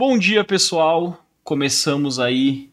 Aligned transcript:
Bom 0.00 0.16
dia, 0.16 0.42
pessoal. 0.42 1.22
Começamos 1.44 2.18
aí. 2.18 2.70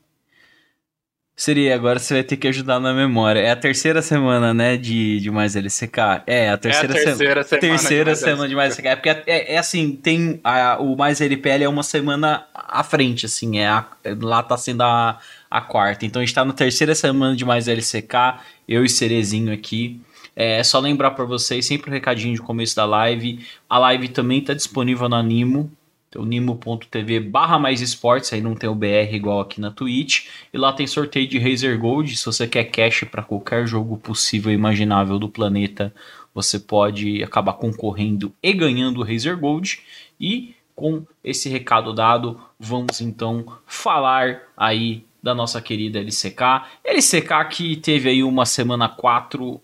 Seria, 1.36 1.76
agora 1.76 2.00
você 2.00 2.14
vai 2.14 2.24
ter 2.24 2.38
que 2.38 2.48
ajudar 2.48 2.80
na 2.80 2.94
memória. 2.94 3.42
É 3.42 3.52
a 3.52 3.56
terceira 3.58 4.02
semana, 4.02 4.54
né, 4.54 4.78
de, 4.78 5.20
de 5.20 5.30
mais 5.30 5.54
LCK? 5.54 6.24
É, 6.26 6.50
a 6.50 6.58
terceira, 6.58 6.94
é 6.94 7.02
a 7.02 7.04
terceira 7.04 7.44
se... 7.44 7.50
semana. 7.50 7.68
Terceira 7.68 8.14
de 8.14 8.20
semana 8.20 8.48
de 8.48 8.56
mais 8.56 8.78
LCK. 8.78 8.88
É 8.88 8.96
porque 8.96 9.10
é, 9.10 9.56
é, 9.56 9.58
assim, 9.58 9.92
tem. 9.92 10.40
A, 10.42 10.78
o 10.80 10.96
mais 10.96 11.20
LPL 11.20 11.66
é 11.66 11.68
uma 11.68 11.84
semana 11.84 12.46
à 12.54 12.82
frente, 12.82 13.26
assim. 13.26 13.60
É 13.60 13.68
a, 13.68 13.86
lá 14.22 14.42
tá 14.42 14.56
sendo 14.56 14.84
a, 14.84 15.20
a 15.52 15.60
quarta. 15.60 16.06
Então 16.06 16.22
a 16.22 16.26
gente 16.26 16.34
tá 16.34 16.46
na 16.46 16.54
terceira 16.54 16.96
semana 16.96 17.36
de 17.36 17.44
mais 17.44 17.68
LCK. 17.68 18.40
Eu 18.66 18.86
e 18.86 18.90
Cerezinho 18.90 19.52
aqui. 19.52 20.00
É 20.34 20.64
só 20.64 20.80
lembrar 20.80 21.12
para 21.12 21.26
vocês, 21.26 21.66
sempre 21.66 21.90
o 21.90 21.92
um 21.92 21.94
recadinho 21.94 22.34
de 22.34 22.42
começo 22.42 22.74
da 22.74 22.86
live. 22.86 23.46
A 23.70 23.78
live 23.80 24.08
também 24.08 24.40
tá 24.40 24.54
disponível 24.54 25.10
no 25.10 25.16
Animo, 25.18 25.70
o 26.18 26.26
nimo.tv 26.26 27.20
barra 27.20 27.60
mais 27.60 27.82
esportes, 27.82 28.34
aí 28.34 28.42
não 28.42 28.56
tem 28.56 28.70
o 28.70 28.76
BR 28.76 29.14
igual 29.14 29.40
aqui 29.40 29.62
na 29.62 29.72
Twitch. 29.72 30.28
E 30.54 30.58
lá 30.58 30.74
tem 30.74 30.88
sorteio 30.88 31.28
de 31.28 31.40
Razer 31.40 31.80
Gold. 31.80 32.16
Se 32.16 32.26
você 32.26 32.48
quer 32.48 32.66
cash 32.66 33.06
para 33.10 33.24
qualquer 33.24 33.68
jogo 33.68 33.98
possível 33.98 34.52
e 34.52 34.56
imaginável 34.56 35.20
do 35.20 35.30
planeta, 35.30 35.94
você 36.34 36.60
pode 36.60 37.24
acabar 37.24 37.54
concorrendo 37.54 38.34
e 38.42 38.54
ganhando 38.54 39.00
o 39.00 39.04
Razer 39.04 39.38
Gold. 39.38 39.80
E 40.20 40.56
com 40.76 41.04
esse 41.24 41.50
recado 41.50 41.94
dado, 41.94 42.40
vamos 42.60 43.02
então 43.02 43.46
falar 43.66 44.44
aí 44.56 45.04
da 45.22 45.34
nossa 45.34 45.62
querida 45.62 46.00
LCK. 46.00 46.64
LCK 46.84 47.50
que 47.50 47.76
teve 47.76 48.10
aí 48.10 48.24
uma 48.24 48.46
semana 48.46 48.88
4 48.88 49.60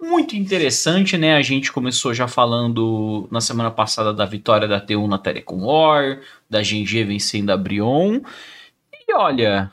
muito 0.00 0.36
interessante, 0.36 1.16
né? 1.16 1.34
A 1.36 1.42
gente 1.42 1.72
começou 1.72 2.12
já 2.14 2.28
falando 2.28 3.28
na 3.30 3.40
semana 3.40 3.70
passada 3.70 4.12
da 4.12 4.26
vitória 4.26 4.68
da 4.68 4.80
T1 4.80 5.08
na 5.08 5.18
Telecom 5.18 5.64
War, 5.64 6.20
da 6.48 6.60
GG 6.60 7.04
vencendo 7.04 7.50
a 7.50 7.56
Brion. 7.56 8.20
E 9.08 9.14
olha, 9.14 9.70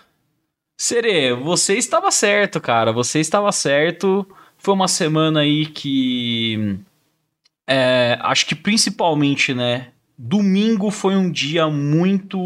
Sere, 0.78 1.34
você 1.34 1.78
estava 1.78 2.12
certo, 2.12 2.60
cara. 2.60 2.92
Você 2.92 3.20
estava 3.20 3.52
certo. 3.52 4.28
Foi 4.58 4.74
uma 4.74 4.88
semana 4.88 5.42
aí 5.42 5.66
que. 5.66 6.78
É, 7.68 8.18
acho 8.22 8.46
que 8.46 8.56
principalmente, 8.56 9.54
né? 9.54 9.90
Domingo 10.18 10.92
foi 10.92 11.16
um 11.16 11.32
dia 11.32 11.70
muito 11.70 12.38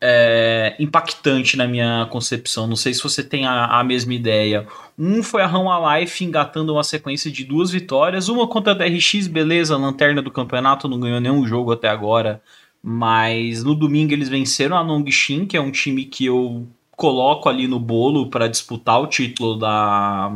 é, 0.00 0.76
impactante 0.78 1.56
na 1.56 1.66
minha 1.66 2.06
concepção. 2.10 2.66
Não 2.66 2.76
sei 2.76 2.94
se 2.94 3.02
você 3.02 3.22
tem 3.22 3.46
a, 3.46 3.66
a 3.80 3.84
mesma 3.84 4.14
ideia. 4.14 4.66
Um 4.98 5.22
foi 5.22 5.42
a 5.42 5.46
Rama 5.46 5.98
Life 5.98 6.24
engatando 6.24 6.72
uma 6.72 6.84
sequência 6.84 7.30
de 7.30 7.44
duas 7.44 7.70
vitórias. 7.70 8.28
Uma 8.28 8.46
contra 8.46 8.72
a 8.72 8.74
DRX, 8.74 9.26
beleza, 9.26 9.76
lanterna 9.76 10.22
do 10.22 10.30
campeonato, 10.30 10.88
não 10.88 11.00
ganhou 11.00 11.20
nenhum 11.20 11.46
jogo 11.46 11.72
até 11.72 11.88
agora. 11.88 12.40
Mas 12.82 13.64
no 13.64 13.74
domingo 13.74 14.12
eles 14.12 14.28
venceram 14.28 14.76
a 14.76 14.84
Nongxin, 14.84 15.46
que 15.46 15.56
é 15.56 15.60
um 15.60 15.72
time 15.72 16.04
que 16.04 16.26
eu 16.26 16.66
coloco 16.92 17.48
ali 17.48 17.66
no 17.66 17.78
bolo 17.78 18.28
para 18.28 18.48
disputar 18.48 19.00
o 19.00 19.06
título 19.06 19.58
da, 19.58 20.32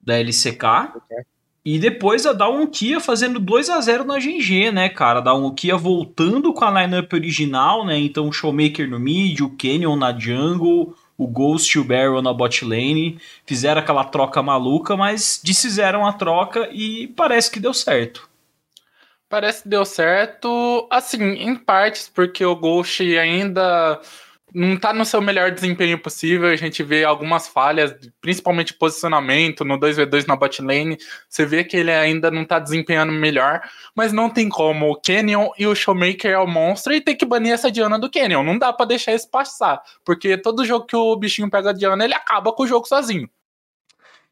da 0.00 0.18
LCK. 0.18 0.64
Okay. 0.96 1.24
E 1.70 1.78
depois 1.78 2.24
a 2.24 2.32
Dawn 2.32 2.66
Kia 2.66 2.98
fazendo 2.98 3.38
2 3.38 3.68
a 3.68 3.78
0 3.78 4.02
na 4.02 4.18
GG, 4.18 4.72
né, 4.72 4.88
cara? 4.88 5.20
A 5.20 5.54
Kia 5.54 5.76
voltando 5.76 6.50
com 6.54 6.64
a 6.64 6.80
lineup 6.80 7.12
original, 7.12 7.84
né? 7.84 7.98
Então 7.98 8.26
o 8.26 8.32
Showmaker 8.32 8.88
no 8.88 8.98
mid, 8.98 9.38
o 9.42 9.50
Canyon 9.50 9.94
na 9.94 10.18
jungle, 10.18 10.96
o 11.18 11.26
Ghost 11.26 11.76
e 11.76 11.78
o 11.78 11.84
Barrel 11.84 12.22
na 12.22 12.32
bot 12.32 12.64
lane. 12.64 13.20
Fizeram 13.44 13.82
aquela 13.82 14.02
troca 14.02 14.42
maluca, 14.42 14.96
mas 14.96 15.42
desfizeram 15.44 16.06
a 16.06 16.12
troca 16.14 16.70
e 16.72 17.08
parece 17.08 17.50
que 17.50 17.60
deu 17.60 17.74
certo. 17.74 18.26
Parece 19.28 19.64
que 19.64 19.68
deu 19.68 19.84
certo, 19.84 20.88
assim, 20.90 21.22
em 21.22 21.54
partes, 21.54 22.08
porque 22.08 22.46
o 22.46 22.56
Ghost 22.56 23.02
ainda 23.18 24.00
não 24.54 24.74
está 24.74 24.92
no 24.92 25.04
seu 25.04 25.20
melhor 25.20 25.50
desempenho 25.50 25.98
possível. 25.98 26.48
A 26.48 26.56
gente 26.56 26.82
vê 26.82 27.04
algumas 27.04 27.46
falhas, 27.46 27.94
principalmente 28.20 28.74
posicionamento 28.74 29.64
no 29.64 29.78
2v2 29.78 30.26
na 30.26 30.36
bot 30.36 30.62
lane. 30.62 30.98
Você 31.28 31.44
vê 31.44 31.64
que 31.64 31.76
ele 31.76 31.90
ainda 31.90 32.30
não 32.30 32.42
está 32.42 32.58
desempenhando 32.58 33.12
melhor, 33.12 33.60
mas 33.94 34.12
não 34.12 34.30
tem 34.30 34.48
como. 34.48 34.90
O 34.90 35.00
Canyon 35.00 35.50
e 35.58 35.66
o 35.66 35.74
Showmaker 35.74 36.30
é 36.30 36.38
o 36.38 36.46
monstro 36.46 36.92
e 36.92 37.00
tem 37.00 37.16
que 37.16 37.26
banir 37.26 37.52
essa 37.52 37.70
Diana 37.70 37.98
do 37.98 38.10
Canyon. 38.10 38.42
Não 38.42 38.58
dá 38.58 38.72
para 38.72 38.86
deixar 38.86 39.14
isso 39.14 39.30
passar, 39.30 39.82
porque 40.04 40.36
todo 40.36 40.64
jogo 40.64 40.86
que 40.86 40.96
o 40.96 41.16
bichinho 41.16 41.50
pega 41.50 41.70
a 41.70 41.72
Diana, 41.74 42.04
ele 42.04 42.14
acaba 42.14 42.52
com 42.52 42.62
o 42.62 42.66
jogo 42.66 42.86
sozinho. 42.86 43.28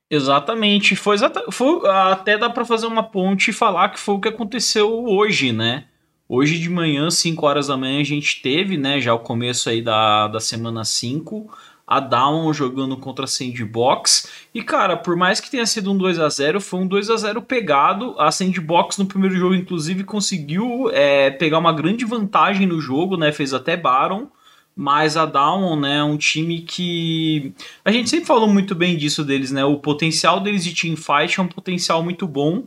Exatamente, 0.08 0.94
foi, 0.94 1.16
foi 1.50 1.80
até 1.88 2.38
dá 2.38 2.48
para 2.48 2.64
fazer 2.64 2.86
uma 2.86 3.02
ponte 3.02 3.50
e 3.50 3.52
falar 3.52 3.88
que 3.88 3.98
foi 3.98 4.14
o 4.14 4.20
que 4.20 4.28
aconteceu 4.28 5.04
hoje, 5.04 5.52
né? 5.52 5.88
Hoje 6.28 6.58
de 6.58 6.68
manhã, 6.68 7.08
5 7.08 7.46
horas 7.46 7.68
da 7.68 7.76
manhã, 7.76 8.00
a 8.00 8.04
gente 8.04 8.42
teve, 8.42 8.76
né, 8.76 9.00
já 9.00 9.14
o 9.14 9.20
começo 9.20 9.68
aí 9.68 9.80
da, 9.80 10.26
da 10.26 10.40
semana 10.40 10.84
5, 10.84 11.48
a 11.86 12.00
Down 12.00 12.52
jogando 12.52 12.96
contra 12.96 13.26
a 13.26 13.28
Sandbox. 13.28 14.28
E, 14.52 14.60
cara, 14.60 14.96
por 14.96 15.14
mais 15.14 15.38
que 15.38 15.48
tenha 15.48 15.64
sido 15.64 15.92
um 15.92 15.96
2 15.96 16.18
a 16.18 16.28
0 16.28 16.60
foi 16.60 16.80
um 16.80 16.86
2 16.86 17.10
a 17.10 17.16
0 17.16 17.42
pegado. 17.42 18.16
A 18.18 18.32
Sandbox 18.32 18.98
no 18.98 19.06
primeiro 19.06 19.36
jogo, 19.36 19.54
inclusive, 19.54 20.02
conseguiu 20.02 20.90
é, 20.92 21.30
pegar 21.30 21.58
uma 21.58 21.72
grande 21.72 22.04
vantagem 22.04 22.66
no 22.66 22.80
jogo, 22.80 23.16
né? 23.16 23.30
Fez 23.30 23.54
até 23.54 23.76
Baron. 23.76 24.26
Mas 24.74 25.16
a 25.16 25.24
Down, 25.24 25.78
né, 25.78 25.98
é 25.98 26.04
um 26.04 26.16
time 26.18 26.60
que. 26.60 27.54
A 27.84 27.92
gente 27.92 28.10
sempre 28.10 28.26
falou 28.26 28.48
muito 28.48 28.74
bem 28.74 28.96
disso 28.96 29.24
deles, 29.24 29.52
né? 29.52 29.64
O 29.64 29.78
potencial 29.78 30.40
deles 30.40 30.64
de 30.64 30.74
teamfight 30.74 31.38
é 31.38 31.42
um 31.42 31.48
potencial 31.48 32.02
muito 32.02 32.26
bom. 32.26 32.64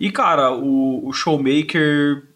E, 0.00 0.10
cara, 0.10 0.50
o, 0.50 1.06
o 1.06 1.12
Showmaker 1.12 2.31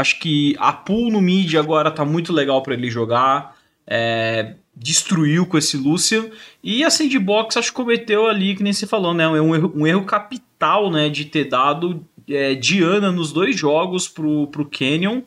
Acho 0.00 0.18
que 0.18 0.56
a 0.58 0.72
pool 0.72 1.10
no 1.10 1.20
mid 1.20 1.54
agora 1.56 1.90
tá 1.90 2.06
muito 2.06 2.32
legal 2.32 2.62
para 2.62 2.72
ele 2.72 2.90
jogar. 2.90 3.54
É, 3.86 4.54
destruiu 4.74 5.44
com 5.44 5.58
esse 5.58 5.76
Lucian. 5.76 6.30
E 6.64 6.82
a 6.82 6.88
Sandbox 6.88 7.58
acho 7.58 7.68
que 7.68 7.76
cometeu 7.76 8.26
ali, 8.26 8.56
que 8.56 8.62
nem 8.62 8.72
você 8.72 8.86
falou, 8.86 9.12
né? 9.12 9.28
Um 9.28 9.54
erro, 9.54 9.72
um 9.76 9.86
erro 9.86 10.06
capital, 10.06 10.90
né? 10.90 11.10
De 11.10 11.26
ter 11.26 11.44
dado 11.44 12.02
é, 12.26 12.54
Diana 12.54 13.12
nos 13.12 13.30
dois 13.30 13.54
jogos 13.54 14.08
pro, 14.08 14.46
pro 14.46 14.64
Canyon. 14.64 15.20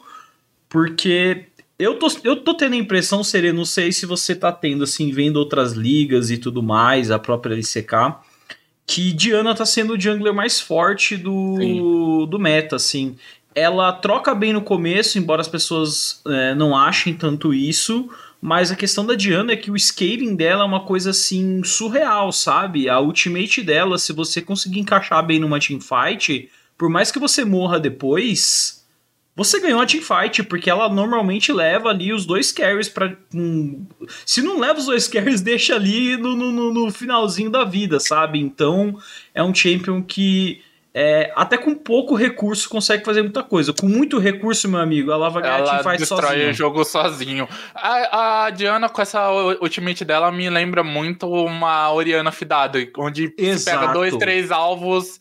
Porque 0.67 1.45
eu 1.77 1.99
tô, 1.99 2.07
eu 2.23 2.37
tô 2.37 2.55
tendo 2.55 2.73
a 2.73 2.77
impressão, 2.77 3.23
Sereno, 3.23 3.59
não 3.59 3.65
sei 3.65 3.91
se 3.91 4.07
você 4.07 4.33
tá 4.33 4.51
tendo, 4.51 4.85
assim, 4.85 5.11
vendo 5.11 5.37
outras 5.37 5.73
ligas 5.73 6.31
e 6.31 6.37
tudo 6.39 6.63
mais, 6.63 7.11
a 7.11 7.19
própria 7.19 7.53
LCK, 7.53 8.15
que 8.87 9.13
Diana 9.13 9.53
tá 9.53 9.67
sendo 9.67 9.93
o 9.93 10.01
jungler 10.01 10.33
mais 10.33 10.59
forte 10.59 11.15
do, 11.15 12.25
do 12.25 12.39
meta, 12.39 12.75
assim 12.75 13.15
ela 13.55 13.91
troca 13.91 14.33
bem 14.33 14.53
no 14.53 14.61
começo, 14.61 15.17
embora 15.17 15.41
as 15.41 15.47
pessoas 15.47 16.21
é, 16.27 16.55
não 16.55 16.75
achem 16.75 17.13
tanto 17.13 17.53
isso. 17.53 18.09
Mas 18.41 18.71
a 18.71 18.75
questão 18.75 19.05
da 19.05 19.15
Diana 19.15 19.53
é 19.53 19.55
que 19.55 19.71
o 19.71 19.79
scaling 19.79 20.35
dela 20.35 20.63
é 20.63 20.65
uma 20.65 20.83
coisa 20.85 21.11
assim 21.11 21.63
surreal, 21.63 22.29
sabe? 22.31 22.89
A 22.89 22.99
ultimate 22.99 23.61
dela, 23.61 23.97
se 23.97 24.11
você 24.11 24.41
conseguir 24.41 24.81
encaixar 24.81 25.25
bem 25.25 25.39
numa 25.39 25.59
teamfight, 25.59 26.49
por 26.77 26.89
mais 26.89 27.09
que 27.09 27.19
você 27.19 27.45
morra 27.45 27.79
depois, 27.79 28.83
você 29.35 29.59
ganhou 29.59 29.81
a 29.81 29.85
teamfight, 29.85 30.43
porque 30.43 30.69
ela 30.69 30.89
normalmente 30.89 31.51
leva 31.51 31.89
ali 31.89 32.11
os 32.11 32.25
dois 32.25 32.51
carries 32.51 32.89
para. 32.89 33.17
Se 34.25 34.41
não 34.41 34.59
leva 34.59 34.77
os 34.77 34.87
dois 34.87 35.07
carries, 35.09 35.39
deixa 35.41 35.75
ali 35.75 36.17
no, 36.17 36.35
no, 36.35 36.73
no 36.73 36.91
finalzinho 36.91 37.49
da 37.49 37.63
vida, 37.63 37.99
sabe? 37.99 38.39
Então 38.39 38.97
é 39.33 39.41
um 39.41 39.55
champion 39.55 40.03
que 40.03 40.61
é, 40.93 41.31
até 41.35 41.57
com 41.57 41.73
pouco 41.73 42.13
recurso 42.13 42.69
consegue 42.69 43.03
fazer 43.03 43.23
muita 43.23 43.41
coisa. 43.41 43.73
Com 43.73 43.87
muito 43.87 44.19
recurso, 44.19 44.69
meu 44.69 44.79
amigo, 44.79 45.09
vai 45.09 45.41
ganhar 45.41 45.59
ela 45.59 45.83
faz 45.83 45.99
destrói 45.99 46.51
o 46.51 46.53
jogo 46.53 46.83
sozinho. 46.85 47.47
A, 47.73 48.45
a, 48.45 48.49
Diana, 48.51 48.87
com 48.87 49.01
essa 49.01 49.31
ultimate 49.59 50.05
dela, 50.05 50.31
me 50.31 50.49
lembra 50.49 50.83
muito 50.83 51.27
uma 51.27 51.91
Oriana 51.91 52.31
Fidada, 52.31 52.79
onde 52.97 53.33
Exato. 53.37 53.79
pega 53.79 53.93
dois, 53.93 54.15
três 54.17 54.51
alvos 54.51 55.19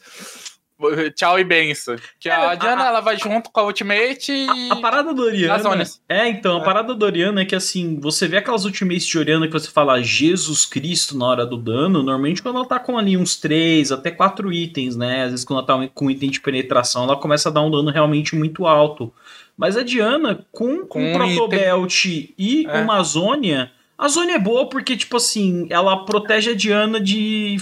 Tchau 1.14 1.38
e 1.38 1.44
benção. 1.44 1.96
Que 2.18 2.28
é, 2.28 2.32
a 2.32 2.54
Diana, 2.54 2.84
a, 2.84 2.86
ela 2.86 3.00
vai 3.00 3.16
junto 3.16 3.50
com 3.50 3.60
a 3.60 3.64
Ultimate 3.64 4.32
e... 4.32 4.70
A, 4.70 4.74
a 4.74 4.76
parada 4.80 5.14
do 5.14 5.22
Oriana... 5.22 5.84
É, 6.08 6.28
então, 6.28 6.58
a 6.58 6.60
é. 6.60 6.64
parada 6.64 6.94
do 6.94 7.04
Oriana 7.04 7.42
é 7.42 7.44
que, 7.44 7.54
assim, 7.54 7.98
você 8.00 8.26
vê 8.26 8.38
aquelas 8.38 8.64
Ultimates 8.64 9.06
de 9.06 9.18
Oriana 9.18 9.46
que 9.46 9.52
você 9.52 9.70
fala 9.70 10.02
Jesus 10.02 10.64
Cristo 10.64 11.16
na 11.16 11.26
hora 11.26 11.46
do 11.46 11.56
dano, 11.56 12.02
normalmente 12.02 12.42
quando 12.42 12.56
ela 12.56 12.66
tá 12.66 12.78
com 12.78 12.98
ali 12.98 13.16
uns 13.16 13.36
3, 13.36 13.92
até 13.92 14.10
4 14.10 14.52
itens, 14.52 14.96
né? 14.96 15.24
Às 15.24 15.30
vezes 15.30 15.44
quando 15.44 15.58
ela 15.58 15.66
tá 15.66 15.90
com 15.94 16.10
item 16.10 16.30
de 16.30 16.40
penetração, 16.40 17.04
ela 17.04 17.16
começa 17.16 17.48
a 17.48 17.52
dar 17.52 17.62
um 17.62 17.70
dano 17.70 17.90
realmente 17.90 18.34
muito 18.34 18.66
alto. 18.66 19.12
Mas 19.56 19.76
a 19.76 19.82
Diana, 19.82 20.44
com, 20.50 20.86
com 20.86 21.02
um 21.02 21.12
Protobelt 21.12 22.04
e 22.06 22.66
é. 22.68 22.80
uma 22.80 23.02
Zônia... 23.02 23.70
A 23.98 24.08
Zônia 24.08 24.34
é 24.34 24.38
boa 24.38 24.68
porque, 24.68 24.96
tipo 24.96 25.16
assim, 25.16 25.68
ela 25.70 26.04
protege 26.04 26.50
a 26.50 26.56
Diana 26.56 27.00
de 27.00 27.58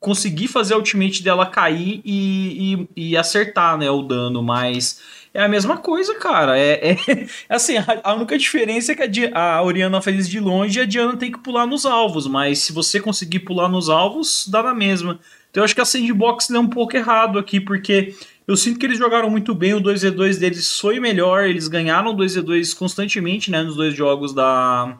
conseguir 0.00 0.48
fazer 0.48 0.74
a 0.74 0.76
ultimate 0.76 1.22
dela 1.22 1.46
cair 1.46 2.00
e, 2.04 2.86
e, 2.96 3.10
e, 3.10 3.16
acertar, 3.16 3.76
né, 3.76 3.90
o 3.90 4.02
dano, 4.02 4.42
mas 4.42 5.00
é 5.34 5.42
a 5.42 5.48
mesma 5.48 5.76
coisa, 5.76 6.14
cara. 6.14 6.58
É, 6.58 6.92
é 6.92 7.26
assim, 7.48 7.76
a, 7.76 7.84
a, 8.04 8.14
única 8.14 8.38
diferença 8.38 8.92
é 8.92 8.94
que 8.94 9.30
a, 9.32 9.56
a 9.56 9.62
Oriana 9.62 10.00
fez 10.00 10.28
de 10.28 10.38
longe 10.38 10.78
e 10.78 10.82
a 10.82 10.86
Diana 10.86 11.16
tem 11.16 11.32
que 11.32 11.40
pular 11.40 11.66
nos 11.66 11.84
alvos, 11.84 12.26
mas 12.26 12.60
se 12.60 12.72
você 12.72 13.00
conseguir 13.00 13.40
pular 13.40 13.68
nos 13.68 13.88
alvos, 13.88 14.46
dá 14.48 14.62
na 14.62 14.74
mesma. 14.74 15.18
Então 15.50 15.62
eu 15.62 15.64
acho 15.64 15.74
que 15.74 15.80
a 15.80 15.84
sandbox 15.84 16.50
é 16.50 16.58
um 16.58 16.68
pouco 16.68 16.96
errado 16.96 17.38
aqui, 17.38 17.60
porque 17.60 18.14
Eu 18.46 18.56
sinto 18.56 18.78
que 18.78 18.86
eles 18.86 18.96
jogaram 18.96 19.28
muito 19.28 19.54
bem, 19.54 19.74
o 19.74 19.80
2v2 19.82 20.38
deles 20.38 20.80
foi 20.80 20.98
melhor, 20.98 21.44
eles 21.44 21.68
ganharam 21.68 22.16
2v2 22.16 22.74
constantemente, 22.74 23.50
né, 23.50 23.62
nos 23.62 23.76
dois 23.76 23.94
jogos 23.94 24.32
da, 24.32 24.98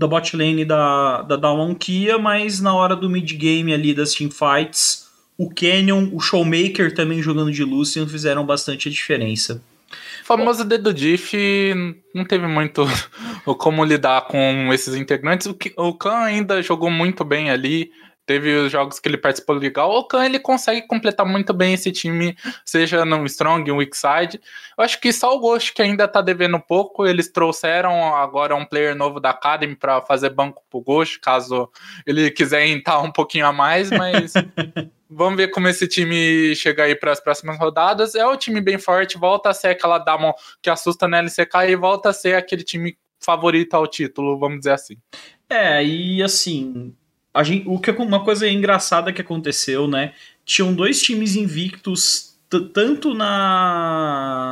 da 0.00 0.06
bot 0.06 0.34
lane 0.34 0.64
da, 0.64 1.20
da 1.20 1.38
Kia, 1.78 2.18
mas 2.18 2.58
na 2.58 2.74
hora 2.74 2.96
do 2.96 3.10
mid 3.10 3.30
game 3.36 3.70
ali 3.74 3.92
das 3.92 4.14
teamfights, 4.14 5.10
o 5.36 5.50
Canyon, 5.50 6.08
o 6.14 6.20
Showmaker 6.20 6.94
também 6.94 7.20
jogando 7.20 7.52
de 7.52 7.62
Lucian 7.62 8.08
fizeram 8.08 8.46
bastante 8.46 8.88
a 8.88 8.90
diferença. 8.90 9.62
Famoso 10.24 10.64
dedo 10.64 10.94
diff 10.94 11.36
não 12.14 12.24
teve 12.24 12.46
muito 12.46 12.86
como 13.58 13.84
lidar 13.84 14.22
com 14.22 14.72
esses 14.72 14.94
integrantes. 14.94 15.46
O, 15.46 15.56
o 15.76 15.92
Khan 15.92 16.20
ainda 16.20 16.62
jogou 16.62 16.90
muito 16.90 17.22
bem 17.22 17.50
ali, 17.50 17.90
teve 18.30 18.54
os 18.54 18.70
jogos 18.70 19.00
que 19.00 19.08
ele 19.08 19.16
participou 19.16 19.56
legal. 19.56 19.90
O 19.90 20.04
Khan 20.04 20.24
ele 20.24 20.38
consegue 20.38 20.86
completar 20.86 21.26
muito 21.26 21.52
bem 21.52 21.74
esse 21.74 21.90
time, 21.90 22.36
seja 22.64 23.04
no 23.04 23.26
Strong, 23.26 23.68
no 23.68 23.78
Weak 23.78 23.96
Side. 23.96 24.40
Eu 24.78 24.84
acho 24.84 25.00
que 25.00 25.12
só 25.12 25.34
o 25.34 25.40
Ghost 25.40 25.72
que 25.72 25.82
ainda 25.82 26.06
tá 26.06 26.20
devendo 26.20 26.56
um 26.56 26.60
pouco. 26.60 27.04
Eles 27.04 27.28
trouxeram 27.28 28.14
agora 28.14 28.54
um 28.54 28.64
player 28.64 28.94
novo 28.94 29.18
da 29.18 29.30
Academy 29.30 29.74
para 29.74 30.00
fazer 30.02 30.30
banco 30.30 30.62
pro 30.70 30.80
Ghost, 30.80 31.18
caso 31.18 31.68
ele 32.06 32.30
quiser 32.30 32.64
entrar 32.68 33.00
um 33.00 33.10
pouquinho 33.10 33.46
a 33.46 33.52
mais, 33.52 33.90
mas. 33.90 34.32
Vamos 35.12 35.36
ver 35.36 35.48
como 35.48 35.66
esse 35.66 35.88
time 35.88 36.54
chega 36.54 36.84
aí 36.84 36.94
para 36.94 37.10
as 37.10 37.18
próximas 37.18 37.58
rodadas. 37.58 38.14
É 38.14 38.24
um 38.24 38.36
time 38.36 38.60
bem 38.60 38.78
forte, 38.78 39.18
volta 39.18 39.50
a 39.50 39.52
ser 39.52 39.70
aquela 39.70 39.98
dama 39.98 40.32
que 40.62 40.70
assusta 40.70 41.08
na 41.08 41.18
LCK 41.18 41.68
e 41.68 41.74
volta 41.74 42.10
a 42.10 42.12
ser 42.12 42.36
aquele 42.36 42.62
time 42.62 42.96
favorito 43.18 43.74
ao 43.74 43.88
título, 43.88 44.38
vamos 44.38 44.60
dizer 44.60 44.74
assim. 44.74 44.96
É, 45.48 45.84
e 45.84 46.22
assim, 46.22 46.94
a 47.32 47.42
gente, 47.42 47.68
o 47.68 47.78
que 47.78 47.90
uma 47.92 48.24
coisa 48.24 48.48
engraçada 48.48 49.12
que 49.12 49.20
aconteceu, 49.20 49.86
né? 49.86 50.12
Tinham 50.44 50.74
dois 50.74 51.00
times 51.00 51.36
invictos, 51.36 52.34
tanto 52.72 53.14
na. 53.14 54.44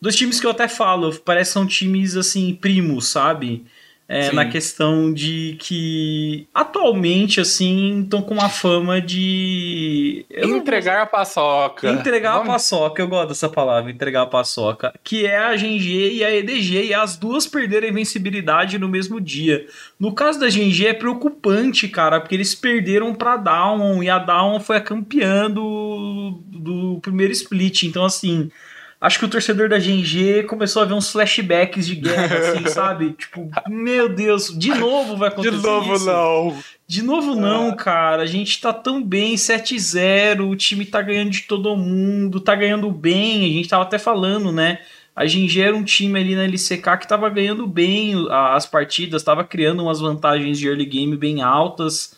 Dois 0.00 0.16
times 0.16 0.40
que 0.40 0.46
eu 0.46 0.50
até 0.50 0.68
falo, 0.68 1.14
parece 1.20 1.50
que 1.50 1.54
são 1.54 1.66
times 1.66 2.16
assim, 2.16 2.54
primos, 2.54 3.08
sabe? 3.08 3.66
É, 4.10 4.32
na 4.32 4.46
questão 4.46 5.12
de 5.12 5.58
que 5.60 6.48
atualmente, 6.54 7.42
assim, 7.42 8.00
estão 8.00 8.22
com 8.22 8.32
uma 8.32 8.48
fama 8.48 9.02
de. 9.02 10.24
entregar 10.30 10.94
não... 10.94 11.02
a 11.02 11.06
paçoca. 11.06 11.90
Entregar 11.90 12.32
Vamos... 12.38 12.48
a 12.48 12.52
paçoca, 12.52 13.02
eu 13.02 13.06
gosto 13.06 13.28
dessa 13.28 13.50
palavra, 13.50 13.90
entregar 13.90 14.22
a 14.22 14.26
paçoca. 14.26 14.94
Que 15.04 15.26
é 15.26 15.36
a 15.36 15.54
GNG 15.54 16.14
e 16.14 16.24
a 16.24 16.34
EDG, 16.34 16.86
e 16.86 16.94
as 16.94 17.18
duas 17.18 17.46
perderem 17.46 17.90
invencibilidade 17.90 18.78
no 18.78 18.88
mesmo 18.88 19.20
dia. 19.20 19.66
No 20.00 20.14
caso 20.14 20.40
da 20.40 20.48
GNG 20.48 20.86
é 20.86 20.94
preocupante, 20.94 21.86
cara, 21.86 22.18
porque 22.18 22.34
eles 22.34 22.54
perderam 22.54 23.14
pra 23.14 23.36
Down, 23.36 24.02
e 24.02 24.08
a 24.08 24.18
Down 24.18 24.58
foi 24.58 24.78
a 24.78 24.80
campeã 24.80 25.50
do, 25.50 26.40
do 26.46 26.98
primeiro 27.02 27.32
split. 27.34 27.82
Então, 27.82 28.06
assim 28.06 28.50
acho 29.00 29.18
que 29.18 29.24
o 29.24 29.28
torcedor 29.28 29.68
da 29.68 29.78
GNG 29.78 30.44
começou 30.44 30.82
a 30.82 30.84
ver 30.84 30.94
uns 30.94 31.10
flashbacks 31.10 31.86
de 31.86 31.94
guerra, 31.94 32.36
assim, 32.54 32.66
sabe? 32.68 33.12
Tipo, 33.12 33.50
meu 33.68 34.08
Deus, 34.08 34.56
de 34.56 34.70
novo 34.74 35.16
vai 35.16 35.28
acontecer 35.28 35.56
De 35.56 35.62
novo 35.62 35.94
isso. 35.94 36.06
não. 36.06 36.56
De 36.86 37.02
novo 37.02 37.34
não, 37.34 37.70
é. 37.70 37.76
cara. 37.76 38.22
A 38.22 38.26
gente 38.26 38.60
tá 38.60 38.72
tão 38.72 39.02
bem, 39.02 39.34
7-0, 39.34 40.48
o 40.48 40.56
time 40.56 40.84
tá 40.84 41.02
ganhando 41.02 41.30
de 41.30 41.42
todo 41.42 41.76
mundo, 41.76 42.40
tá 42.40 42.54
ganhando 42.54 42.90
bem. 42.90 43.44
A 43.44 43.48
gente 43.48 43.68
tava 43.68 43.82
até 43.82 43.98
falando, 43.98 44.50
né? 44.50 44.80
A 45.14 45.24
GNG 45.24 45.60
era 45.60 45.76
um 45.76 45.82
time 45.82 46.18
ali 46.18 46.36
na 46.36 46.44
LCK 46.44 46.98
que 47.00 47.08
tava 47.08 47.28
ganhando 47.28 47.66
bem 47.66 48.14
as 48.30 48.66
partidas, 48.66 49.22
tava 49.22 49.42
criando 49.44 49.82
umas 49.82 50.00
vantagens 50.00 50.58
de 50.58 50.68
early 50.68 50.86
game 50.86 51.16
bem 51.16 51.42
altas. 51.42 52.16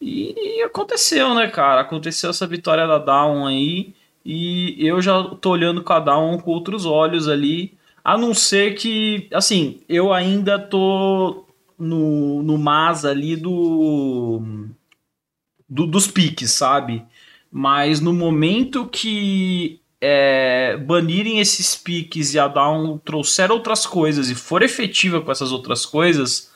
E, 0.00 0.34
e 0.58 0.62
aconteceu, 0.62 1.34
né, 1.34 1.46
cara? 1.46 1.82
Aconteceu 1.82 2.30
essa 2.30 2.44
vitória 2.46 2.84
da 2.86 2.98
Down 2.98 3.46
aí. 3.46 3.94
E 4.24 4.76
eu 4.78 5.00
já 5.00 5.22
tô 5.22 5.50
olhando 5.50 5.82
cada 5.82 6.16
um 6.18 6.38
com 6.38 6.50
outros 6.50 6.86
olhos 6.86 7.28
ali. 7.28 7.76
A 8.04 8.16
não 8.16 8.34
ser 8.34 8.74
que, 8.74 9.28
assim, 9.32 9.80
eu 9.88 10.12
ainda 10.12 10.58
tô 10.58 11.44
no, 11.78 12.42
no 12.42 12.58
mas 12.58 13.04
ali 13.04 13.36
do, 13.36 14.42
do 15.68 15.86
dos 15.86 16.06
piques, 16.06 16.52
sabe? 16.52 17.04
Mas 17.50 18.00
no 18.00 18.12
momento 18.12 18.86
que 18.86 19.80
é, 20.00 20.76
banirem 20.76 21.38
esses 21.38 21.76
piques 21.76 22.34
e 22.34 22.38
a 22.38 22.48
Down 22.48 22.98
trouxer 22.98 23.50
outras 23.52 23.86
coisas 23.86 24.30
e 24.30 24.34
for 24.34 24.62
efetiva 24.62 25.20
com 25.20 25.30
essas 25.30 25.52
outras 25.52 25.86
coisas, 25.86 26.51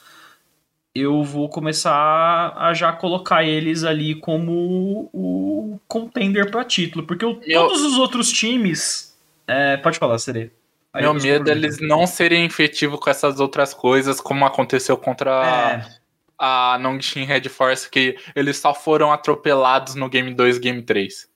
eu 0.99 1.23
vou 1.23 1.49
começar 1.49 2.55
a 2.57 2.73
já 2.73 2.93
colocar 2.93 3.45
eles 3.45 3.85
ali 3.85 4.15
como 4.15 5.11
o 5.13 5.81
contender 5.89 6.51
para 6.51 6.65
título, 6.65 7.07
porque 7.07 7.25
todos 7.53 7.83
os 7.83 7.99
outros 7.99 8.33
times. 8.33 9.17
É, 9.47 9.77
pode 9.77 9.99
falar, 9.99 10.19
Serê. 10.19 10.51
Meu 10.95 11.13
medo 11.13 11.51
é 11.51 11.53
eles 11.53 11.79
não 11.81 12.07
serem 12.07 12.47
efetivos 12.47 12.99
com 12.99 13.11
essas 13.11 13.39
outras 13.39 13.75
coisas, 13.75 14.21
como 14.21 14.47
aconteceu 14.47 14.97
contra 14.97 15.85
é. 15.85 15.99
a 16.39 16.79
Nongxin 16.81 17.25
Red 17.25 17.49
Force, 17.49 17.91
que 17.91 18.17
eles 18.35 18.57
só 18.57 18.73
foram 18.73 19.13
atropelados 19.13 19.95
no 19.95 20.09
Game 20.09 20.33
2 20.33 20.59
Game 20.59 20.83
3. 20.83 21.29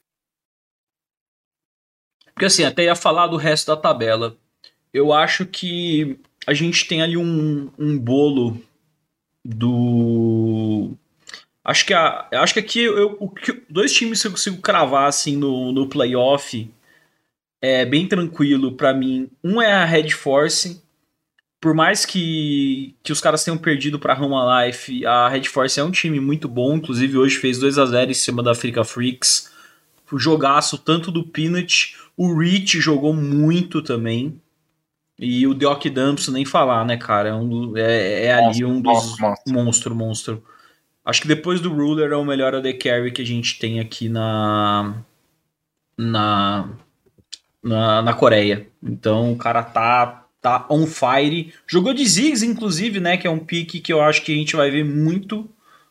Porque 2.32 2.46
assim, 2.46 2.64
até 2.64 2.84
ia 2.84 2.94
falar 2.94 3.26
do 3.26 3.36
resto 3.36 3.66
da 3.66 3.76
tabela. 3.76 4.36
Eu 4.94 5.12
acho 5.12 5.44
que 5.44 6.18
a 6.46 6.54
gente 6.54 6.88
tem 6.88 7.02
ali 7.02 7.16
um, 7.16 7.70
um 7.78 7.98
bolo 7.98 8.58
do. 9.44 10.92
Acho 11.64 11.86
que, 11.86 11.94
a, 11.94 12.26
acho 12.32 12.54
que 12.54 12.60
aqui 12.60 12.80
eu, 12.80 13.16
o, 13.20 13.32
dois 13.68 13.92
times 13.92 14.20
que 14.20 14.28
eu 14.28 14.32
consigo 14.32 14.60
cravar 14.62 15.08
assim 15.08 15.36
no, 15.36 15.72
no 15.72 15.88
playoff 15.88 16.70
é 17.60 17.84
bem 17.84 18.06
tranquilo 18.06 18.72
para 18.72 18.94
mim. 18.94 19.28
Um 19.44 19.60
é 19.60 19.72
a 19.72 19.84
Red 19.84 20.10
Force. 20.10 20.82
Por 21.60 21.74
mais 21.74 22.06
que, 22.06 22.94
que 23.02 23.12
os 23.12 23.20
caras 23.20 23.44
tenham 23.44 23.58
perdido 23.58 23.98
para 23.98 24.14
Roma 24.14 24.64
Life, 24.64 25.04
a 25.04 25.28
Red 25.28 25.44
Force 25.44 25.78
é 25.78 25.84
um 25.84 25.90
time 25.90 26.18
muito 26.18 26.48
bom. 26.48 26.76
Inclusive, 26.76 27.18
hoje 27.18 27.36
fez 27.36 27.58
2 27.58 27.78
a 27.78 27.84
0 27.84 28.10
em 28.10 28.14
cima 28.14 28.42
da 28.42 28.52
Africa 28.52 28.82
Freaks. 28.82 29.50
O 30.10 30.18
jogaço 30.18 30.78
tanto 30.78 31.10
do 31.10 31.22
Peanut. 31.22 31.96
O 32.16 32.36
Rich 32.36 32.80
jogou 32.80 33.14
muito 33.14 33.82
também. 33.82 34.40
E 35.22 35.46
o 35.46 35.52
Deok 35.52 35.90
Dumps, 35.90 36.28
nem 36.28 36.46
falar, 36.46 36.82
né, 36.86 36.96
cara? 36.96 37.28
É, 37.28 37.34
um, 37.34 37.76
é, 37.76 38.24
é 38.24 38.32
ali 38.32 38.64
um 38.64 38.80
dos. 38.80 39.18
Monstro, 39.18 39.54
monstro, 39.54 39.94
monstro. 39.94 40.44
Acho 41.04 41.20
que 41.20 41.28
depois 41.28 41.60
do 41.60 41.70
Ruler 41.70 42.10
é 42.10 42.16
o 42.16 42.24
melhor 42.24 42.54
AD 42.54 42.72
Carry 42.74 43.12
que 43.12 43.20
a 43.20 43.26
gente 43.26 43.58
tem 43.58 43.80
aqui 43.80 44.08
na. 44.08 44.94
Na. 45.98 46.70
Na, 47.62 48.00
na 48.00 48.14
Coreia. 48.14 48.66
Então 48.82 49.32
o 49.32 49.36
cara 49.36 49.62
tá, 49.62 50.24
tá 50.40 50.66
on 50.70 50.86
fire. 50.86 51.52
Jogou 51.66 51.92
de 51.92 52.06
Ziggs, 52.06 52.42
inclusive, 52.42 52.98
né? 52.98 53.18
Que 53.18 53.26
é 53.26 53.30
um 53.30 53.38
pique 53.38 53.78
que 53.78 53.92
eu 53.92 54.00
acho 54.00 54.22
que 54.22 54.32
a 54.32 54.36
gente 54.36 54.56
vai 54.56 54.70
ver 54.70 54.86
muito 54.86 55.46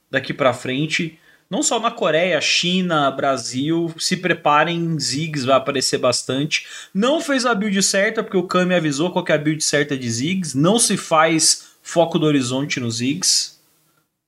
daqui 0.09 0.33
para 0.33 0.53
frente 0.53 1.19
não 1.49 1.63
só 1.63 1.79
na 1.79 1.89
Coreia, 1.89 2.39
China, 2.39 3.09
Brasil, 3.09 3.91
se 3.97 4.17
preparem, 4.17 4.99
Ziggs 4.99 5.45
vai 5.45 5.57
aparecer 5.57 5.97
bastante. 5.97 6.67
Não 6.93 7.19
fez 7.19 7.45
a 7.45 7.55
build 7.55 7.81
certa, 7.81 8.21
porque 8.21 8.37
o 8.37 8.43
Kami 8.43 8.75
avisou 8.75 9.11
qual 9.11 9.25
é 9.27 9.33
a 9.33 9.37
build 9.37 9.63
certa 9.63 9.97
de 9.97 10.09
Ziggs. 10.09 10.55
Não 10.55 10.77
se 10.77 10.95
faz 10.95 11.69
foco 11.81 12.19
do 12.19 12.27
horizonte 12.27 12.79
nos 12.79 12.97
Ziggs. 12.97 13.57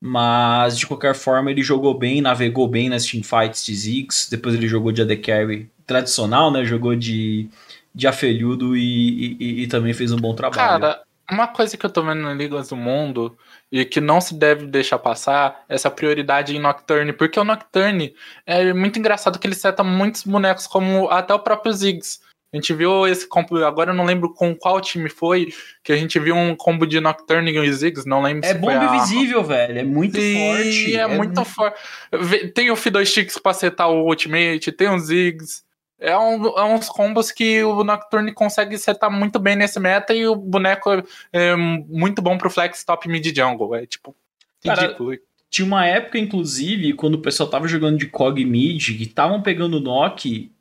Mas, 0.03 0.79
de 0.79 0.87
qualquer 0.87 1.13
forma, 1.13 1.51
ele 1.51 1.61
jogou 1.61 1.93
bem, 1.93 2.21
navegou 2.21 2.67
bem 2.67 2.89
nas 2.89 3.05
teamfights 3.05 3.63
de 3.63 3.75
Ziggs. 3.75 4.27
Depois 4.31 4.55
ele 4.55 4.67
jogou 4.67 4.91
de 4.91 5.03
AD 5.03 5.17
Carry 5.17 5.69
tradicional, 5.85 6.49
né? 6.49 6.65
Jogou 6.65 6.95
de, 6.95 7.47
de 7.93 8.07
afelhudo 8.07 8.75
e, 8.75 9.37
e, 9.39 9.61
e 9.61 9.67
também 9.67 9.93
fez 9.93 10.11
um 10.11 10.17
bom 10.17 10.33
trabalho. 10.33 10.81
Cara, 10.81 11.03
uma 11.29 11.47
coisa 11.47 11.77
que 11.77 11.85
eu 11.85 11.89
tô 11.89 12.01
vendo 12.01 12.23
na 12.23 12.33
Ligas 12.33 12.69
do 12.69 12.75
Mundo 12.75 13.37
e 13.71 13.85
que 13.85 14.01
não 14.01 14.19
se 14.19 14.37
deve 14.37 14.67
deixar 14.67 14.99
passar 14.99 15.63
essa 15.69 15.89
prioridade 15.89 16.55
em 16.55 16.59
Nocturne, 16.59 17.13
porque 17.13 17.39
o 17.39 17.43
Nocturne 17.43 18.13
é 18.45 18.73
muito 18.73 18.99
engraçado 18.99 19.39
que 19.39 19.47
ele 19.47 19.55
seta 19.55 19.83
muitos 19.83 20.23
bonecos, 20.23 20.67
como 20.67 21.09
até 21.09 21.33
o 21.33 21.39
próprio 21.39 21.71
Ziggs. 21.71 22.19
A 22.53 22.57
gente 22.57 22.73
viu 22.73 23.07
esse 23.07 23.25
combo, 23.25 23.63
agora 23.63 23.91
eu 23.91 23.95
não 23.95 24.03
lembro 24.03 24.33
com 24.33 24.53
qual 24.53 24.81
time 24.81 25.09
foi, 25.09 25.53
que 25.81 25.93
a 25.93 25.95
gente 25.95 26.19
viu 26.19 26.35
um 26.35 26.53
combo 26.53 26.85
de 26.85 26.99
Nocturne 26.99 27.49
e 27.49 27.71
Ziggs, 27.71 28.05
não 28.05 28.21
lembro 28.21 28.45
É 28.45 28.53
bomba 28.53 28.93
invisível, 28.93 29.39
a... 29.39 29.43
velho, 29.43 29.79
é 29.79 29.83
muito 29.83 30.19
Sim, 30.19 30.35
forte. 30.35 30.95
É, 30.97 30.99
é 30.99 31.07
muito 31.07 31.45
forte. 31.45 31.79
Tem 32.53 32.69
o 32.69 32.75
F2 32.75 33.05
Sticks 33.05 33.37
pra 33.37 33.53
setar 33.53 33.89
o 33.89 34.05
Ultimate, 34.05 34.69
tem 34.73 34.89
o 34.89 34.99
Ziggs. 34.99 35.63
É, 36.01 36.17
um, 36.17 36.47
é 36.57 36.63
uns 36.63 36.89
combos 36.89 37.31
que 37.31 37.63
o 37.63 37.83
Nocturne 37.83 38.33
consegue 38.33 38.75
setar 38.79 39.11
muito 39.11 39.37
bem 39.37 39.55
nesse 39.55 39.79
meta 39.79 40.15
e 40.15 40.27
o 40.27 40.35
boneco 40.35 40.91
é, 40.91 41.03
é 41.31 41.55
muito 41.55 42.23
bom 42.23 42.39
pro 42.39 42.49
flex 42.49 42.83
top 42.83 43.07
mid 43.07 43.23
jungle. 43.35 43.75
É 43.75 43.85
tipo 43.85 44.15
ridículo. 44.65 45.11
Cara, 45.11 45.21
tinha 45.47 45.65
uma 45.65 45.85
época, 45.85 46.17
inclusive, 46.17 46.93
quando 46.93 47.15
o 47.15 47.21
pessoal 47.21 47.47
tava 47.47 47.67
jogando 47.67 47.99
de 47.99 48.07
Cog 48.07 48.43
mid, 48.43 48.97
que 48.97 49.03
estavam 49.03 49.43
pegando 49.43 49.77
o 49.77 49.79
Nock. 49.79 50.51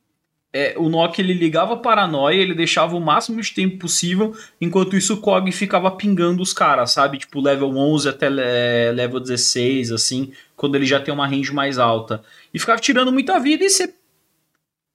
É, 0.52 0.75
o 0.76 0.88
Nock 0.88 1.18
ele 1.20 1.32
ligava 1.32 1.76
paranoia, 1.76 2.35
ele 2.35 2.54
deixava 2.54 2.97
o 2.97 3.00
máximo 3.00 3.40
de 3.40 3.54
tempo 3.54 3.78
possível, 3.78 4.37
enquanto 4.61 4.97
isso 4.97 5.14
o 5.14 5.20
Cog 5.20 5.50
ficava 5.52 5.90
pingando 5.92 6.42
os 6.42 6.52
caras, 6.52 6.90
sabe? 6.90 7.18
Tipo, 7.18 7.40
level 7.40 7.75
11 7.75 8.09
até 8.09 8.28
level 8.28 9.20
16, 9.20 9.92
assim, 9.92 10.32
quando 10.56 10.75
ele 10.75 10.85
já 10.85 11.00
tem 11.00 11.14
uma 11.14 11.26
range 11.26 11.54
mais 11.54 11.78
alta. 11.78 12.23
E 12.52 12.59
ficava 12.59 12.80
tirando 12.80 13.12
muita 13.12 13.38
vida 13.38 13.64
e 13.64 13.70
você 13.70 13.94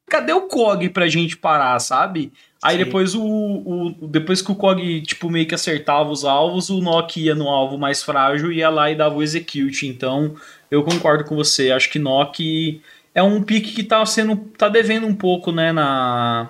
cadê 0.07 0.33
o 0.33 0.47
Kog 0.47 0.88
pra 0.89 1.07
gente 1.07 1.38
parar, 1.38 1.79
sabe? 1.79 2.31
Aí 2.63 2.77
Sim. 2.77 2.83
depois 2.83 3.15
o, 3.15 3.24
o, 3.24 4.07
Depois 4.07 4.41
que 4.41 4.51
o 4.51 4.55
Kog, 4.55 5.01
tipo, 5.01 5.29
meio 5.29 5.47
que 5.47 5.55
acertava 5.55 6.09
os 6.09 6.25
alvos, 6.25 6.69
o 6.69 6.81
Nock 6.81 7.21
ia 7.21 7.35
no 7.35 7.47
alvo 7.47 7.77
mais 7.77 8.01
frágil 8.01 8.51
e 8.51 8.57
ia 8.57 8.69
lá 8.69 8.89
e 8.89 8.95
dava 8.95 9.15
o 9.15 9.24
execute. 9.24 9.88
Então, 9.88 10.35
eu 10.71 10.83
concordo 10.83 11.24
com 11.25 11.35
você. 11.35 11.71
Acho 11.71 11.89
que 11.89 12.00
Nock 12.00 12.81
é 13.13 13.21
um 13.21 13.43
pique 13.43 13.74
que 13.74 13.83
tá 13.83 14.05
sendo. 14.05 14.35
tá 14.57 14.67
devendo 14.67 15.05
um 15.05 15.15
pouco, 15.15 15.51
né, 15.51 15.71
na. 15.71 16.50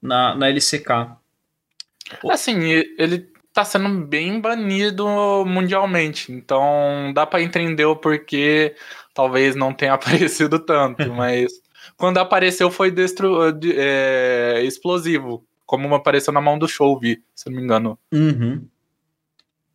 na, 0.00 0.34
na 0.34 0.48
LCK. 0.48 1.16
Assim, 2.28 2.60
ele 2.98 3.30
tá 3.52 3.64
sendo 3.64 3.88
bem 4.06 4.40
banido 4.40 5.06
mundialmente. 5.46 6.32
Então 6.32 7.12
dá 7.14 7.26
para 7.26 7.42
entender 7.42 7.84
o 7.84 7.96
porquê 7.96 8.74
talvez 9.14 9.54
não 9.54 9.72
tenha 9.72 9.94
aparecido 9.94 10.58
tanto, 10.58 11.12
mas 11.12 11.61
quando 12.02 12.18
apareceu 12.18 12.68
foi 12.68 12.90
destru 12.90 13.38
é, 13.76 14.60
explosivo, 14.64 15.46
como 15.64 15.94
apareceu 15.94 16.32
na 16.32 16.40
mão 16.40 16.58
do 16.58 16.66
show, 16.66 16.98
vi, 16.98 17.22
se 17.32 17.48
não 17.48 17.56
me 17.56 17.62
engano. 17.62 17.96
Uhum. 18.12 18.66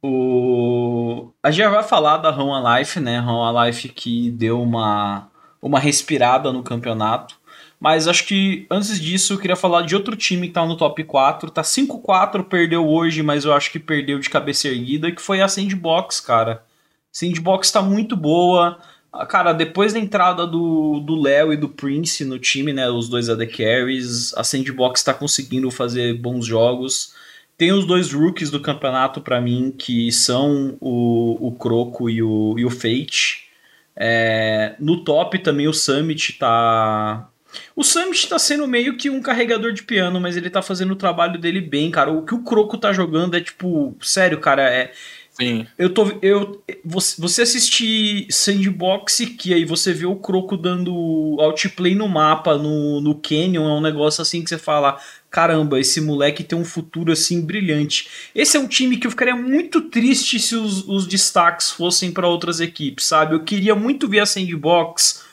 O... 0.04 1.32
A 1.42 1.50
gente 1.50 1.64
já 1.64 1.70
vai 1.70 1.84
falar 1.84 2.18
da 2.18 2.30
Run 2.30 2.52
Life, 2.68 3.00
né? 3.00 3.20
Run 3.20 3.64
Life 3.64 3.88
que 3.88 4.30
deu 4.32 4.62
uma, 4.62 5.32
uma 5.62 5.80
respirada 5.80 6.52
no 6.52 6.64
campeonato. 6.64 7.40
Mas 7.80 8.10
acho 8.10 8.26
que 8.26 8.68
antes 8.70 9.00
disso 9.00 9.36
eu 9.36 9.38
queria 9.38 9.56
falar 9.56 9.84
de 9.84 9.96
outro 9.96 10.14
time 10.14 10.48
que 10.48 10.54
tá 10.54 10.66
no 10.66 10.76
top 10.76 11.06
4. 11.06 11.50
Tá 11.50 11.62
5-4, 11.62 12.44
perdeu 12.44 12.86
hoje, 12.86 13.24
mas 13.24 13.46
eu 13.46 13.54
acho 13.54 13.72
que 13.72 13.80
perdeu 13.80 14.20
de 14.20 14.30
cabeça 14.30 14.68
erguida, 14.68 15.14
que 15.14 15.22
foi 15.22 15.40
a 15.40 15.48
Sandbox, 15.48 16.20
cara. 16.20 16.66
Sandbox 17.10 17.72
tá 17.72 17.82
muito 17.82 18.18
boa. 18.18 18.78
Ah, 19.18 19.26
cara, 19.26 19.54
depois 19.54 19.94
da 19.94 20.00
entrada 20.00 20.46
do 20.46 21.22
Léo 21.22 21.52
e 21.52 21.58
do 21.58 21.70
Prince 21.70 22.24
no 22.24 22.38
time, 22.38 22.72
né, 22.72 22.90
os 22.90 23.10
dois 23.10 23.30
AD 23.30 23.48
Carries, 23.48 24.34
a 24.36 24.44
Sandbox 24.44 25.04
tá 25.04 25.14
conseguindo 25.14 25.72
fazer 25.72 26.14
bons 26.14 26.46
jogos. 26.46 27.16
Tem 27.58 27.72
os 27.72 27.86
dois 27.88 28.14
rookies 28.14 28.52
do 28.52 28.60
campeonato 28.62 29.20
para 29.20 29.42
mim, 29.42 29.74
que 29.76 30.12
são 30.12 30.78
o, 30.80 31.48
o 31.48 31.52
Croco 31.54 32.10
e 32.10 32.22
o, 32.22 32.56
e 32.58 32.66
o 32.66 32.70
Fate. 32.70 33.48
É, 33.96 34.76
no 34.80 35.04
top 35.04 35.40
também 35.40 35.68
o 35.68 35.74
Summit 35.74 36.34
tá, 36.34 37.28
o 37.76 37.84
Summit 37.84 38.28
tá 38.28 38.38
sendo 38.40 38.68
meio 38.68 38.98
que 38.98 39.10
um 39.10 39.22
carregador 39.22 39.72
de 39.72 39.84
piano, 39.84 40.20
mas 40.20 40.36
ele 40.38 40.50
tá 40.50 40.62
fazendo 40.62 40.92
o 40.92 40.96
trabalho 40.96 41.40
dele 41.40 41.62
bem, 41.62 41.90
cara. 41.92 42.12
O 42.12 42.26
que 42.26 42.34
o 42.34 42.44
Croco 42.44 42.78
tá 42.78 42.92
jogando 42.94 43.36
é 43.36 43.42
tipo, 43.42 43.96
sério, 44.02 44.40
cara, 44.40 44.64
é. 44.70 44.92
Sim. 45.40 45.68
Eu 45.78 45.94
tô. 45.94 46.12
Eu, 46.20 46.64
você, 46.84 47.44
assistir 47.44 48.26
Sandbox 48.32 49.20
que 49.38 49.54
aí 49.54 49.66
você 49.66 49.94
vê 49.94 50.08
o 50.08 50.16
Croco 50.16 50.58
dando 50.58 51.38
outplay 51.40 51.94
no 51.94 52.08
mapa, 52.08 52.58
no, 52.58 53.00
no 53.00 53.14
Canyon, 53.14 53.70
é 53.70 53.74
um 53.74 53.82
negócio 53.82 54.20
assim 54.24 54.44
que 54.44 54.50
você 54.50 54.58
fala: 54.58 55.00
caramba, 55.30 55.80
esse 55.80 56.02
moleque 56.02 56.44
tem 56.44 56.58
um 56.58 56.66
futuro 56.66 57.12
assim 57.12 57.46
brilhante. 57.46 58.08
Esse 58.34 58.58
é 58.58 58.60
um 58.60 58.68
time 58.68 58.98
que 58.98 59.06
eu 59.06 59.12
ficaria 59.12 59.36
muito 59.36 59.82
triste 59.82 60.40
se 60.40 60.56
os, 60.56 60.88
os 60.88 61.06
destaques 61.06 61.70
fossem 61.70 62.12
para 62.12 62.28
outras 62.28 62.60
equipes, 62.60 63.06
sabe? 63.06 63.36
Eu 63.36 63.44
queria 63.44 63.76
muito 63.76 64.08
ver 64.08 64.22
a 64.22 64.26
Sandbox 64.26 65.27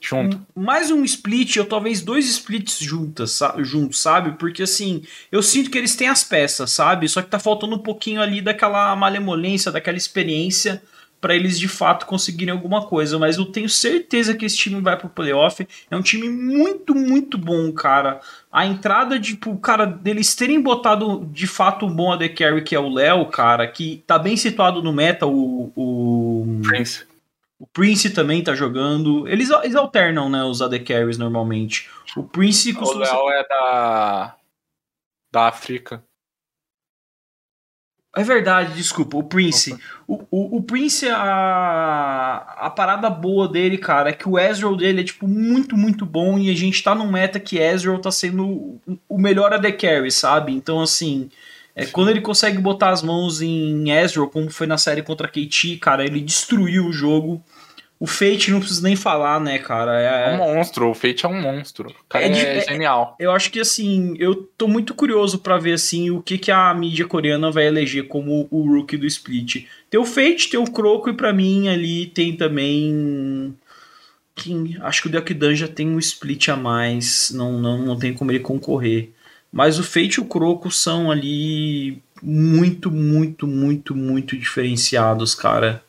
Junto. 0.00 0.40
Mais 0.54 0.90
um 0.90 1.04
split, 1.04 1.56
ou 1.56 1.64
talvez 1.64 2.02
dois 2.02 2.28
splits 2.28 2.78
juntas, 2.78 3.40
juntos, 3.58 4.00
sabe? 4.00 4.32
Porque 4.38 4.62
assim, 4.62 5.02
eu 5.30 5.42
sinto 5.42 5.70
que 5.70 5.78
eles 5.78 5.96
têm 5.96 6.08
as 6.08 6.24
peças, 6.24 6.70
sabe? 6.70 7.08
Só 7.08 7.22
que 7.22 7.30
tá 7.30 7.38
faltando 7.38 7.76
um 7.76 7.80
pouquinho 7.80 8.20
ali 8.20 8.40
daquela 8.40 8.94
malemolência, 8.96 9.72
daquela 9.72 9.96
experiência 9.96 10.82
para 11.22 11.36
eles 11.36 11.56
de 11.56 11.68
fato 11.68 12.04
conseguirem 12.04 12.52
alguma 12.52 12.84
coisa. 12.84 13.16
Mas 13.16 13.38
eu 13.38 13.46
tenho 13.46 13.68
certeza 13.68 14.34
que 14.34 14.44
esse 14.44 14.56
time 14.56 14.80
vai 14.80 14.98
pro 14.98 15.08
playoff. 15.08 15.66
É 15.88 15.96
um 15.96 16.02
time 16.02 16.28
muito, 16.28 16.96
muito 16.96 17.38
bom, 17.38 17.72
cara. 17.72 18.20
A 18.50 18.66
entrada, 18.66 19.18
tipo, 19.20 19.56
cara, 19.58 19.86
deles 19.86 20.34
terem 20.34 20.60
botado 20.60 21.24
de 21.32 21.46
fato 21.46 21.86
um 21.86 21.94
bom 21.94 22.12
AD 22.12 22.28
Carry, 22.30 22.62
que 22.62 22.74
é 22.74 22.80
o 22.80 22.92
Léo, 22.92 23.26
cara, 23.26 23.68
que 23.68 24.02
tá 24.04 24.18
bem 24.18 24.36
situado 24.36 24.82
no 24.82 24.92
meta, 24.92 25.24
o. 25.24 25.72
o... 25.76 26.60
Prince. 26.64 27.11
O 27.62 27.66
Prince 27.68 28.10
também 28.10 28.42
tá 28.42 28.56
jogando. 28.56 29.28
Eles, 29.28 29.48
eles 29.48 29.76
alternam, 29.76 30.28
né, 30.28 30.42
os 30.42 30.60
AD 30.60 30.80
Carries 30.80 31.16
normalmente. 31.16 31.88
O 32.16 32.24
Prince 32.24 32.74
costuma. 32.74 33.04
O 33.04 33.26
Léo 33.28 33.30
é 33.30 33.46
da. 33.48 34.36
da 35.32 35.46
África. 35.46 36.02
É 38.16 38.24
verdade, 38.24 38.74
desculpa. 38.74 39.16
O 39.16 39.22
Prince. 39.22 39.78
O, 40.08 40.24
o, 40.28 40.56
o, 40.56 40.62
Prince, 40.64 41.08
a, 41.08 42.44
a 42.58 42.68
parada 42.68 43.08
boa 43.08 43.46
dele, 43.46 43.78
cara, 43.78 44.10
é 44.10 44.12
que 44.12 44.28
o 44.28 44.36
Ezreal 44.36 44.74
dele 44.74 45.02
é, 45.02 45.04
tipo, 45.04 45.28
muito, 45.28 45.76
muito 45.76 46.04
bom. 46.04 46.40
E 46.40 46.50
a 46.50 46.56
gente 46.56 46.82
tá 46.82 46.96
num 46.96 47.12
meta 47.12 47.38
que 47.38 47.58
Ezreal 47.58 48.00
tá 48.00 48.10
sendo 48.10 48.80
o 49.08 49.16
melhor 49.16 49.52
AD 49.52 49.72
Carry, 49.74 50.10
sabe? 50.10 50.52
Então, 50.52 50.80
assim. 50.80 51.30
É, 51.74 51.86
quando 51.86 52.10
ele 52.10 52.20
consegue 52.20 52.58
botar 52.58 52.90
as 52.90 53.02
mãos 53.02 53.40
em 53.40 53.88
Ezreal, 53.90 54.28
como 54.28 54.50
foi 54.50 54.66
na 54.66 54.76
série 54.76 55.00
contra 55.00 55.28
KT, 55.28 55.78
cara, 55.80 56.04
ele 56.04 56.20
destruiu 56.20 56.86
o 56.86 56.92
jogo. 56.92 57.42
O 58.02 58.06
Fate 58.08 58.50
não 58.50 58.58
preciso 58.58 58.82
nem 58.82 58.96
falar, 58.96 59.38
né, 59.38 59.60
cara? 59.60 60.02
É, 60.02 60.34
é 60.34 60.34
um 60.34 60.38
monstro, 60.38 60.90
o 60.90 60.94
Fate 60.94 61.24
é 61.24 61.28
um 61.28 61.40
monstro. 61.40 61.88
O 61.88 62.08
cara 62.08 62.24
é, 62.24 62.30
de, 62.30 62.40
é, 62.40 62.60
genial. 62.62 63.14
Eu 63.16 63.30
acho 63.30 63.48
que 63.48 63.60
assim, 63.60 64.16
eu 64.18 64.34
tô 64.58 64.66
muito 64.66 64.92
curioso 64.92 65.38
para 65.38 65.56
ver 65.56 65.74
assim 65.74 66.10
o 66.10 66.20
que, 66.20 66.36
que 66.36 66.50
a 66.50 66.74
mídia 66.74 67.06
coreana 67.06 67.48
vai 67.52 67.68
eleger 67.68 68.08
como 68.08 68.48
o 68.50 68.66
rookie 68.66 68.96
do 68.96 69.06
split. 69.06 69.68
Tem 69.88 70.00
o 70.00 70.04
Fate, 70.04 70.50
tem 70.50 70.58
o 70.58 70.68
Croco 70.68 71.10
e 71.10 71.12
para 71.12 71.32
mim 71.32 71.68
ali 71.68 72.06
tem 72.06 72.36
também 72.36 73.56
King. 74.34 74.78
Acho 74.80 75.02
que 75.02 75.06
o 75.06 75.10
Deokdan 75.12 75.54
já 75.54 75.68
tem 75.68 75.88
um 75.88 76.00
split 76.00 76.48
a 76.48 76.56
mais, 76.56 77.30
não, 77.30 77.52
não, 77.52 77.78
não 77.78 77.96
tem 77.96 78.12
como 78.12 78.32
ele 78.32 78.40
concorrer. 78.40 79.12
Mas 79.52 79.78
o 79.78 79.84
Fate 79.84 80.14
e 80.14 80.20
o 80.20 80.26
Croco 80.26 80.72
são 80.72 81.08
ali 81.08 82.02
muito, 82.20 82.90
muito, 82.90 83.46
muito, 83.46 83.94
muito 83.94 84.36
diferenciados, 84.36 85.36
cara. 85.36 85.84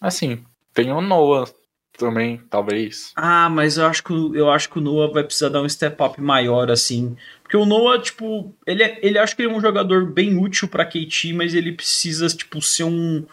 Assim, 0.00 0.44
tem 0.74 0.92
o 0.92 1.00
Noah 1.00 1.48
também, 1.96 2.40
talvez. 2.50 3.12
Ah, 3.14 3.48
mas 3.48 3.78
eu 3.78 3.86
acho 3.86 4.02
que, 4.02 4.12
eu 4.12 4.50
acho 4.50 4.68
que 4.68 4.78
o 4.78 4.82
Noah 4.82 5.12
vai 5.12 5.22
precisar 5.22 5.48
dar 5.48 5.62
um 5.62 5.68
step 5.68 6.02
up 6.02 6.20
maior, 6.20 6.70
assim. 6.70 7.16
Porque 7.42 7.56
o 7.56 7.64
Noah, 7.64 8.00
tipo, 8.00 8.52
ele, 8.66 8.82
é, 8.82 8.98
ele 9.00 9.18
acho 9.18 9.36
que 9.36 9.42
ele 9.42 9.52
é 9.52 9.56
um 9.56 9.60
jogador 9.60 10.04
bem 10.04 10.36
útil 10.36 10.66
pra 10.66 10.84
KT, 10.84 11.32
mas 11.32 11.54
ele 11.54 11.72
precisa, 11.72 12.26
tipo, 12.28 12.60
ser 12.60 12.84
um 12.84 13.24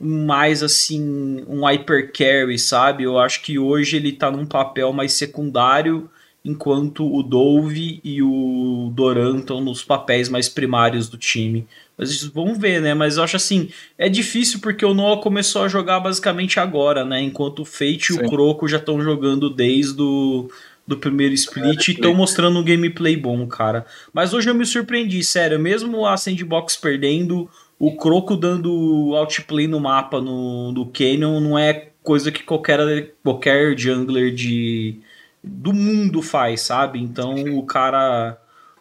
mais 0.00 0.62
assim, 0.62 1.44
um 1.48 1.64
hyper 1.64 2.12
carry, 2.12 2.58
sabe? 2.58 3.02
Eu 3.02 3.18
acho 3.18 3.42
que 3.42 3.58
hoje 3.58 3.96
ele 3.96 4.12
tá 4.12 4.30
num 4.30 4.46
papel 4.46 4.92
mais 4.92 5.12
secundário, 5.14 6.08
enquanto 6.44 7.04
o 7.04 7.22
Dove 7.22 8.00
e 8.04 8.22
o 8.22 8.92
Doran 8.94 9.38
estão 9.38 9.60
nos 9.60 9.82
papéis 9.82 10.28
mais 10.28 10.48
primários 10.48 11.08
do 11.08 11.18
time. 11.18 11.66
Mas 11.98 12.22
vamos 12.22 12.56
ver, 12.56 12.80
né? 12.80 12.94
Mas 12.94 13.16
eu 13.16 13.24
acho 13.24 13.36
assim, 13.36 13.70
é 13.98 14.08
difícil 14.08 14.60
porque 14.60 14.84
o 14.84 14.94
Noah 14.94 15.20
começou 15.20 15.62
a 15.62 15.68
jogar 15.68 15.98
basicamente 15.98 16.60
agora, 16.60 17.04
né? 17.04 17.20
Enquanto 17.20 17.62
o 17.62 17.64
Fate 17.64 18.12
Sim. 18.12 18.20
e 18.20 18.24
o 18.24 18.28
Croco 18.30 18.68
já 18.68 18.76
estão 18.76 19.02
jogando 19.02 19.50
desde 19.50 20.00
o 20.00 20.48
do 20.86 20.96
primeiro 20.96 21.34
split 21.34 21.88
e 21.88 21.92
estão 21.92 22.14
mostrando 22.14 22.58
um 22.58 22.64
gameplay 22.64 23.14
bom, 23.14 23.46
cara. 23.46 23.84
Mas 24.10 24.32
hoje 24.32 24.48
eu 24.48 24.54
me 24.54 24.64
surpreendi, 24.64 25.22
sério. 25.22 25.58
Mesmo 25.58 26.06
a 26.06 26.16
Sandbox 26.16 26.78
perdendo, 26.78 27.46
o 27.78 27.94
Croco 27.94 28.34
dando 28.34 29.14
outplay 29.14 29.68
no 29.68 29.78
mapa 29.78 30.18
no, 30.18 30.72
no 30.72 30.86
Canyon 30.86 31.40
não 31.40 31.58
é 31.58 31.88
coisa 32.02 32.32
que 32.32 32.42
qualquer, 32.42 33.12
qualquer 33.22 33.78
jungler 33.78 34.34
de, 34.34 34.98
do 35.44 35.74
mundo 35.74 36.22
faz, 36.22 36.62
sabe? 36.62 36.98
Então 36.98 37.34
o 37.58 37.62
cara 37.64 38.38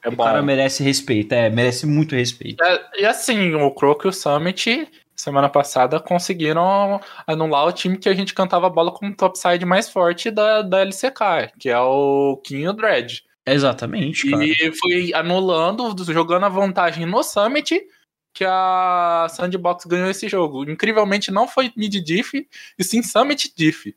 é 0.07 0.09
o 0.09 0.15
bom. 0.15 0.23
cara 0.23 0.41
merece 0.41 0.83
respeito, 0.83 1.33
é, 1.33 1.49
merece 1.49 1.85
muito 1.85 2.15
respeito. 2.15 2.63
É, 2.63 3.01
e 3.01 3.05
assim, 3.05 3.53
o 3.53 3.69
Croc 3.71 4.05
e 4.05 4.07
o 4.07 4.13
Summit, 4.13 4.87
semana 5.15 5.49
passada, 5.49 5.99
conseguiram 5.99 7.01
anular 7.25 7.67
o 7.67 7.71
time 7.73 7.97
que 7.97 8.07
a 8.07 8.13
gente 8.13 8.33
cantava 8.33 8.67
a 8.67 8.69
bola 8.69 8.91
como 8.91 9.15
topside 9.15 9.65
mais 9.65 9.89
forte 9.89 10.31
da, 10.31 10.61
da 10.61 10.81
LCK, 10.81 11.51
que 11.59 11.69
é 11.69 11.79
o 11.79 12.37
King 12.43 12.63
e 12.63 12.69
o 12.69 12.73
Dread. 12.73 13.23
Exatamente. 13.45 14.29
Cara. 14.29 14.43
E 14.45 14.71
foi 14.73 15.13
anulando, 15.13 15.95
jogando 16.11 16.45
a 16.45 16.49
vantagem 16.49 17.05
no 17.05 17.23
Summit, 17.23 17.81
que 18.33 18.45
a 18.45 19.27
Sandbox 19.29 19.85
ganhou 19.85 20.09
esse 20.09 20.29
jogo. 20.29 20.69
Incrivelmente 20.69 21.31
não 21.31 21.47
foi 21.47 21.71
mid 21.75 21.93
diff, 22.03 22.47
e 22.77 22.83
sim 22.83 23.01
Summit 23.01 23.51
diff. 23.55 23.95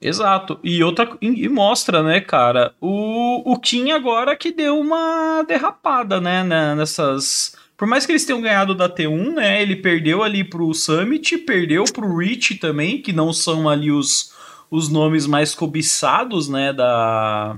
Exato. 0.00 0.58
E 0.64 0.82
outra 0.82 1.16
e 1.20 1.48
mostra, 1.48 2.02
né, 2.02 2.20
cara, 2.20 2.74
o, 2.80 3.52
o 3.52 3.58
Kim 3.58 3.92
agora 3.92 4.34
que 4.34 4.50
deu 4.50 4.78
uma 4.78 5.44
derrapada, 5.46 6.20
né, 6.20 6.42
né, 6.42 6.74
nessas 6.74 7.56
por 7.76 7.86
mais 7.88 8.04
que 8.04 8.12
eles 8.12 8.24
tenham 8.24 8.40
ganhado 8.40 8.74
da 8.74 8.88
T1, 8.88 9.34
né, 9.34 9.62
ele 9.62 9.76
perdeu 9.76 10.22
ali 10.22 10.44
pro 10.44 10.72
Summit, 10.74 11.38
perdeu 11.38 11.84
pro 11.84 12.16
Reach 12.16 12.56
também, 12.56 13.00
que 13.00 13.12
não 13.12 13.32
são 13.32 13.68
ali 13.68 13.90
os, 13.90 14.32
os 14.70 14.88
nomes 14.88 15.26
mais 15.26 15.54
cobiçados, 15.54 16.48
né, 16.48 16.72
da 16.72 17.56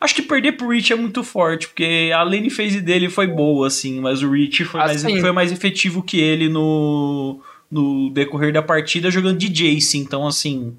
Acho 0.00 0.16
que 0.16 0.22
perder 0.22 0.52
pro 0.52 0.68
Reach 0.68 0.92
é 0.92 0.96
muito 0.96 1.24
forte, 1.24 1.66
porque 1.68 2.10
a 2.14 2.22
lane 2.22 2.50
phase 2.50 2.80
dele 2.80 3.08
foi 3.08 3.26
boa, 3.26 3.68
assim, 3.68 4.00
mas 4.00 4.22
o 4.22 4.30
Reach 4.30 4.64
foi, 4.64 4.80
assim. 4.80 5.04
mais, 5.04 5.20
foi 5.20 5.32
mais 5.32 5.52
efetivo 5.52 6.02
que 6.02 6.20
ele 6.20 6.48
no, 6.48 7.40
no 7.70 8.10
decorrer 8.10 8.52
da 8.52 8.62
partida 8.62 9.10
jogando 9.10 9.38
de 9.38 9.48
Jace, 9.48 9.96
então 9.96 10.26
assim 10.26 10.76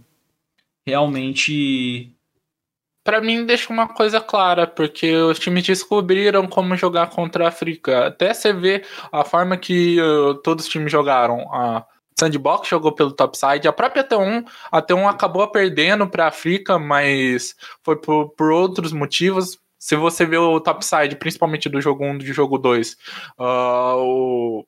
realmente. 0.85 2.13
para 3.03 3.21
mim 3.21 3.45
deixa 3.45 3.71
uma 3.71 3.87
coisa 3.87 4.19
clara, 4.21 4.67
porque 4.67 5.13
os 5.15 5.39
times 5.39 5.65
descobriram 5.65 6.47
como 6.47 6.75
jogar 6.75 7.09
contra 7.09 7.45
a 7.45 7.47
África. 7.49 8.07
Até 8.07 8.33
você 8.33 8.53
vê 8.53 8.83
a 9.11 9.23
forma 9.23 9.57
que 9.57 9.99
uh, 10.01 10.35
todos 10.35 10.65
os 10.65 10.71
times 10.71 10.91
jogaram. 10.91 11.41
A 11.53 11.85
Sandbox 12.19 12.67
jogou 12.67 12.93
pelo 12.93 13.11
topside, 13.11 13.67
a 13.67 13.73
própria 13.73 14.03
T1, 14.03 14.45
a 14.71 14.81
T1 14.81 15.09
acabou 15.09 15.47
perdendo 15.49 16.07
para 16.07 16.25
a 16.25 16.27
África, 16.29 16.79
mas 16.79 17.55
foi 17.83 17.97
por, 17.97 18.29
por 18.29 18.51
outros 18.51 18.93
motivos. 18.93 19.59
Se 19.77 19.95
você 19.95 20.25
vê 20.25 20.37
o 20.37 20.59
topside, 20.59 21.15
principalmente 21.17 21.69
do 21.69 21.81
jogo 21.81 22.05
1 22.05 22.15
e 22.15 22.17
do 22.19 22.33
jogo 22.33 22.57
2, 22.57 22.93
uh, 23.37 23.97
o, 23.97 24.65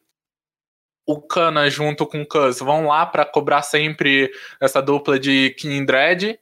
o 1.07 1.19
Kana 1.21 1.69
junto 1.69 2.05
com 2.05 2.21
o 2.21 2.27
Cuz 2.27 2.59
vão 2.59 2.87
lá 2.87 3.05
para 3.05 3.25
cobrar 3.25 3.63
sempre 3.63 4.29
essa 4.61 4.81
dupla 4.81 5.17
de 5.17 5.55
Kindred 5.57 6.39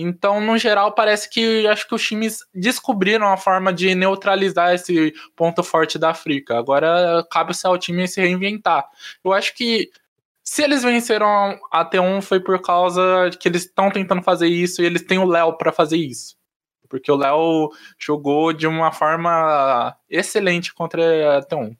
então, 0.00 0.40
no 0.40 0.56
geral, 0.56 0.92
parece 0.94 1.28
que 1.28 1.66
acho 1.66 1.88
que 1.88 1.92
os 1.92 2.06
times 2.06 2.38
descobriram 2.54 3.26
a 3.32 3.36
forma 3.36 3.72
de 3.72 3.96
neutralizar 3.96 4.72
esse 4.72 5.12
ponto 5.34 5.60
forte 5.64 5.98
da 5.98 6.10
África. 6.10 6.56
Agora 6.56 7.26
cabe 7.28 7.52
ao 7.64 7.76
time 7.76 8.06
se 8.06 8.20
reinventar. 8.20 8.88
Eu 9.24 9.32
acho 9.32 9.56
que 9.56 9.90
se 10.44 10.62
eles 10.62 10.84
venceram 10.84 11.58
a 11.72 11.84
T1 11.84 12.22
foi 12.22 12.38
por 12.38 12.62
causa 12.62 13.28
que 13.40 13.48
eles 13.48 13.64
estão 13.64 13.90
tentando 13.90 14.22
fazer 14.22 14.46
isso 14.46 14.80
e 14.80 14.86
eles 14.86 15.02
têm 15.02 15.18
o 15.18 15.26
Léo 15.26 15.58
para 15.58 15.72
fazer 15.72 15.96
isso. 15.96 16.36
Porque 16.88 17.10
o 17.10 17.16
Léo 17.16 17.70
jogou 17.98 18.52
de 18.52 18.68
uma 18.68 18.92
forma 18.92 19.96
excelente 20.08 20.72
contra 20.72 21.38
a 21.38 21.42
T1. 21.42 21.76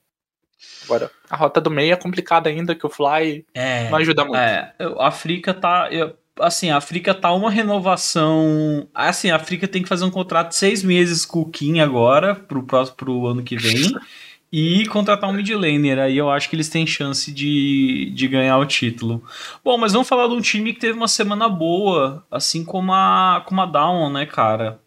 Agora, 0.84 1.10
a 1.28 1.36
rota 1.36 1.60
do 1.60 1.70
meio 1.70 1.92
é 1.92 1.96
complicada 1.96 2.48
ainda, 2.48 2.74
que 2.74 2.86
o 2.86 2.90
Fly 2.90 3.44
é, 3.54 3.88
não 3.88 3.98
ajuda 3.98 4.24
muito. 4.24 4.38
É, 4.38 4.74
a 4.78 5.08
África 5.08 5.54
tá. 5.54 5.88
Eu 5.90 6.16
assim, 6.40 6.70
a 6.70 6.76
África 6.76 7.14
tá 7.14 7.32
uma 7.32 7.50
renovação. 7.50 8.88
Assim, 8.94 9.30
a 9.30 9.36
África 9.36 9.66
tem 9.66 9.82
que 9.82 9.88
fazer 9.88 10.04
um 10.04 10.10
contrato 10.10 10.50
de 10.50 10.56
seis 10.56 10.82
meses 10.82 11.24
com 11.24 11.40
o 11.40 11.50
Kim 11.50 11.80
agora, 11.80 12.34
pro, 12.34 12.62
próximo, 12.62 12.96
pro 12.96 13.26
ano 13.26 13.42
que 13.42 13.56
vem. 13.56 13.92
e 14.50 14.86
contratar 14.86 15.28
um 15.28 15.32
mid 15.32 15.50
laner. 15.50 15.98
Aí 15.98 16.16
eu 16.16 16.30
acho 16.30 16.48
que 16.48 16.56
eles 16.56 16.68
têm 16.68 16.86
chance 16.86 17.32
de, 17.32 18.10
de 18.14 18.28
ganhar 18.28 18.58
o 18.58 18.66
título. 18.66 19.22
Bom, 19.64 19.76
mas 19.76 19.92
vamos 19.92 20.08
falar 20.08 20.26
de 20.28 20.34
um 20.34 20.40
time 20.40 20.72
que 20.72 20.80
teve 20.80 20.96
uma 20.96 21.08
semana 21.08 21.48
boa, 21.48 22.24
assim 22.30 22.64
como 22.64 22.92
a, 22.92 23.42
como 23.46 23.60
a 23.60 23.66
Down, 23.66 24.10
né, 24.12 24.26
cara? 24.26 24.80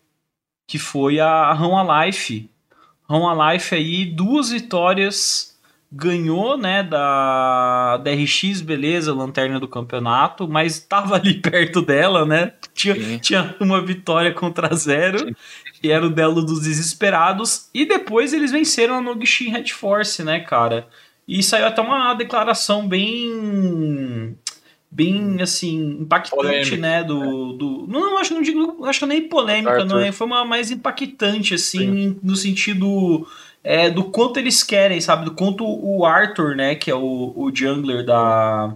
Que 0.67 0.79
foi 0.79 1.19
a 1.19 1.53
Rão 1.53 1.77
Alive. 1.77 2.49
Rão 3.07 3.27
Alive 3.29 3.75
aí, 3.75 4.05
duas 4.05 4.49
vitórias 4.49 5.50
ganhou, 5.91 6.57
né, 6.57 6.81
da 6.81 7.97
DRX, 7.97 8.61
beleza, 8.61 9.13
lanterna 9.13 9.59
do 9.59 9.67
campeonato, 9.67 10.47
mas 10.47 10.77
estava 10.77 11.15
ali 11.15 11.33
perto 11.41 11.81
dela, 11.81 12.25
né? 12.25 12.53
Tinha, 12.73 13.19
tinha 13.19 13.55
uma 13.59 13.81
vitória 13.81 14.33
contra 14.33 14.73
zero 14.73 15.35
e 15.83 15.91
era 15.91 16.05
o 16.05 16.09
delo 16.09 16.41
dos 16.41 16.61
desesperados. 16.61 17.69
E 17.73 17.85
depois 17.85 18.33
eles 18.33 18.51
venceram 18.51 18.95
a 18.95 19.01
Nogishin 19.01 19.49
Red 19.49 19.67
Force, 19.67 20.23
né, 20.23 20.39
cara? 20.39 20.87
E 21.27 21.43
saiu 21.43 21.67
até 21.67 21.81
uma 21.81 22.13
declaração 22.13 22.87
bem 22.87 24.37
bem 24.93 25.41
assim 25.41 26.01
impactante, 26.01 26.35
polêmica, 26.35 26.75
né, 26.75 27.01
do, 27.01 27.53
do 27.53 27.85
não, 27.87 28.17
acho 28.17 28.33
não 28.33 28.41
digo, 28.41 28.83
acho 28.83 29.05
nem 29.05 29.29
polêmica, 29.29 29.85
não 29.85 29.97
é, 29.97 30.11
foi 30.11 30.27
uma 30.27 30.43
mais 30.43 30.69
impactante 30.69 31.53
assim, 31.53 31.79
Sim. 31.79 32.19
no 32.21 32.35
sentido 32.35 33.25
é, 33.63 33.89
do 33.89 34.05
quanto 34.05 34.39
eles 34.39 34.63
querem, 34.63 34.99
sabe? 34.99 35.25
Do 35.25 35.31
quanto 35.31 35.63
o 35.65 36.05
Arthur, 36.05 36.55
né, 36.55 36.75
que 36.75 36.89
é 36.89 36.95
o, 36.95 37.33
o 37.35 37.51
jungler 37.53 38.05
da, 38.05 38.73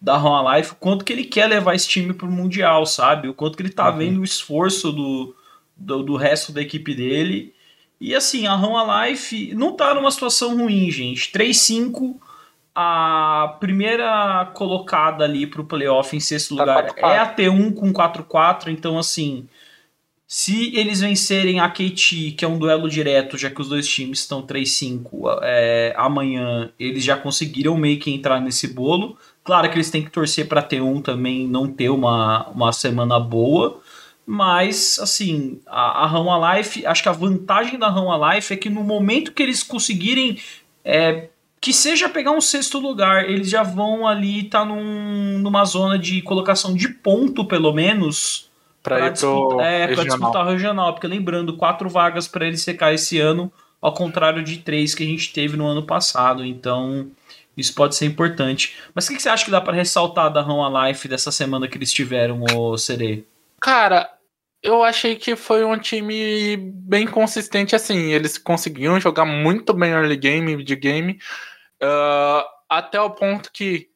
da 0.00 0.16
Home 0.16 0.56
Life, 0.56 0.72
o 0.72 0.76
quanto 0.76 1.04
que 1.04 1.12
ele 1.12 1.24
quer 1.24 1.46
levar 1.46 1.74
esse 1.74 1.88
time 1.88 2.12
pro 2.12 2.30
Mundial, 2.30 2.86
sabe? 2.86 3.28
O 3.28 3.34
quanto 3.34 3.56
que 3.56 3.62
ele 3.62 3.72
tá 3.72 3.90
uhum. 3.90 3.98
vendo 3.98 4.20
o 4.20 4.24
esforço 4.24 4.92
do, 4.92 5.34
do, 5.76 6.02
do, 6.02 6.16
resto 6.16 6.52
da 6.52 6.62
equipe 6.62 6.94
dele. 6.94 7.54
E 8.00 8.14
assim, 8.14 8.46
a 8.46 8.54
Home 8.54 9.10
Life 9.10 9.54
não 9.54 9.72
tá 9.72 9.92
numa 9.92 10.10
situação 10.10 10.56
ruim, 10.56 10.88
gente. 10.90 11.32
3-5, 11.32 12.14
a 12.72 13.56
primeira 13.58 14.52
colocada 14.54 15.24
ali 15.24 15.48
pro 15.48 15.64
playoff 15.64 16.16
em 16.16 16.20
sexto 16.20 16.54
tá 16.54 16.62
lugar 16.62 16.94
4 16.94 17.02
-4. 17.02 17.10
é 17.10 17.18
a 17.18 17.34
T1 17.34 17.74
com 17.74 17.92
4-4, 17.92 18.68
então 18.68 18.96
assim 18.96 19.48
se 20.30 20.76
eles 20.76 21.00
vencerem 21.00 21.58
a 21.58 21.70
KT, 21.70 22.34
que 22.36 22.44
é 22.44 22.48
um 22.48 22.58
duelo 22.58 22.86
direto, 22.86 23.38
já 23.38 23.48
que 23.48 23.62
os 23.62 23.68
dois 23.70 23.88
times 23.88 24.18
estão 24.18 24.42
3-5 24.42 25.38
é, 25.40 25.94
amanhã, 25.96 26.70
eles 26.78 27.02
já 27.02 27.16
conseguiram 27.16 27.74
meio 27.78 27.98
que 27.98 28.10
entrar 28.10 28.38
nesse 28.38 28.68
bolo. 28.68 29.16
Claro 29.42 29.70
que 29.70 29.76
eles 29.76 29.90
têm 29.90 30.04
que 30.04 30.10
torcer 30.10 30.46
para 30.46 30.60
ter 30.60 30.82
um 30.82 31.00
também 31.00 31.48
não 31.48 31.66
ter 31.66 31.88
uma, 31.88 32.46
uma 32.48 32.70
semana 32.74 33.18
boa. 33.18 33.80
Mas, 34.26 34.98
assim, 35.00 35.62
a, 35.66 36.04
a 36.04 36.06
Rama 36.06 36.58
Life, 36.58 36.84
acho 36.84 37.02
que 37.02 37.08
a 37.08 37.12
vantagem 37.12 37.78
da 37.78 37.88
Rama 37.88 38.34
Life 38.34 38.52
é 38.52 38.56
que 38.58 38.68
no 38.68 38.84
momento 38.84 39.32
que 39.32 39.42
eles 39.42 39.62
conseguirem, 39.62 40.38
é, 40.84 41.30
que 41.58 41.72
seja 41.72 42.06
pegar 42.06 42.32
um 42.32 42.40
sexto 42.42 42.78
lugar, 42.78 43.30
eles 43.30 43.48
já 43.48 43.62
vão 43.62 44.06
ali 44.06 44.44
estar 44.44 44.60
tá 44.60 44.64
num, 44.66 45.38
numa 45.38 45.64
zona 45.64 45.98
de 45.98 46.20
colocação 46.20 46.74
de 46.74 46.90
ponto, 46.90 47.46
pelo 47.46 47.72
menos, 47.72 48.47
para 48.82 49.06
ir 49.06 49.12
disputar, 49.12 49.48
pro 49.48 49.60
é, 49.60 49.94
para 49.94 50.04
disputar 50.04 50.46
o 50.46 50.50
regional, 50.50 50.92
porque 50.92 51.06
lembrando, 51.06 51.56
quatro 51.56 51.88
vagas 51.88 52.28
para 52.28 52.46
ele 52.46 52.56
secar 52.56 52.92
esse 52.92 53.18
ano, 53.18 53.52
ao 53.80 53.92
contrário 53.92 54.42
de 54.42 54.58
três 54.58 54.94
que 54.94 55.02
a 55.02 55.06
gente 55.06 55.32
teve 55.32 55.56
no 55.56 55.66
ano 55.66 55.84
passado. 55.84 56.44
Então, 56.44 57.10
isso 57.56 57.74
pode 57.74 57.96
ser 57.96 58.06
importante. 58.06 58.76
Mas 58.94 59.06
o 59.06 59.08
que, 59.08 59.16
que 59.16 59.22
você 59.22 59.28
acha 59.28 59.44
que 59.44 59.50
dá 59.50 59.60
para 59.60 59.74
ressaltar 59.74 60.32
da 60.32 60.40
Run 60.40 60.86
Life 60.86 61.08
dessa 61.08 61.32
semana 61.32 61.66
que 61.66 61.76
eles 61.76 61.92
tiveram, 61.92 62.44
o 62.54 62.78
Serê? 62.78 63.24
Cara, 63.60 64.08
eu 64.62 64.82
achei 64.82 65.16
que 65.16 65.36
foi 65.36 65.64
um 65.64 65.78
time 65.78 66.56
bem 66.56 67.06
consistente 67.06 67.74
assim. 67.74 68.12
Eles 68.12 68.38
conseguiam 68.38 69.00
jogar 69.00 69.24
muito 69.24 69.72
bem 69.74 69.90
early 69.90 70.16
game, 70.16 70.62
de 70.62 70.76
game, 70.76 71.18
uh, 71.82 72.44
até 72.68 73.00
o 73.00 73.10
ponto 73.10 73.50
que 73.52 73.88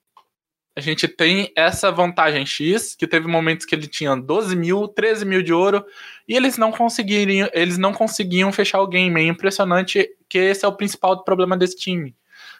a 0.74 0.80
gente 0.80 1.06
tem 1.06 1.52
essa 1.54 1.90
vantagem 1.90 2.46
X, 2.46 2.94
que 2.94 3.06
teve 3.06 3.28
momentos 3.28 3.66
que 3.66 3.74
ele 3.74 3.86
tinha 3.86 4.16
12 4.16 4.56
mil, 4.56 4.88
13 4.88 5.24
mil 5.24 5.42
de 5.42 5.52
ouro, 5.52 5.84
e 6.26 6.34
eles 6.34 6.56
não 6.56 6.72
conseguiriam, 6.72 7.48
eles 7.52 7.76
não 7.76 7.92
conseguiam 7.92 8.50
fechar 8.50 8.80
o 8.80 8.86
game. 8.86 9.20
É 9.20 9.24
impressionante 9.24 10.08
que 10.28 10.38
esse 10.38 10.64
é 10.64 10.68
o 10.68 10.76
principal 10.76 11.22
problema 11.24 11.56
desse 11.56 11.76
time. 11.76 12.16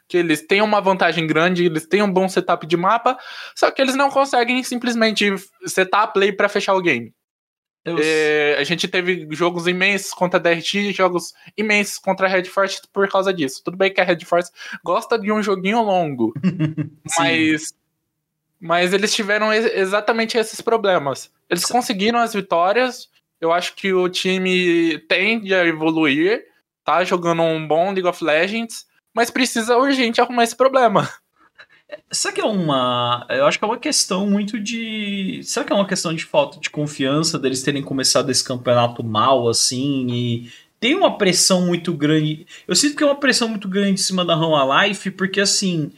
Que 0.07 0.19
eles 0.19 0.47
têm 0.47 0.61
uma 0.61 0.81
vantagem 0.81 1.27
grande, 1.27 1.65
eles 1.65 1.87
têm 1.87 2.03
um 2.03 2.13
bom 2.13 2.29
setup 2.29 2.67
de 2.67 2.77
mapa, 2.77 3.17
só 3.57 3.71
que 3.71 3.81
eles 3.81 3.95
não 3.95 4.11
conseguem 4.11 4.63
simplesmente 4.63 5.35
setar 5.65 6.03
a 6.03 6.07
play 6.07 6.33
para 6.33 6.51
fechar 6.51 6.75
o 6.75 6.83
game. 6.83 7.15
É, 7.85 8.57
a 8.61 8.63
gente 8.63 8.87
teve 8.87 9.27
jogos 9.33 9.67
imensos 9.67 10.13
contra 10.13 10.39
a 10.39 10.43
DRT, 10.43 10.93
jogos 10.93 11.33
imensos 11.57 11.99
contra 11.99 12.27
a 12.27 12.31
Red 12.31 12.45
Force 12.45 12.81
por 12.93 13.09
causa 13.09 13.33
disso. 13.35 13.61
Tudo 13.65 13.77
bem 13.77 13.93
que 13.93 14.01
a 14.01 14.05
Red 14.05 14.25
Force 14.25 14.53
gosta 14.85 15.19
de 15.19 15.33
um 15.33 15.43
joguinho 15.43 15.83
longo, 15.83 16.33
mas 17.19 17.75
mas 18.63 18.93
eles 18.93 19.13
tiveram 19.13 19.53
exatamente 19.53 20.39
esses 20.39 20.61
problemas. 20.61 21.29
Eles 21.51 21.65
conseguiram 21.65 22.21
as 22.21 22.33
vitórias. 22.33 23.09
Eu 23.41 23.53
acho 23.53 23.75
que 23.75 23.93
o 23.93 24.09
time 24.09 24.99
tende 25.09 25.53
a 25.53 25.67
evoluir, 25.67 26.45
tá 26.85 27.03
jogando 27.03 27.43
um 27.43 27.67
bom 27.67 27.87
League 27.87 28.07
of 28.07 28.23
Legends, 28.23 28.87
mas 29.13 29.33
precisa 29.33 29.77
urgente 29.77 30.21
arrumar 30.21 30.45
esse 30.45 30.55
problema. 30.55 31.11
Será 32.09 32.33
que 32.33 32.41
é 32.41 32.45
uma. 32.45 33.27
Eu 33.29 33.47
acho 33.47 33.59
que 33.59 33.65
é 33.65 33.69
uma 33.69 33.79
questão 33.79 34.31
muito 34.31 34.61
de. 34.61 35.41
Será 35.43 35.67
que 35.67 35.73
é 35.73 35.77
uma 35.77 35.87
questão 35.87 36.15
de 36.15 36.25
falta 36.25 36.61
de 36.61 36.71
confiança 36.71 37.41
deles 37.41 37.65
terem 37.65 37.83
começado 37.83 38.31
esse 38.31 38.45
campeonato 38.45 39.03
mal, 39.03 39.49
assim? 39.49 40.07
E 40.09 40.53
tem 40.79 40.95
uma 40.95 41.19
pressão 41.19 41.67
muito 41.67 41.93
grande. 41.93 42.47
Eu 42.67 42.77
sinto 42.77 42.97
que 42.97 43.03
é 43.03 43.07
uma 43.07 43.19
pressão 43.19 43.49
muito 43.49 43.69
grande 43.69 43.95
em 43.95 43.97
cima 43.97 44.25
da 44.25 44.37
Run 44.37 44.55
Life, 44.73 45.11
porque 45.11 45.41
assim. 45.41 45.91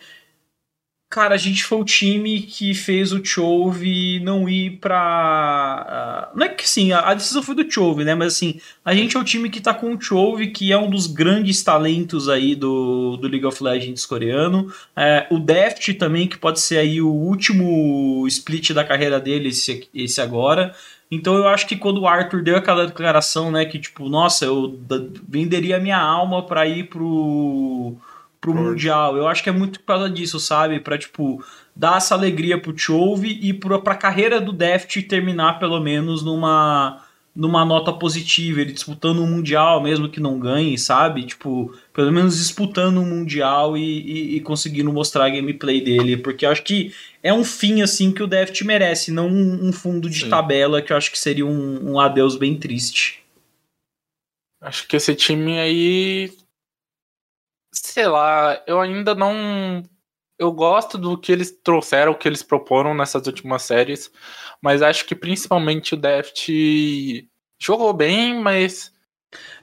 Cara, 1.15 1.37
a 1.37 1.39
gente 1.39 1.63
foi 1.63 1.79
o 1.79 1.85
time 1.85 2.41
que 2.41 2.75
fez 2.75 3.13
o 3.13 3.25
Chove 3.25 4.19
não 4.19 4.49
ir 4.49 4.79
pra. 4.81 6.33
Uh, 6.35 6.37
não 6.37 6.47
é 6.47 6.49
que 6.49 6.69
sim, 6.69 6.91
a, 6.91 7.15
decisão 7.15 7.41
foi 7.41 7.55
do 7.55 7.71
Chove, 7.71 8.03
né? 8.03 8.17
Mas 8.17 8.35
assim, 8.35 8.61
a 8.85 8.93
gente 8.93 9.17
é 9.17 9.21
o 9.21 9.23
time 9.23 9.49
que 9.49 9.61
tá 9.61 9.73
com 9.73 9.95
o 9.95 10.01
Chove, 10.01 10.49
que 10.49 10.73
é 10.73 10.77
um 10.77 10.91
dos 10.91 11.07
grandes 11.07 11.63
talentos 11.63 12.29
aí 12.29 12.57
do, 12.57 13.17
do 13.17 13.29
League 13.29 13.47
of 13.47 13.63
Legends 13.63 14.05
coreano. 14.05 14.75
É, 14.97 15.29
o 15.31 15.39
Deft 15.39 15.95
também, 15.95 16.27
que 16.27 16.37
pode 16.37 16.59
ser 16.59 16.79
aí 16.79 17.01
o 17.01 17.13
último 17.13 18.27
split 18.27 18.73
da 18.73 18.83
carreira 18.83 19.21
dele, 19.21 19.51
esse, 19.51 19.89
esse 19.95 20.21
agora. 20.21 20.75
Então 21.13 21.37
eu 21.37 21.47
acho 21.47 21.69
que 21.69 21.77
quando 21.77 22.01
o 22.01 22.09
Arthur 22.09 22.43
deu 22.43 22.57
aquela 22.57 22.89
declaração, 22.89 23.53
né, 23.53 23.65
que 23.65 23.79
tipo, 23.79 24.09
nossa, 24.09 24.47
eu 24.47 24.81
venderia 25.29 25.79
minha 25.79 26.01
alma 26.01 26.45
para 26.45 26.67
ir 26.67 26.89
pro 26.89 27.97
pro 28.45 28.53
Por... 28.53 28.61
Mundial. 28.61 29.17
Eu 29.17 29.27
acho 29.27 29.43
que 29.43 29.49
é 29.49 29.53
muito 29.53 29.81
por 29.81 29.87
causa 29.87 30.11
disso, 30.11 30.39
sabe? 30.39 30.79
Pra, 30.79 30.99
tipo, 30.99 31.43
dar 31.75 31.97
essa 31.97 32.15
alegria 32.15 32.61
pro 32.61 32.77
Chove 32.77 33.39
e 33.41 33.55
pro, 33.55 33.81
pra 33.81 33.97
carreira 33.97 34.39
do 34.39 34.53
Deft 34.53 35.03
terminar, 35.05 35.59
pelo 35.59 35.81
menos, 35.81 36.23
numa 36.23 37.01
numa 37.35 37.65
nota 37.65 37.93
positiva, 37.93 38.61
ele 38.61 38.73
disputando 38.73 39.19
um 39.19 39.27
Mundial, 39.27 39.83
mesmo 39.83 40.09
que 40.09 40.21
não 40.21 40.39
ganhe, 40.39 40.79
sabe? 40.79 41.27
Tipo, 41.27 41.77
pelo 41.93 42.13
menos 42.13 42.39
disputando 42.39 42.99
um 42.99 43.05
Mundial 43.05 43.77
e, 43.77 43.83
e, 43.83 44.37
e 44.37 44.41
conseguindo 44.41 44.93
mostrar 44.93 45.25
a 45.25 45.31
gameplay 45.31 45.81
dele, 45.81 46.17
porque 46.17 46.47
eu 46.47 46.51
acho 46.51 46.63
que 46.63 46.93
é 47.25 47.33
um 47.33 47.43
fim, 47.43 47.83
assim, 47.83 48.13
que 48.13 48.23
o 48.23 48.29
Deft 48.29 48.65
merece, 48.65 49.11
não 49.11 49.27
um, 49.27 49.67
um 49.67 49.73
fundo 49.73 50.09
de 50.09 50.21
Sim. 50.21 50.29
tabela, 50.29 50.81
que 50.81 50.93
eu 50.93 50.97
acho 50.97 51.11
que 51.11 51.19
seria 51.19 51.45
um, 51.45 51.95
um 51.95 51.99
adeus 51.99 52.37
bem 52.37 52.57
triste. 52.57 53.25
Acho 54.61 54.87
que 54.87 54.95
esse 54.95 55.13
time 55.17 55.59
aí. 55.59 56.31
Sei 57.95 58.09
lá, 58.09 58.61
eu 58.67 58.81
ainda 58.81 59.15
não. 59.15 59.81
Eu 60.37 60.51
gosto 60.51 60.99
do 60.99 61.17
que 61.17 61.31
eles 61.31 61.53
trouxeram, 61.63 62.11
o 62.11 62.19
que 62.19 62.27
eles 62.27 62.43
proporam 62.43 62.93
nessas 62.93 63.25
últimas 63.29 63.63
séries, 63.63 64.11
mas 64.61 64.83
acho 64.83 65.07
que 65.07 65.15
principalmente 65.15 65.95
o 65.95 65.97
Deft 65.97 66.51
jogou 67.57 67.93
bem, 67.93 68.35
mas 68.41 68.93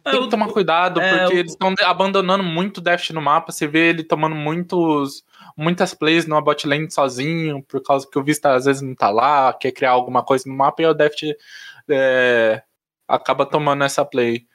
é, 0.06 0.12
tem 0.12 0.22
que 0.22 0.30
tomar 0.30 0.48
cuidado, 0.48 1.02
é, 1.02 1.18
porque 1.18 1.36
eles 1.40 1.52
estão 1.52 1.76
abandonando 1.84 2.42
muito 2.42 2.78
o 2.78 2.82
Deft 2.82 3.12
no 3.12 3.22
mapa. 3.22 3.52
Você 3.52 3.68
vê 3.68 3.90
ele 3.90 4.02
tomando 4.02 4.34
muitos, 4.34 5.26
muitas 5.58 5.94
plays 5.94 6.26
no 6.26 6.42
bot 6.42 6.66
lane 6.66 6.90
sozinho, 6.90 7.62
por 7.64 7.84
causa 7.84 8.08
que 8.10 8.18
o 8.18 8.24
Vista 8.24 8.54
às 8.54 8.64
vezes 8.64 8.82
não 8.82 8.96
tá 8.96 9.10
lá, 9.10 9.52
quer 9.52 9.74
criar 9.74 9.92
alguma 9.92 10.24
coisa 10.24 10.46
no 10.48 10.56
mapa, 10.56 10.82
e 10.82 10.86
o 10.86 10.94
Deft 10.94 11.36
é, 11.90 12.64
acaba 13.10 13.46
tomando 13.46 13.84
essa 13.84 14.06
play. 14.06 14.48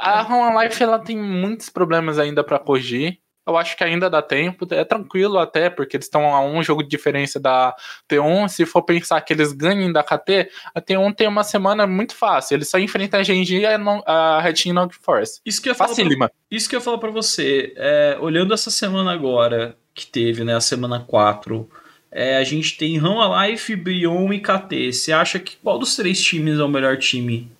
A 0.00 0.22
Home 0.22 0.64
Life 0.64 0.82
ela 0.82 0.98
tem 0.98 1.16
muitos 1.16 1.68
problemas 1.68 2.18
ainda 2.18 2.42
para 2.42 2.58
corrigir. 2.58 3.18
Eu 3.46 3.56
acho 3.56 3.76
que 3.76 3.82
ainda 3.82 4.08
dá 4.08 4.22
tempo. 4.22 4.66
É 4.70 4.84
tranquilo 4.84 5.38
até, 5.38 5.68
porque 5.68 5.96
eles 5.96 6.06
estão 6.06 6.34
a 6.34 6.40
um 6.40 6.62
jogo 6.62 6.82
de 6.82 6.88
diferença 6.88 7.40
da 7.40 7.74
T1. 8.08 8.48
Se 8.48 8.64
for 8.64 8.82
pensar 8.82 9.20
que 9.22 9.32
eles 9.32 9.52
ganhem 9.52 9.92
da 9.92 10.02
KT, 10.02 10.50
a 10.74 10.80
T1 10.80 11.14
tem 11.14 11.26
uma 11.26 11.42
semana 11.42 11.86
muito 11.86 12.14
fácil. 12.14 12.54
Eles 12.54 12.68
só 12.68 12.78
enfrentam 12.78 13.18
a 13.18 13.22
Genji 13.22 13.58
e 13.58 13.66
a 13.66 14.40
Red 14.40 14.54
Team 14.54 14.88
Force. 15.02 15.40
Isso 15.44 15.60
que 15.60 15.68
eu 15.68 15.74
falo 15.74 15.94
pra, 15.94 16.30
isso 16.50 16.68
que 16.68 16.76
eu 16.76 16.80
falo 16.80 16.98
pra 16.98 17.10
você. 17.10 17.74
É, 17.76 18.16
olhando 18.20 18.54
essa 18.54 18.70
semana 18.70 19.12
agora, 19.12 19.76
que 19.94 20.06
teve, 20.06 20.44
né? 20.44 20.54
A 20.54 20.60
semana 20.60 21.00
4. 21.00 21.68
É, 22.12 22.36
a 22.36 22.44
gente 22.44 22.76
tem 22.76 22.98
Rama 22.98 23.46
Life, 23.46 23.74
Brion 23.74 24.32
e 24.32 24.40
KT. 24.40 24.92
Você 24.92 25.12
acha 25.12 25.38
que 25.38 25.56
qual 25.56 25.78
dos 25.78 25.96
três 25.96 26.20
times 26.22 26.58
é 26.58 26.62
o 26.62 26.68
melhor 26.68 26.96
time 26.98 27.50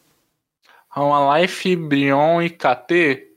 Life, 0.96 1.76
Brion 1.76 2.42
e 2.42 2.50
KT, 2.50 3.30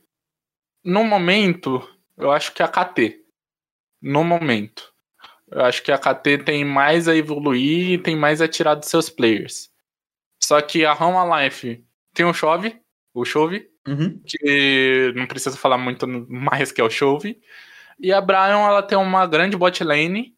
no 0.84 1.04
momento, 1.04 1.88
eu 2.18 2.32
acho 2.32 2.54
que 2.54 2.62
a 2.62 2.68
KT. 2.68 3.22
No 4.02 4.24
momento. 4.24 4.92
Eu 5.50 5.62
acho 5.62 5.84
que 5.84 5.92
a 5.92 5.98
KT 5.98 6.40
tem 6.40 6.66
mais 6.66 7.08
a 7.08 7.16
evoluir 7.16 7.92
e 7.92 7.98
tem 7.98 8.16
mais 8.16 8.42
a 8.42 8.48
tirar 8.48 8.76
dos 8.76 8.90
seus 8.90 9.10
players. 9.10 9.72
Só 10.42 10.60
que 10.62 10.84
a 10.84 10.94
Home 10.94 11.44
Life 11.44 11.86
tem 12.14 12.26
o 12.26 12.34
Chove, 12.34 12.82
o 13.14 13.24
Chove, 13.24 13.70
uhum. 13.88 14.22
que 14.26 15.14
não 15.16 15.28
precisa 15.28 15.56
falar 15.56 15.78
muito 15.78 16.08
mais 16.08 16.72
que 16.72 16.82
é 16.82 16.84
o 16.84 16.90
Chove. 16.90 17.40
E 18.00 18.12
a 18.12 18.20
Brian, 18.20 18.68
ela 18.68 18.84
tem 18.84 18.98
uma 18.98 19.26
grande 19.28 19.56
bot 19.56 19.84
lane 19.84 20.36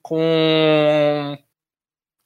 com. 0.00 1.36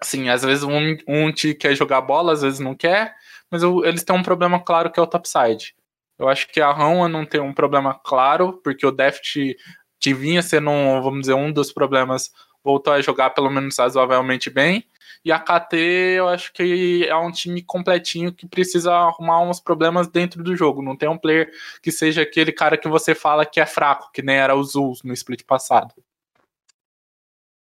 Assim, 0.00 0.28
às 0.28 0.42
vezes 0.42 0.62
um, 0.64 0.96
um 1.06 1.32
te 1.32 1.54
quer 1.54 1.74
jogar 1.74 2.00
bola, 2.00 2.32
às 2.32 2.42
vezes 2.42 2.60
não 2.60 2.74
quer 2.74 3.14
mas 3.50 3.62
eu, 3.62 3.84
eles 3.84 4.04
têm 4.04 4.16
um 4.16 4.22
problema 4.22 4.60
claro 4.60 4.90
que 4.90 5.00
é 5.00 5.02
o 5.02 5.06
topside. 5.06 5.74
Eu 6.18 6.28
acho 6.28 6.48
que 6.48 6.60
a 6.60 6.72
Rama 6.72 7.08
não 7.08 7.24
tem 7.24 7.40
um 7.40 7.52
problema 7.52 7.94
claro, 7.94 8.60
porque 8.62 8.86
o 8.86 8.90
Deft 8.90 9.56
que 10.00 10.14
vinha 10.14 10.42
sendo, 10.42 10.70
um, 10.70 11.00
vamos 11.02 11.22
dizer, 11.22 11.34
um 11.34 11.52
dos 11.52 11.72
problemas, 11.72 12.30
voltou 12.62 12.92
a 12.92 13.00
jogar 13.00 13.30
pelo 13.30 13.50
menos 13.50 13.78
razoavelmente 13.78 14.50
bem. 14.50 14.84
E 15.24 15.32
a 15.32 15.38
KT, 15.38 15.76
eu 16.16 16.28
acho 16.28 16.52
que 16.52 17.04
é 17.08 17.16
um 17.16 17.30
time 17.32 17.62
completinho 17.62 18.32
que 18.32 18.46
precisa 18.46 18.92
arrumar 18.92 19.40
uns 19.42 19.58
problemas 19.58 20.06
dentro 20.08 20.42
do 20.42 20.54
jogo. 20.56 20.82
Não 20.82 20.96
tem 20.96 21.08
um 21.08 21.18
player 21.18 21.50
que 21.82 21.90
seja 21.90 22.22
aquele 22.22 22.52
cara 22.52 22.76
que 22.76 22.88
você 22.88 23.14
fala 23.14 23.44
que 23.44 23.60
é 23.60 23.66
fraco, 23.66 24.10
que 24.12 24.22
nem 24.22 24.36
era 24.36 24.54
o 24.54 24.62
Zulus 24.62 25.02
no 25.02 25.12
split 25.12 25.44
passado. 25.44 25.92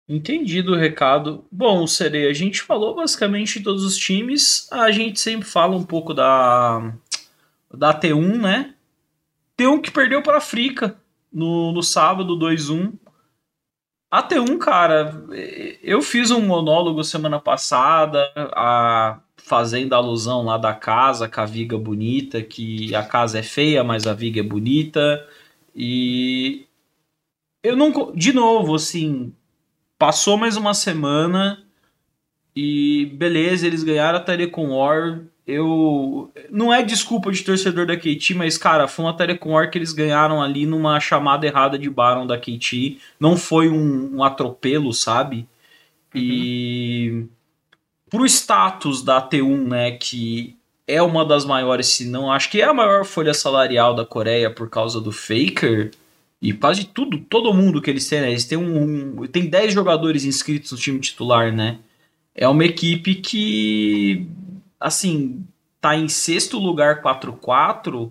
Entendido 0.09 0.73
o 0.73 0.77
recado. 0.77 1.45
Bom, 1.51 1.85
Sereia, 1.87 2.31
a 2.31 2.33
gente 2.33 2.63
falou 2.63 2.95
basicamente 2.95 3.59
de 3.59 3.65
todos 3.65 3.85
os 3.85 3.97
times. 3.97 4.71
A 4.73 4.93
gente 4.93 5.19
sempre 5.19 5.49
fala 5.49 5.75
um 5.75 5.83
pouco 5.83 6.15
da, 6.15 6.95
da 7.75 7.99
T1, 7.99 8.41
né? 8.41 8.75
T1 9.59 9.81
que 9.81 9.91
perdeu 9.91 10.23
para 10.23 10.39
a 10.39 10.41
Frica 10.41 10.97
no, 11.33 11.73
no 11.73 11.83
sábado 11.83 12.39
2-1. 12.39 12.93
A 14.09 14.23
T1, 14.23 14.59
cara, 14.59 15.25
eu 15.83 16.01
fiz 16.01 16.31
um 16.31 16.41
monólogo 16.41 17.03
semana 17.03 17.41
passada, 17.41 18.31
a, 18.55 19.21
fazendo 19.37 19.93
alusão 19.95 20.45
lá 20.45 20.57
da 20.57 20.73
casa, 20.73 21.29
com 21.29 21.41
a 21.41 21.45
viga 21.45 21.77
bonita, 21.77 22.41
que 22.43 22.95
a 22.95 23.03
casa 23.03 23.41
é 23.41 23.43
feia, 23.43 23.83
mas 23.83 24.07
a 24.07 24.15
viga 24.15 24.39
é 24.41 24.45
bonita. 24.45 25.27
E 25.75 26.67
eu 27.63 27.77
não. 27.77 28.13
De 28.15 28.33
novo, 28.33 28.77
assim, 28.77 29.35
Passou 29.99 30.37
mais 30.37 30.57
uma 30.57 30.75
semana 30.75 31.63
e 32.55 33.07
beleza, 33.15 33.67
eles 33.67 33.83
ganharam 33.83 34.19
a 34.19 34.23
Telecom 34.23 34.71
War. 34.77 35.21
Eu. 35.47 36.33
Não 36.51 36.73
é 36.73 36.83
desculpa 36.83 37.31
de 37.31 37.43
torcedor 37.43 37.87
da 37.87 37.97
KT, 37.97 38.35
mas, 38.35 38.59
cara, 38.59 38.89
foi 38.89 39.05
uma 39.05 39.17
Telecom 39.17 39.53
War 39.53 39.71
que 39.71 39.79
eles 39.79 39.93
ganharam 39.93 40.43
ali 40.43 40.67
numa 40.67 40.99
chamada 40.99 41.47
errada 41.47 41.79
de 41.79 41.89
Baron 41.89 42.27
da 42.27 42.39
KT. 42.39 42.99
Não 43.21 43.37
foi 43.37 43.69
um, 43.69 44.17
um 44.17 44.25
atropelo, 44.25 44.93
sabe? 44.93 45.47
Uhum. 46.15 46.21
E. 46.21 47.27
Pro 48.09 48.25
status 48.25 49.03
da 49.03 49.21
T1, 49.21 49.67
né, 49.67 49.91
que 49.93 50.57
é 50.87 51.03
uma 51.03 51.25
das 51.25 51.45
maiores, 51.45 51.89
se 51.89 52.09
não 52.09 52.31
acho 52.31 52.49
que 52.51 52.61
é 52.61 52.65
a 52.65 52.73
maior 52.73 53.05
folha 53.05 53.35
salarial 53.35 53.95
da 53.95 54.05
Coreia 54.05 54.49
por 54.49 54.71
causa 54.71 55.01
do 55.01 55.11
Faker 55.11 55.91
e 56.41 56.53
quase 56.53 56.85
tudo, 56.85 57.19
todo 57.19 57.55
mundo 57.55 57.81
que 57.81 57.91
eles 57.91 58.09
têm, 58.09 58.21
né? 58.21 58.31
Eles 58.31 58.45
têm 58.45 58.59
um, 58.59 59.23
um, 59.23 59.27
tem 59.27 59.49
10 59.49 59.73
jogadores 59.73 60.25
inscritos 60.25 60.73
no 60.73 60.79
time 60.79 61.01
titular, 61.01 61.53
né? 61.53 61.79
É 62.35 62.47
uma 62.47 62.65
equipe 62.65 63.15
que, 63.17 64.27
assim, 64.79 65.47
tá 65.81 65.97
em 65.97 66.09
sexto 66.09 66.59
lugar 66.59 67.03
4-4, 67.03 68.11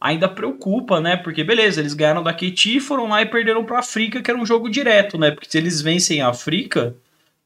ainda 0.00 0.28
preocupa, 0.28 1.00
né? 1.00 1.16
Porque, 1.16 1.42
beleza, 1.42 1.80
eles 1.80 1.94
ganharam 1.94 2.22
da 2.22 2.34
KT, 2.34 2.80
foram 2.80 3.08
lá 3.08 3.22
e 3.22 3.26
perderam 3.26 3.64
pra 3.64 3.78
África, 3.78 4.20
que 4.20 4.30
era 4.30 4.38
um 4.38 4.46
jogo 4.46 4.68
direto, 4.68 5.18
né? 5.18 5.30
Porque 5.30 5.50
se 5.50 5.56
eles 5.56 5.80
vencem 5.80 6.20
a 6.20 6.28
África, 6.28 6.94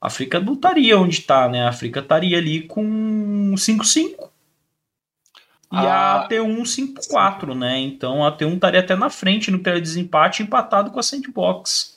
a 0.00 0.08
África 0.08 0.40
não 0.40 0.54
estaria 0.54 0.98
onde 0.98 1.22
tá, 1.22 1.48
né? 1.48 1.62
A 1.62 1.68
África 1.68 2.00
estaria 2.00 2.38
ali 2.38 2.62
com 2.62 3.54
5-5. 3.56 4.30
E 5.72 5.76
a, 5.76 6.22
a 6.22 6.28
T1 6.28 6.62
5-4, 6.62 7.54
né? 7.54 7.78
Então 7.78 8.24
a 8.24 8.36
T1 8.36 8.54
estaria 8.54 8.80
até 8.80 8.94
na 8.94 9.10
frente 9.10 9.50
no 9.50 9.58
desempate, 9.58 10.42
empatado 10.42 10.90
com 10.90 11.00
a 11.00 11.02
Sandbox. 11.02 11.96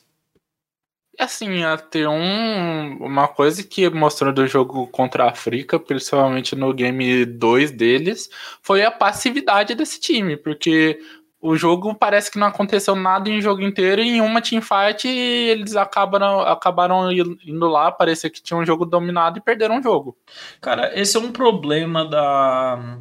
Assim, 1.20 1.64
a 1.64 1.78
T1, 1.78 2.98
uma 3.02 3.28
coisa 3.28 3.62
que 3.62 3.90
mostrou 3.90 4.32
do 4.32 4.48
jogo 4.48 4.88
contra 4.88 5.26
a 5.26 5.32
África, 5.32 5.78
principalmente 5.78 6.56
no 6.56 6.74
game 6.74 7.26
2 7.26 7.72
deles, 7.72 8.30
foi 8.62 8.86
a 8.86 8.90
passividade 8.90 9.76
desse 9.76 10.00
time, 10.00 10.38
porque 10.38 10.98
o 11.42 11.58
jogo 11.58 11.94
parece 11.94 12.32
que 12.32 12.40
não 12.40 12.48
aconteceu 12.48 12.96
nada 12.96 13.30
em 13.30 13.42
jogo 13.42 13.62
inteiro, 13.62 14.02
e 14.02 14.12
em 14.12 14.22
uma 14.22 14.42
teamfight 14.42 15.08
eles 15.08 15.76
acabaram, 15.76 16.40
acabaram 16.40 17.12
indo 17.12 17.68
lá, 17.68 17.92
parecia 17.92 18.30
que 18.30 18.42
tinha 18.42 18.58
um 18.58 18.66
jogo 18.66 18.86
dominado 18.86 19.38
e 19.38 19.42
perderam 19.42 19.80
o 19.80 19.84
jogo. 19.84 20.18
Cara, 20.62 20.98
esse 20.98 21.18
é 21.18 21.20
um 21.20 21.34
problema 21.34 22.06
da, 22.06 22.98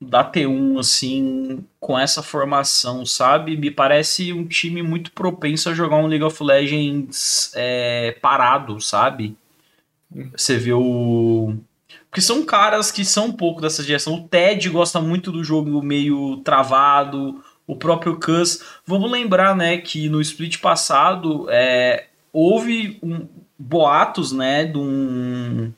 da 0.00 0.24
T1, 0.24 0.78
assim, 0.78 1.64
com 1.78 1.98
essa 1.98 2.22
formação, 2.22 3.04
sabe? 3.04 3.56
Me 3.56 3.70
parece 3.70 4.32
um 4.32 4.46
time 4.46 4.82
muito 4.82 5.12
propenso 5.12 5.68
a 5.68 5.74
jogar 5.74 5.96
um 5.96 6.06
League 6.06 6.24
of 6.24 6.42
Legends 6.42 7.52
é, 7.54 8.12
parado, 8.22 8.80
sabe? 8.80 9.36
Você 10.34 10.56
vê 10.56 10.72
o. 10.72 11.54
Porque 12.08 12.20
são 12.20 12.44
caras 12.44 12.90
que 12.90 13.04
são 13.04 13.26
um 13.26 13.32
pouco 13.32 13.60
dessa 13.60 13.82
geração. 13.82 14.14
O 14.14 14.28
Ted 14.28 14.68
gosta 14.70 15.00
muito 15.00 15.30
do 15.30 15.44
jogo 15.44 15.82
meio 15.82 16.38
travado, 16.38 17.44
o 17.66 17.76
próprio 17.76 18.18
Cus. 18.18 18.62
Vamos 18.86 19.10
lembrar, 19.10 19.54
né, 19.54 19.78
que 19.78 20.08
no 20.08 20.20
split 20.20 20.58
passado 20.58 21.46
é, 21.50 22.06
houve 22.32 22.98
um, 23.02 23.28
boatos, 23.56 24.32
né, 24.32 24.64
de 24.64 24.78
um 24.78 25.72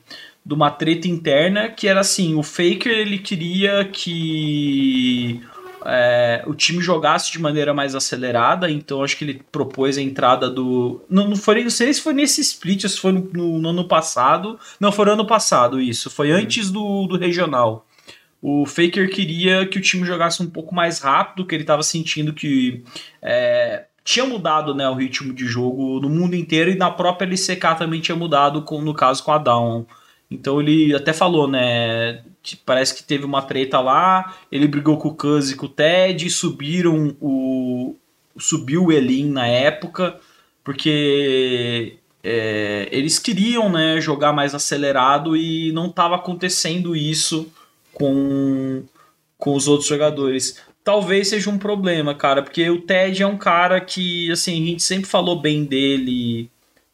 de 0.44 0.54
uma 0.54 0.70
treta 0.70 1.06
interna 1.06 1.68
que 1.68 1.86
era 1.86 2.00
assim, 2.00 2.34
o 2.34 2.42
Faker 2.42 2.92
ele 2.92 3.18
queria 3.18 3.84
que 3.84 5.40
é, 5.84 6.42
o 6.46 6.54
time 6.54 6.80
jogasse 6.80 7.32
de 7.32 7.40
maneira 7.40 7.72
mais 7.74 7.94
acelerada, 7.94 8.70
então 8.70 9.02
acho 9.02 9.16
que 9.16 9.24
ele 9.24 9.42
propôs 9.50 9.98
a 9.98 10.02
entrada 10.02 10.48
do. 10.48 11.02
Não, 11.08 11.28
não, 11.28 11.36
foi, 11.36 11.62
não 11.62 11.70
sei 11.70 11.92
se 11.92 12.00
foi 12.00 12.12
nesse 12.12 12.40
split, 12.40 12.82
se 12.82 12.98
foi 12.98 13.12
no, 13.12 13.28
no, 13.32 13.58
no 13.58 13.68
ano 13.68 13.88
passado. 13.88 14.58
Não, 14.78 14.92
foi 14.92 15.06
no 15.06 15.12
ano 15.12 15.26
passado 15.26 15.80
isso. 15.80 16.10
Foi 16.10 16.30
uhum. 16.30 16.38
antes 16.38 16.70
do, 16.70 17.06
do 17.06 17.16
regional. 17.16 17.86
O 18.40 18.66
Faker 18.66 19.08
queria 19.08 19.66
que 19.66 19.78
o 19.78 19.82
time 19.82 20.04
jogasse 20.04 20.42
um 20.42 20.50
pouco 20.50 20.74
mais 20.74 20.98
rápido, 20.98 21.46
que 21.46 21.54
ele 21.54 21.62
estava 21.62 21.82
sentindo 21.82 22.32
que 22.32 22.82
é, 23.20 23.84
tinha 24.04 24.26
mudado 24.26 24.74
né, 24.74 24.88
o 24.88 24.94
ritmo 24.94 25.32
de 25.32 25.46
jogo 25.46 26.00
no 26.00 26.08
mundo 26.08 26.34
inteiro 26.34 26.70
e 26.70 26.74
na 26.74 26.90
própria 26.90 27.26
LCK 27.26 27.78
também 27.78 28.00
tinha 28.00 28.16
mudado, 28.16 28.62
com, 28.62 28.80
no 28.82 28.94
caso 28.94 29.22
com 29.22 29.30
a 29.30 29.38
Down. 29.38 29.86
Então 30.32 30.60
ele 30.60 30.94
até 30.94 31.12
falou, 31.12 31.48
né? 31.48 32.22
Parece 32.66 32.94
que 32.94 33.04
teve 33.04 33.24
uma 33.24 33.42
treta 33.42 33.80
lá, 33.80 34.36
ele 34.50 34.66
brigou 34.66 34.96
com 34.98 35.08
o 35.08 35.14
Cuz 35.14 35.50
e 35.50 35.56
com 35.56 35.66
o 35.66 35.68
Ted, 35.68 36.28
subiram 36.30 37.16
o. 37.20 37.94
subiu 38.38 38.86
o 38.86 38.92
Elin 38.92 39.30
na 39.30 39.46
época, 39.46 40.18
porque 40.64 41.98
é, 42.22 42.88
eles 42.92 43.18
queriam 43.18 43.70
né, 43.70 44.00
jogar 44.00 44.32
mais 44.32 44.54
acelerado 44.54 45.36
e 45.36 45.72
não 45.72 45.86
estava 45.86 46.16
acontecendo 46.16 46.94
isso 46.94 47.52
com, 47.92 48.84
com 49.36 49.54
os 49.54 49.66
outros 49.66 49.88
jogadores. 49.88 50.60
Talvez 50.84 51.28
seja 51.28 51.48
um 51.50 51.58
problema, 51.58 52.14
cara, 52.14 52.42
porque 52.42 52.68
o 52.68 52.80
Ted 52.80 53.22
é 53.22 53.26
um 53.26 53.36
cara 53.36 53.80
que, 53.80 54.30
assim, 54.32 54.62
a 54.62 54.66
gente 54.66 54.82
sempre 54.82 55.08
falou 55.08 55.40
bem 55.40 55.64
dele 55.64 56.50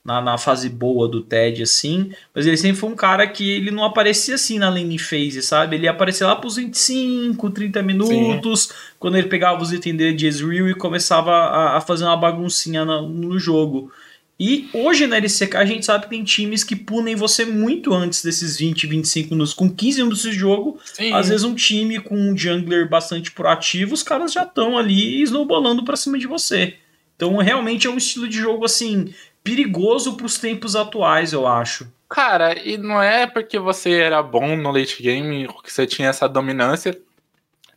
na, 0.09 0.23
na 0.23 0.38
fase 0.38 0.71
boa 0.71 1.07
do 1.07 1.21
Ted, 1.21 1.62
assim, 1.62 2.11
mas 2.35 2.47
ele 2.47 2.57
sempre 2.57 2.81
foi 2.81 2.88
um 2.88 2.97
cara 2.97 3.27
que 3.27 3.51
ele 3.51 3.71
não 3.71 3.85
aparecia 3.85 4.37
assim 4.37 4.59
na 4.59 4.71
lane 4.71 4.99
phase, 4.99 5.42
sabe? 5.42 5.77
Ele 5.77 5.87
aparecia 5.87 6.27
lá 6.27 6.35
pros 6.35 6.57
25, 6.57 7.51
30 7.51 7.83
minutos, 7.83 8.62
Sim. 8.62 8.75
quando 8.99 9.18
ele 9.18 9.29
pegava 9.29 9.62
os 9.62 9.71
itens 9.71 9.94
dele 9.99 10.16
de 10.16 10.27
Ezreal 10.27 10.66
e 10.66 10.75
começava 10.75 11.31
a, 11.31 11.77
a 11.77 11.81
fazer 11.83 12.05
uma 12.05 12.16
baguncinha 12.16 12.87
no, 12.87 13.07
no 13.07 13.38
jogo. 13.38 13.92
E 14.40 14.71
hoje 14.73 15.07
na 15.07 15.16
LCK 15.16 15.57
a 15.57 15.64
gente 15.66 15.85
sabe 15.85 16.05
que 16.05 16.11
tem 16.11 16.25
times 16.25 16.64
que 16.64 16.77
punem 16.77 17.14
você 17.14 17.44
muito 17.44 17.92
antes 17.92 18.23
desses 18.23 18.57
20, 18.57 18.87
25 18.87 19.31
minutos. 19.31 19.53
Com 19.53 19.68
15 19.68 19.99
minutos 19.99 20.23
de 20.23 20.33
jogo, 20.33 20.79
Sim. 20.87 21.12
às 21.12 21.29
vezes 21.29 21.44
um 21.44 21.55
time 21.55 22.01
com 22.01 22.16
um 22.16 22.35
jungler 22.35 22.88
bastante 22.88 23.31
proativo, 23.31 23.92
os 23.92 24.03
caras 24.03 24.33
já 24.33 24.44
estão 24.44 24.79
ali 24.79 25.23
snowballando 25.23 25.85
pra 25.85 25.97
cima 25.97 26.18
de 26.18 26.27
você. 26.27 26.77
Então 27.18 27.37
realmente 27.38 27.88
é 27.88 27.90
um 27.90 27.99
estilo 27.99 28.29
de 28.29 28.38
jogo 28.38 28.64
assim, 28.64 29.12
perigoso 29.48 30.14
pros 30.14 30.38
tempos 30.38 30.76
atuais, 30.76 31.32
eu 31.32 31.46
acho. 31.46 31.90
Cara, 32.06 32.58
e 32.58 32.76
não 32.76 33.02
é 33.02 33.26
porque 33.26 33.58
você 33.58 33.92
era 33.92 34.22
bom 34.22 34.54
no 34.56 34.70
late 34.70 35.02
game, 35.02 35.48
que 35.64 35.72
você 35.72 35.87
tinha 35.87 36.11
essa 36.11 36.28
dominância, 36.28 36.92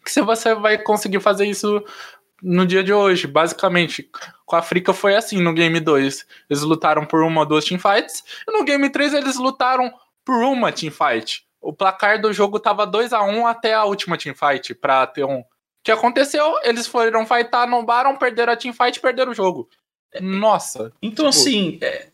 que 0.04 0.22
você 0.22 0.54
vai 0.54 0.78
conseguir 0.78 1.22
fazer 1.22 1.46
isso 1.46 1.82
no 2.44 2.66
dia 2.66 2.84
de 2.84 2.92
hoje. 2.92 3.26
Basicamente, 3.26 4.10
com 4.46 4.56
a 4.58 4.62
Frica 4.62 4.92
foi 4.94 5.16
assim 5.16 5.42
no 5.42 5.54
Game 5.54 5.80
2. 5.80 6.26
Eles 6.50 6.64
lutaram 6.64 7.06
por 7.06 7.24
uma 7.24 7.42
ou 7.42 7.46
duas 7.46 7.64
teamfights. 7.64 8.22
E 8.48 8.52
no 8.52 8.66
Game 8.66 8.90
3 8.90 9.14
eles 9.14 9.38
lutaram 9.38 9.94
por 10.26 10.44
uma 10.44 10.74
teamfight. 10.74 11.46
O 11.62 11.72
placar 11.72 12.20
do 12.20 12.34
jogo 12.34 12.60
tava 12.60 12.86
2 12.86 13.14
a 13.14 13.22
1 13.22 13.48
até 13.48 13.74
a 13.74 13.86
última 13.86 14.18
teamfight 14.18 14.76
pra 14.76 15.08
ter 15.08 15.24
um. 15.24 15.40
O 15.40 15.46
que 15.84 15.92
aconteceu? 15.92 16.56
Eles 16.64 16.86
foram 16.86 17.26
fightar 17.26 17.68
no 17.68 17.84
Baron, 17.84 18.18
perderam 18.18 18.52
a 18.52 18.58
teamfight 18.58 18.98
e 18.98 19.02
perderam 19.02 19.32
o 19.32 19.36
jogo. 19.36 19.70
Nossa. 20.20 20.92
Então, 21.02 21.30
tipo... 21.30 21.40
assim, 21.40 21.78
é, 21.82 22.08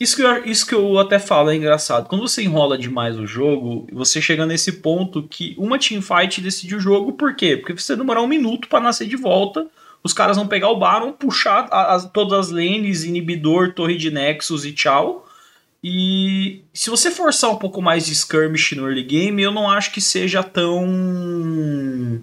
isso, 0.00 0.16
que 0.16 0.22
eu, 0.22 0.44
isso 0.44 0.66
que 0.66 0.74
eu 0.74 0.98
até 0.98 1.18
falo 1.18 1.50
é 1.50 1.56
engraçado. 1.56 2.08
Quando 2.08 2.28
você 2.28 2.42
enrola 2.42 2.78
demais 2.78 3.18
o 3.18 3.26
jogo, 3.26 3.86
você 3.92 4.20
chega 4.22 4.46
nesse 4.46 4.74
ponto 4.74 5.22
que 5.24 5.54
uma 5.58 5.78
teamfight 5.78 6.40
decide 6.40 6.76
o 6.76 6.80
jogo, 6.80 7.12
por 7.12 7.34
quê? 7.34 7.56
Porque 7.56 7.72
você 7.72 7.96
demorar 7.96 8.22
um 8.22 8.28
minuto 8.28 8.68
para 8.68 8.80
nascer 8.80 9.08
de 9.08 9.16
volta, 9.16 9.66
os 10.04 10.12
caras 10.12 10.36
vão 10.36 10.46
pegar 10.46 10.70
o 10.70 10.78
Baron, 10.78 11.12
puxar 11.12 11.68
as, 11.70 12.08
todas 12.10 12.38
as 12.38 12.50
lanes, 12.50 13.02
inibidor, 13.02 13.72
torre 13.74 13.96
de 13.96 14.10
Nexus 14.10 14.64
e 14.64 14.72
tchau. 14.72 15.28
E 15.82 16.62
se 16.72 16.90
você 16.90 17.10
forçar 17.10 17.50
um 17.50 17.56
pouco 17.56 17.82
mais 17.82 18.06
de 18.06 18.12
skirmish 18.12 18.74
no 18.74 18.86
early 18.86 19.02
game, 19.02 19.42
eu 19.42 19.52
não 19.52 19.70
acho 19.70 19.92
que 19.92 20.00
seja 20.00 20.42
tão 20.42 22.22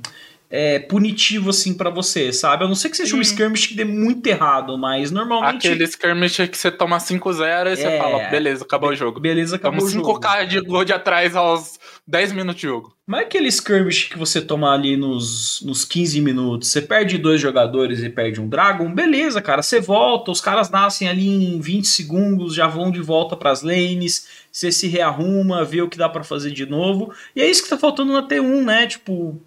é, 0.56 0.78
punitivo 0.78 1.50
assim 1.50 1.74
para 1.74 1.90
você, 1.90 2.32
sabe? 2.32 2.64
A 2.64 2.68
não 2.68 2.76
ser 2.76 2.92
que 2.92 2.98
seja 2.98 3.16
hum. 3.16 3.18
um 3.18 3.22
skirmish 3.24 3.66
que 3.66 3.74
dê 3.74 3.84
muito 3.84 4.28
errado, 4.28 4.78
mas 4.78 5.10
normalmente. 5.10 5.68
Aquele 5.68 5.84
skirmish 5.86 6.48
que 6.48 6.56
você 6.56 6.70
toma 6.70 7.00
5-0 7.00 7.42
e 7.42 7.72
é, 7.72 7.76
você 7.76 7.98
fala, 7.98 8.30
beleza, 8.30 8.64
acabou 8.64 8.92
o 8.92 8.96
jogo. 8.96 9.20
Beleza, 9.20 9.56
acabou 9.56 9.80
Tamo 9.80 9.90
o 9.90 9.92
jogo. 9.92 10.20
5k 10.20 10.46
de 10.46 10.62
gold 10.62 10.94
atrás 10.94 11.36
aos 11.36 11.80
10 12.06 12.34
minutos 12.34 12.62
de 12.62 12.68
jogo. 12.68 12.96
Mas 13.04 13.22
é 13.22 13.24
aquele 13.24 13.48
skirmish 13.48 14.10
que 14.10 14.18
você 14.18 14.40
toma 14.40 14.72
ali 14.72 14.96
nos, 14.96 15.60
nos 15.64 15.84
15 15.86 16.22
minutos, 16.22 16.70
você 16.70 16.84
perde 16.84 17.18
dois 17.18 17.42
jogadores 17.42 18.04
e 18.04 18.10
perde 18.10 18.40
um 18.40 18.48
Dragon, 18.48 18.94
beleza, 18.94 19.42
cara, 19.42 19.62
você 19.62 19.82
volta, 19.82 20.32
os 20.32 20.40
caras 20.40 20.70
nascem 20.70 21.10
ali 21.10 21.28
em 21.28 21.60
20 21.60 21.86
segundos, 21.86 22.54
já 22.54 22.68
vão 22.68 22.92
de 22.92 23.02
volta 23.02 23.36
pras 23.36 23.62
lanes, 23.62 24.28
você 24.52 24.72
se 24.72 24.88
rearruma, 24.88 25.66
vê 25.66 25.82
o 25.82 25.90
que 25.90 25.98
dá 25.98 26.08
para 26.08 26.24
fazer 26.24 26.52
de 26.52 26.66
novo. 26.66 27.12
E 27.36 27.42
é 27.42 27.50
isso 27.50 27.64
que 27.64 27.70
tá 27.70 27.78
faltando 27.78 28.14
na 28.14 28.26
T1, 28.26 28.64
né? 28.64 28.88
Tipo, 28.88 29.42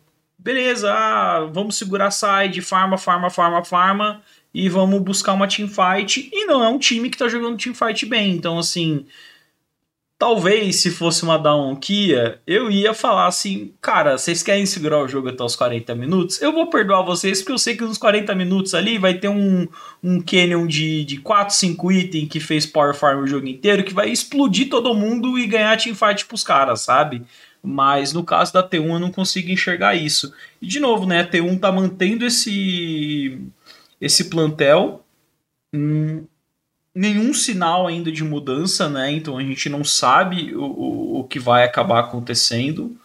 beleza, 0.46 0.92
ah, 0.94 1.40
vamos 1.52 1.74
segurar 1.74 2.12
side, 2.12 2.62
farma, 2.62 2.96
farma, 2.96 3.28
farma, 3.28 3.64
farma, 3.64 4.22
e 4.54 4.68
vamos 4.68 5.02
buscar 5.02 5.32
uma 5.32 5.48
teamfight. 5.48 6.30
E 6.32 6.46
não 6.46 6.62
é 6.62 6.68
um 6.68 6.78
time 6.78 7.10
que 7.10 7.18
tá 7.18 7.26
jogando 7.26 7.58
teamfight 7.58 8.06
bem. 8.06 8.36
Então, 8.36 8.56
assim, 8.56 9.06
talvez 10.16 10.76
se 10.76 10.92
fosse 10.92 11.24
uma 11.24 11.36
down 11.36 11.74
Kia, 11.74 12.40
eu 12.46 12.70
ia 12.70 12.94
falar 12.94 13.26
assim, 13.26 13.74
cara, 13.80 14.16
vocês 14.16 14.40
querem 14.40 14.64
segurar 14.66 15.02
o 15.02 15.08
jogo 15.08 15.30
até 15.30 15.42
os 15.42 15.56
40 15.56 15.96
minutos? 15.96 16.40
Eu 16.40 16.52
vou 16.52 16.70
perdoar 16.70 17.02
vocês, 17.02 17.40
porque 17.40 17.52
eu 17.52 17.58
sei 17.58 17.76
que 17.76 17.82
nos 17.82 17.98
40 17.98 18.32
minutos 18.36 18.72
ali 18.72 18.98
vai 18.98 19.14
ter 19.14 19.28
um, 19.28 19.66
um 20.00 20.20
canyon 20.20 20.68
de, 20.68 21.04
de 21.04 21.18
4, 21.18 21.56
5 21.56 21.90
itens 21.90 22.28
que 22.28 22.38
fez 22.38 22.64
power 22.64 22.94
farm 22.94 23.24
o 23.24 23.26
jogo 23.26 23.48
inteiro, 23.48 23.82
que 23.82 23.92
vai 23.92 24.10
explodir 24.10 24.68
todo 24.68 24.94
mundo 24.94 25.36
e 25.36 25.44
ganhar 25.48 25.76
teamfight 25.76 26.24
pros 26.24 26.44
caras, 26.44 26.82
sabe? 26.82 27.26
Mas 27.68 28.12
no 28.12 28.22
caso 28.22 28.52
da 28.52 28.62
T1 28.62 28.92
eu 28.92 29.00
não 29.00 29.10
consigo 29.10 29.50
enxergar 29.50 29.96
isso. 29.96 30.32
E 30.62 30.68
de 30.68 30.78
novo, 30.78 31.04
né, 31.04 31.22
a 31.22 31.28
T1 31.28 31.58
tá 31.58 31.72
mantendo 31.72 32.24
esse 32.24 33.40
esse 34.00 34.26
plantel, 34.26 35.04
hum, 35.74 36.24
nenhum 36.94 37.34
sinal 37.34 37.88
ainda 37.88 38.12
de 38.12 38.22
mudança, 38.22 38.88
né? 38.88 39.10
Então 39.10 39.36
a 39.36 39.42
gente 39.42 39.68
não 39.68 39.82
sabe 39.82 40.54
o, 40.54 40.62
o, 40.62 41.20
o 41.20 41.24
que 41.24 41.40
vai 41.40 41.64
acabar 41.64 42.00
acontecendo, 42.00 42.96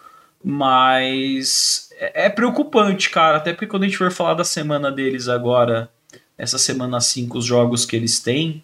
mas 0.43 1.89
é, 1.93 2.25
é 2.25 2.29
preocupante, 2.29 3.09
cara, 3.09 3.37
até 3.37 3.53
porque 3.53 3.67
quando 3.67 3.83
a 3.83 3.87
gente 3.87 3.97
for 3.97 4.11
falar 4.11 4.35
da 4.35 4.43
semana 4.43 4.91
deles 4.91 5.27
agora, 5.27 5.89
essa 6.37 6.59
semana 6.59 7.01
5, 7.01 7.35
os 7.37 7.45
jogos 7.45 7.83
que 7.83 7.95
eles 7.95 8.19
têm, 8.19 8.63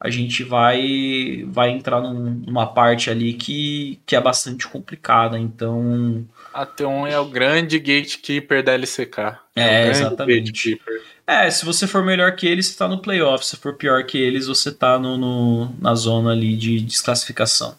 a 0.00 0.10
gente 0.10 0.42
vai 0.42 1.44
vai 1.48 1.70
entrar 1.70 2.00
num, 2.00 2.42
numa 2.46 2.66
parte 2.66 3.10
ali 3.10 3.32
que, 3.32 4.00
que 4.04 4.14
é 4.14 4.20
bastante 4.20 4.66
complicada. 4.68 5.38
Então. 5.38 6.26
A 6.52 6.66
T1 6.66 7.10
é 7.10 7.18
o 7.18 7.24
grande 7.24 7.78
gatekeeper 7.78 8.62
da 8.62 8.72
LCK. 8.72 9.38
É, 9.56 9.86
é 9.86 9.88
exatamente. 9.88 10.80
É, 11.26 11.50
se 11.50 11.64
você 11.64 11.86
for 11.86 12.04
melhor 12.04 12.36
que 12.36 12.46
eles, 12.46 12.66
você 12.66 12.76
tá 12.76 12.86
no 12.86 13.00
playoff. 13.00 13.46
Se 13.46 13.56
for 13.56 13.74
pior 13.74 14.04
que 14.04 14.18
eles, 14.18 14.46
você 14.46 14.70
tá 14.70 14.98
no, 14.98 15.16
no 15.16 15.74
na 15.80 15.94
zona 15.94 16.32
ali 16.32 16.54
de 16.56 16.80
desclassificação. 16.80 17.74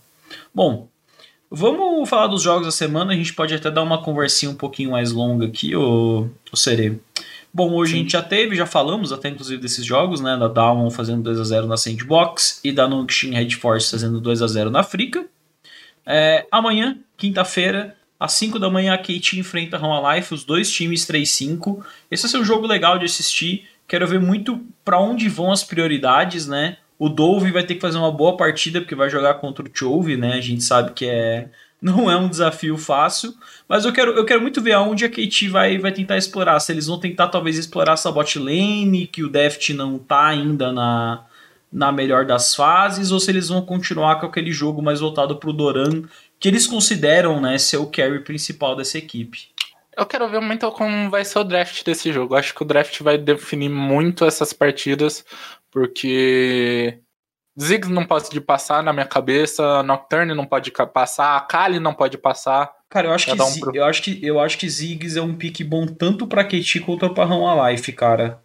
Bom, 0.54 0.88
vamos 1.50 2.10
falar 2.10 2.28
dos 2.28 2.42
jogos 2.42 2.66
da 2.66 2.72
semana. 2.72 3.14
A 3.14 3.16
gente 3.16 3.34
pode 3.34 3.54
até 3.54 3.70
dar 3.70 3.84
uma 3.84 4.02
conversinha 4.02 4.52
um 4.52 4.56
pouquinho 4.56 4.92
mais 4.92 5.12
longa 5.12 5.46
aqui, 5.46 5.76
ô, 5.76 6.28
ô 6.52 6.56
Serê. 6.56 6.94
Bom, 7.56 7.72
hoje 7.74 7.94
Sim. 7.94 7.98
a 7.98 8.02
gente 8.02 8.12
já 8.12 8.22
teve, 8.22 8.54
já 8.54 8.66
falamos 8.66 9.14
até 9.14 9.30
inclusive 9.30 9.62
desses 9.62 9.86
jogos, 9.86 10.20
né? 10.20 10.36
Da 10.36 10.50
Dalmon 10.50 10.90
fazendo 10.90 11.24
2 11.24 11.40
a 11.40 11.44
0 11.46 11.68
na 11.68 11.78
Sandbox 11.78 12.60
e 12.66 12.70
da 12.70 12.86
Nongxin 12.86 13.32
Red 13.32 13.52
Force 13.52 13.90
fazendo 13.90 14.20
2 14.20 14.42
a 14.42 14.48
0 14.48 14.70
na 14.70 14.84
Frica. 14.84 15.26
É, 16.06 16.46
amanhã, 16.52 16.98
quinta-feira, 17.16 17.96
às 18.20 18.34
5 18.34 18.60
da 18.60 18.70
manhã, 18.70 18.94
a 18.94 18.98
KT 18.98 19.40
enfrenta 19.40 19.78
a 19.78 19.80
Roma 19.80 20.14
Life, 20.14 20.34
os 20.34 20.44
dois 20.44 20.70
times 20.70 21.06
3-5. 21.06 21.82
Esse 22.12 22.24
vai 22.24 22.32
ser 22.32 22.38
um 22.40 22.44
jogo 22.44 22.68
legal 22.68 23.00
de 23.00 23.06
assistir. 23.06 23.66
Quero 23.88 24.06
ver 24.06 24.20
muito 24.20 24.60
para 24.84 25.00
onde 25.00 25.30
vão 25.30 25.50
as 25.50 25.64
prioridades, 25.64 26.46
né? 26.48 26.76
O 27.00 27.08
Dove 27.08 27.54
vai 27.54 27.64
ter 27.64 27.76
que 27.76 27.82
fazer 27.82 27.98
uma 27.98 28.12
boa 28.12 28.36
partida 28.36 28.82
porque 28.82 28.96
vai 28.96 29.10
jogar 29.10 29.36
contra 29.36 29.64
o 29.64 29.70
Chove, 29.74 30.18
né? 30.18 30.34
A 30.34 30.42
gente 30.42 30.62
sabe 30.62 30.92
que 30.92 31.06
é 31.06 31.48
não 31.82 32.10
é 32.10 32.18
um 32.18 32.30
desafio 32.30 32.78
fácil, 32.78 33.34
mas 33.68 33.86
eu 33.86 33.94
quero, 33.94 34.12
eu 34.12 34.26
quero 34.26 34.42
muito 34.42 34.62
ver 34.62 34.74
aonde 34.74 35.06
a 35.06 35.10
KT 35.10 35.50
vai, 35.50 35.78
vai 35.78 35.92
tentar 35.92 36.18
explorar. 36.18 36.60
Se 36.60 36.72
eles 36.72 36.88
vão 36.88 37.00
tentar 37.00 37.28
talvez 37.28 37.58
explorar 37.58 37.94
essa 37.94 38.12
bot 38.12 38.40
lane, 38.40 39.08
que 39.08 39.24
o 39.24 39.30
Deft 39.30 39.74
não 39.74 39.98
tá 40.00 40.28
ainda 40.28 40.72
na, 40.72 41.26
na 41.72 41.92
melhor 41.92 42.26
das 42.26 42.56
fases, 42.56 43.12
ou 43.12 43.20
se 43.20 43.30
eles 43.30 43.50
vão 43.50 43.62
continuar 43.62 44.20
com 44.20 44.26
aquele 44.26 44.52
jogo 44.52 44.82
mais 44.82 45.00
voltado 45.00 45.36
pro 45.38 45.54
Doran, 45.54 46.04
que 46.40 46.48
eles 46.48 46.66
consideram 46.66 47.40
né, 47.42 47.58
ser 47.58 47.78
o 47.78 47.88
carry 47.88 48.22
principal 48.22 48.76
dessa 48.76 48.98
equipe. 48.98 49.50
Eu 49.98 50.06
quero 50.06 50.30
ver 50.30 50.42
muito 50.42 50.70
como 50.72 51.10
vai 51.10 51.24
ser 51.24 51.40
o 51.40 51.44
draft 51.44 51.84
desse 51.84 52.12
jogo. 52.12 52.36
Acho 52.36 52.54
que 52.54 52.64
o 52.64 52.66
draft 52.66 53.02
vai 53.02 53.18
definir 53.18 53.70
muito 53.70 54.26
essas 54.26 54.52
partidas, 54.52 55.26
porque 55.72 57.00
Ziggs 57.60 57.92
não 57.92 58.06
pode 58.06 58.42
passar 58.42 58.84
na 58.84 58.92
minha 58.92 59.06
cabeça, 59.06 59.82
Nocturne 59.84 60.34
não 60.34 60.46
pode 60.46 60.72
passar, 60.72 61.48
Kali 61.48 61.80
não 61.80 61.94
pode 61.94 62.18
passar. 62.18 62.74
Cara, 62.90 63.08
eu 63.08 63.14
acho, 63.14 63.26
que, 63.26 63.42
um 63.42 63.60
pro... 63.60 63.76
eu 63.76 63.86
acho 63.86 64.02
que 64.02 64.20
eu 64.26 64.40
acho 64.40 64.58
que 64.58 64.70
Ziggs 64.70 65.18
é 65.18 65.22
um 65.22 65.36
pique 65.36 65.64
bom 65.64 65.86
tanto 65.86 66.28
pra 66.28 66.44
KT 66.44 66.82
quanto 66.86 67.14
pra 67.14 67.26
Rama 67.26 67.70
Life, 67.70 67.92
cara. 67.94 68.42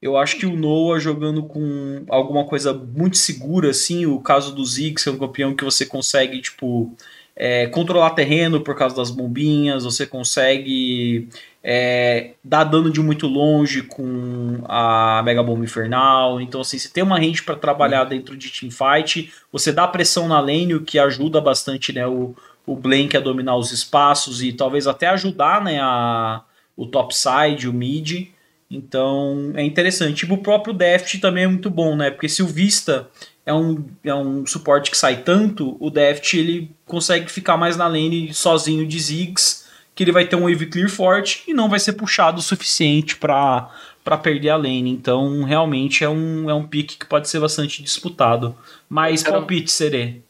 Eu 0.00 0.16
acho 0.16 0.36
que 0.36 0.46
o 0.46 0.56
Noah 0.56 1.00
jogando 1.00 1.42
com 1.42 2.04
alguma 2.08 2.44
coisa 2.44 2.72
muito 2.72 3.16
segura, 3.16 3.70
assim, 3.70 4.06
o 4.06 4.20
caso 4.20 4.54
do 4.54 4.64
Ziggs, 4.64 5.02
que 5.02 5.08
é 5.08 5.12
um 5.12 5.18
campeão 5.18 5.54
que 5.54 5.64
você 5.64 5.86
consegue, 5.86 6.40
tipo, 6.40 6.94
é, 7.36 7.66
controlar 7.66 8.10
terreno 8.10 8.62
por 8.62 8.74
causa 8.74 8.96
das 8.96 9.10
bombinhas, 9.10 9.84
você 9.84 10.06
consegue 10.06 11.28
é, 11.62 12.30
dar 12.42 12.64
dano 12.64 12.90
de 12.90 13.00
muito 13.00 13.26
longe 13.26 13.82
com 13.82 14.60
a 14.64 15.22
Mega 15.22 15.42
Bomba 15.42 15.62
Infernal. 15.62 16.40
Então, 16.40 16.62
assim, 16.62 16.78
você 16.78 16.88
tem 16.88 17.04
uma 17.04 17.18
range 17.18 17.42
para 17.42 17.54
trabalhar 17.54 18.04
dentro 18.04 18.34
de 18.36 18.48
teamfight, 18.48 19.30
você 19.52 19.70
dá 19.70 19.86
pressão 19.86 20.26
na 20.26 20.40
lane, 20.40 20.74
o 20.74 20.82
que 20.82 20.98
ajuda 20.98 21.38
bastante 21.38 21.92
né, 21.92 22.06
o, 22.06 22.34
o 22.64 22.74
Blank 22.74 23.14
a 23.14 23.20
dominar 23.20 23.56
os 23.56 23.70
espaços 23.70 24.42
e 24.42 24.52
talvez 24.52 24.86
até 24.86 25.08
ajudar 25.08 25.62
né, 25.62 25.78
a, 25.78 26.40
o 26.74 26.86
topside, 26.86 27.68
o 27.68 27.72
mid. 27.72 28.28
Então 28.70 29.52
é 29.54 29.62
interessante. 29.62 30.14
Tipo, 30.14 30.34
o 30.34 30.42
próprio 30.42 30.72
Deft 30.72 31.18
também 31.18 31.44
é 31.44 31.48
muito 31.48 31.70
bom, 31.70 31.94
né? 31.94 32.10
Porque 32.10 32.28
se 32.28 32.42
o 32.42 32.46
Vista 32.46 33.08
é 33.46 33.54
um, 33.54 33.86
é 34.02 34.12
um 34.12 34.44
suporte 34.44 34.90
que 34.90 34.98
sai 34.98 35.22
tanto, 35.22 35.76
o 35.78 35.88
Deft 35.88 36.36
ele 36.36 36.74
consegue 36.84 37.30
ficar 37.30 37.56
mais 37.56 37.76
na 37.76 37.86
lane 37.86 38.34
sozinho 38.34 38.84
de 38.84 38.98
Ziggs, 38.98 39.64
que 39.94 40.02
ele 40.02 40.12
vai 40.12 40.26
ter 40.26 40.34
um 40.34 40.50
wave 40.50 40.66
clear 40.66 40.90
forte 40.90 41.44
e 41.46 41.54
não 41.54 41.70
vai 41.70 41.78
ser 41.78 41.92
puxado 41.92 42.40
o 42.40 42.42
suficiente 42.42 43.16
para 43.16 43.70
para 44.04 44.16
perder 44.16 44.50
a 44.50 44.56
lane. 44.56 44.88
Então, 44.88 45.42
realmente 45.42 46.04
é 46.04 46.08
um, 46.08 46.48
é 46.48 46.54
um 46.54 46.64
pick 46.64 46.96
que 46.96 47.06
pode 47.06 47.28
ser 47.28 47.40
bastante 47.40 47.82
disputado. 47.82 48.56
Mas 48.88 49.24
palpite, 49.24 49.72
Serê? 49.72 50.20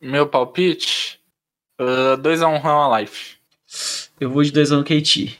Meu 0.00 0.26
palpite? 0.26 1.20
2x1 1.80 2.56
uh, 2.56 2.58
Run 2.58 2.98
Life. 2.98 3.36
Eu 4.18 4.30
vou 4.30 4.42
de 4.42 4.50
2x1 4.50 4.82
KT. 4.82 5.38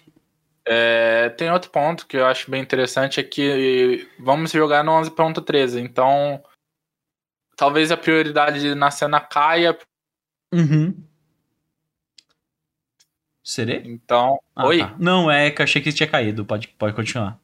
É, 0.69 1.31
tem 1.31 1.51
outro 1.51 1.69
ponto 1.71 2.07
que 2.07 2.17
eu 2.17 2.27
acho 2.27 2.49
bem 2.49 2.63
interessante, 2.63 3.19
é 3.19 3.25
que 3.25 4.07
vamos 4.21 4.53
jogar 4.53 4.85
no 4.85 4.93
11.13, 4.93 5.81
então 5.81 6.41
talvez 7.59 7.91
a 7.91 7.97
prioridade 7.97 8.75
na 8.75 8.91
cena 8.91 9.21
caia. 9.21 9.77
Uhum. 10.55 10.95
Serê? 13.43 13.83
Então, 13.85 14.39
ah, 14.55 14.67
oi? 14.67 14.79
Tá. 14.79 14.95
Não, 14.99 15.31
é 15.31 15.51
que 15.51 15.61
eu 15.61 15.65
achei 15.65 15.83
que 15.83 15.93
tinha 15.93 16.09
caído, 16.09 16.45
pode, 16.47 16.69
pode 16.69 16.95
continuar. 16.95 17.39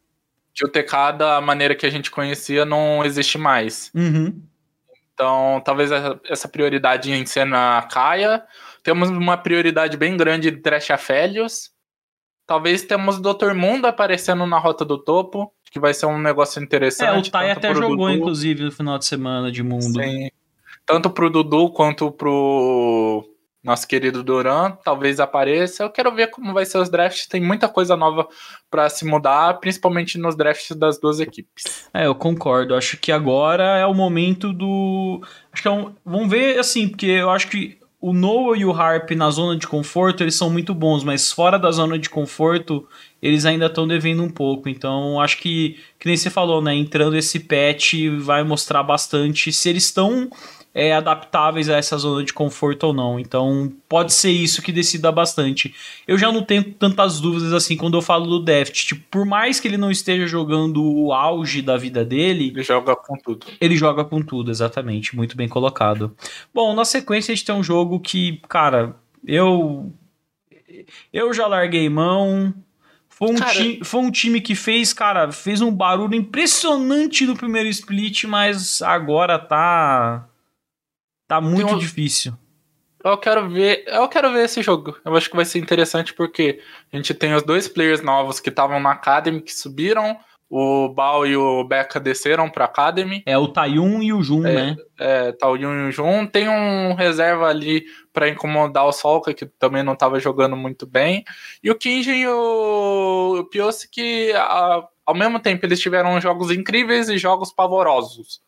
Que 0.55 0.65
o 0.65 0.69
TK 0.69 1.19
da 1.19 1.41
maneira 1.41 1.75
que 1.75 1.85
a 1.85 1.91
gente 1.91 2.11
conhecia 2.11 2.65
não 2.65 3.05
existe 3.05 3.37
mais. 3.37 3.91
Uhum. 3.93 4.41
Então, 5.13 5.61
talvez 5.65 5.91
essa 6.29 6.49
prioridade 6.49 7.11
em 7.13 7.27
cena 7.27 7.83
caia. 7.91 8.45
Temos 8.83 9.09
uma 9.09 9.37
prioridade 9.37 9.97
bem 9.97 10.17
grande 10.17 10.51
de 10.51 10.59
Trash 10.59 10.91
Afélios 10.91 11.75
Talvez 12.47 12.83
temos 12.83 13.17
o 13.17 13.21
Dr. 13.23 13.55
Mundo 13.55 13.87
aparecendo 13.87 14.47
na 14.47 14.59
rota 14.59 14.85
do 14.85 14.99
topo, 14.99 15.53
que 15.75 15.81
vai 15.81 15.93
ser 15.93 16.07
um 16.07 16.21
negócio 16.21 16.63
interessante. 16.63 17.27
É, 17.27 17.29
o 17.29 17.33
Tai 17.33 17.51
até 17.51 17.75
jogou, 17.75 17.97
Dudu. 17.97 18.11
inclusive, 18.11 18.63
no 18.63 18.71
final 18.71 18.97
de 18.97 19.05
semana 19.05 19.51
de 19.51 19.61
mundo. 19.61 20.01
Sim. 20.01 20.31
Tanto 20.87 21.11
pro 21.11 21.29
Dudu 21.29 21.69
quanto 21.71 22.13
pro 22.13 23.29
nosso 23.61 23.89
querido 23.89 24.23
Duran, 24.23 24.71
talvez 24.85 25.19
apareça. 25.19 25.83
Eu 25.83 25.91
quero 25.91 26.15
ver 26.15 26.29
como 26.29 26.53
vai 26.53 26.65
ser 26.65 26.79
os 26.79 26.89
drafts. 26.89 27.27
Tem 27.27 27.41
muita 27.41 27.69
coisa 27.69 27.97
nova 27.97 28.29
para 28.71 28.89
se 28.89 29.05
mudar, 29.05 29.55
principalmente 29.55 30.17
nos 30.17 30.37
drafts 30.37 30.77
das 30.77 30.97
duas 31.01 31.19
equipes. 31.19 31.89
É, 31.93 32.07
eu 32.07 32.15
concordo. 32.15 32.77
Acho 32.77 32.97
que 32.97 33.11
agora 33.11 33.77
é 33.77 33.85
o 33.85 33.95
momento 33.95 34.53
do. 34.53 35.23
Acho 35.53 35.63
que 35.63 35.67
é 35.67 35.73
um... 35.73 35.93
Vamos 36.05 36.31
ver 36.31 36.57
assim, 36.57 36.87
porque 36.87 37.07
eu 37.07 37.31
acho 37.31 37.49
que 37.49 37.81
o 38.07 38.13
Noah 38.13 38.59
e 38.59 38.67
o 38.67 38.71
Harp 38.71 39.13
na 39.13 39.31
zona 39.31 39.57
de 39.57 39.67
conforto, 39.67 40.23
eles 40.23 40.35
são 40.35 40.51
muito 40.51 40.75
bons, 40.75 41.03
mas 41.03 41.33
fora 41.33 41.59
da 41.59 41.71
zona 41.71 41.99
de 41.99 42.11
conforto, 42.11 42.87
eles 43.23 43.47
ainda 43.47 43.65
estão 43.65 43.89
devendo 43.89 44.23
um 44.23 44.29
pouco. 44.29 44.69
Então, 44.69 45.19
acho 45.19 45.39
que, 45.39 45.79
que 45.99 46.07
nem 46.07 46.15
você 46.15 46.29
falou, 46.29 46.61
né? 46.61 46.75
Entrando 46.75 47.17
esse 47.17 47.41
patch 47.41 47.95
vai 48.21 48.45
mostrar 48.45 48.83
bastante 48.83 49.51
se 49.51 49.71
eles 49.71 49.85
estão 49.85 50.29
é, 50.75 50.93
adaptáveis 50.93 51.69
a 51.69 51.77
essa 51.77 51.97
zona 51.97 52.25
de 52.25 52.33
conforto 52.33 52.89
ou 52.89 52.93
não. 52.93 53.21
Então 53.21 53.73
pode 53.89 54.13
ser 54.13 54.31
isso 54.31 54.61
que 54.61 54.73
decida 54.73 55.13
bastante. 55.13 55.73
Eu 56.07 56.19
já 56.19 56.33
não 56.33 56.43
tenho 56.43 56.65
tantas 56.65 57.21
dúvidas 57.21 57.53
assim 57.53 57.77
quando 57.77 57.97
eu 57.97 58.03
falo 58.03 58.27
do 58.27 58.41
Deft. 58.41 58.85
Tipo, 58.85 59.05
por 59.09 59.25
mais 59.25 59.61
que 59.61 59.69
ele 59.69 59.77
não 59.77 59.91
esteja 59.91 60.27
jogando 60.27 60.83
o 60.83 61.13
auge 61.13 61.63
da 61.63 61.77
vida 61.77 62.05
dele. 62.05 62.49
Ele 62.49 62.63
joga 62.65 62.97
com 62.97 63.17
tudo. 63.17 63.47
Ele 63.61 63.77
joga 63.77 64.05
com 64.05 64.21
tudo, 64.21 64.51
exatamente. 64.51 65.15
Muito 65.15 65.37
bem 65.37 65.49
colocado. 65.49 66.15
Bom, 66.53 66.75
na 66.75 66.85
sequência 66.85 67.31
a 67.31 67.37
gente 67.37 67.47
tem 67.47 67.55
um 67.55 67.63
jogo 67.63 68.01
que, 68.01 68.41
cara, 68.49 68.97
eu. 69.25 69.93
Eu 71.13 71.33
já 71.33 71.47
larguei 71.47 71.89
mão. 71.89 72.53
Foi 73.09 73.31
um, 73.31 73.37
cara, 73.37 73.53
time, 73.53 73.81
foi 73.85 74.01
um 74.01 74.11
time 74.11 74.41
que 74.41 74.57
fez, 74.57 74.93
cara, 74.93 75.31
fez 75.31 75.61
um 75.61 75.71
barulho 75.71 76.17
impressionante 76.17 77.25
no 77.25 77.37
primeiro 77.37 77.69
split, 77.69 78.25
mas 78.25 78.83
agora 78.83 79.39
tá 79.39 80.29
Tá 81.27 81.41
muito 81.41 81.75
um... 81.75 81.79
difícil. 81.79 82.35
Eu 83.05 83.19
quero 83.19 83.51
ver, 83.51 83.85
eu 83.87 84.09
quero 84.09 84.33
ver 84.33 84.45
esse 84.45 84.63
jogo. 84.63 84.97
Eu 85.05 85.15
acho 85.15 85.29
que 85.29 85.37
vai 85.37 85.45
ser 85.45 85.59
interessante 85.59 86.15
porque 86.15 86.61
a 86.91 86.97
gente 86.97 87.13
tem 87.13 87.35
os 87.35 87.43
dois 87.43 87.69
players 87.69 88.01
novos 88.01 88.41
que 88.41 88.49
estavam 88.49 88.81
na 88.81 88.93
Academy 88.93 89.43
que 89.43 89.53
subiram, 89.53 90.19
o 90.49 90.89
Bao 90.89 91.27
e 91.27 91.37
o 91.37 91.65
Becca 91.65 91.99
desceram 91.99 92.49
pra 92.49 92.67
Academy. 92.67 93.23
É 93.27 93.37
o 93.37 93.49
Tayun 93.49 94.03
e 94.03 94.13
o 94.13 94.23
Jun, 94.23 94.47
é, 94.47 94.53
né? 94.55 94.77
É, 94.99 95.33
Tayun 95.33 95.87
e 95.87 95.89
o 95.89 95.93
Jun. 95.93 96.27
Tem 96.27 96.49
um 96.49 96.95
reserva 96.95 97.49
ali 97.49 97.85
para 98.13 98.29
incomodar 98.29 98.87
o 98.87 98.93
Solka, 98.93 99.35
que 99.35 99.47
também 99.47 99.83
não 99.83 99.97
tava 99.97 100.21
jogando 100.21 100.57
muito 100.57 100.87
bem. 100.87 101.25
E 101.63 101.71
o 101.71 101.75
Kinjin 101.75 102.21
e 102.21 102.29
o, 102.29 103.39
o 103.41 103.45
Piossi, 103.45 103.91
que 103.91 104.33
a, 104.33 104.87
ao 105.05 105.15
mesmo 105.15 105.41
tempo 105.41 105.67
eles 105.67 105.81
tiveram 105.81 106.21
jogos 106.21 106.51
incríveis 106.51 107.09
e 107.09 107.19
jogos 107.19 107.53
pavorosos. 107.53 108.41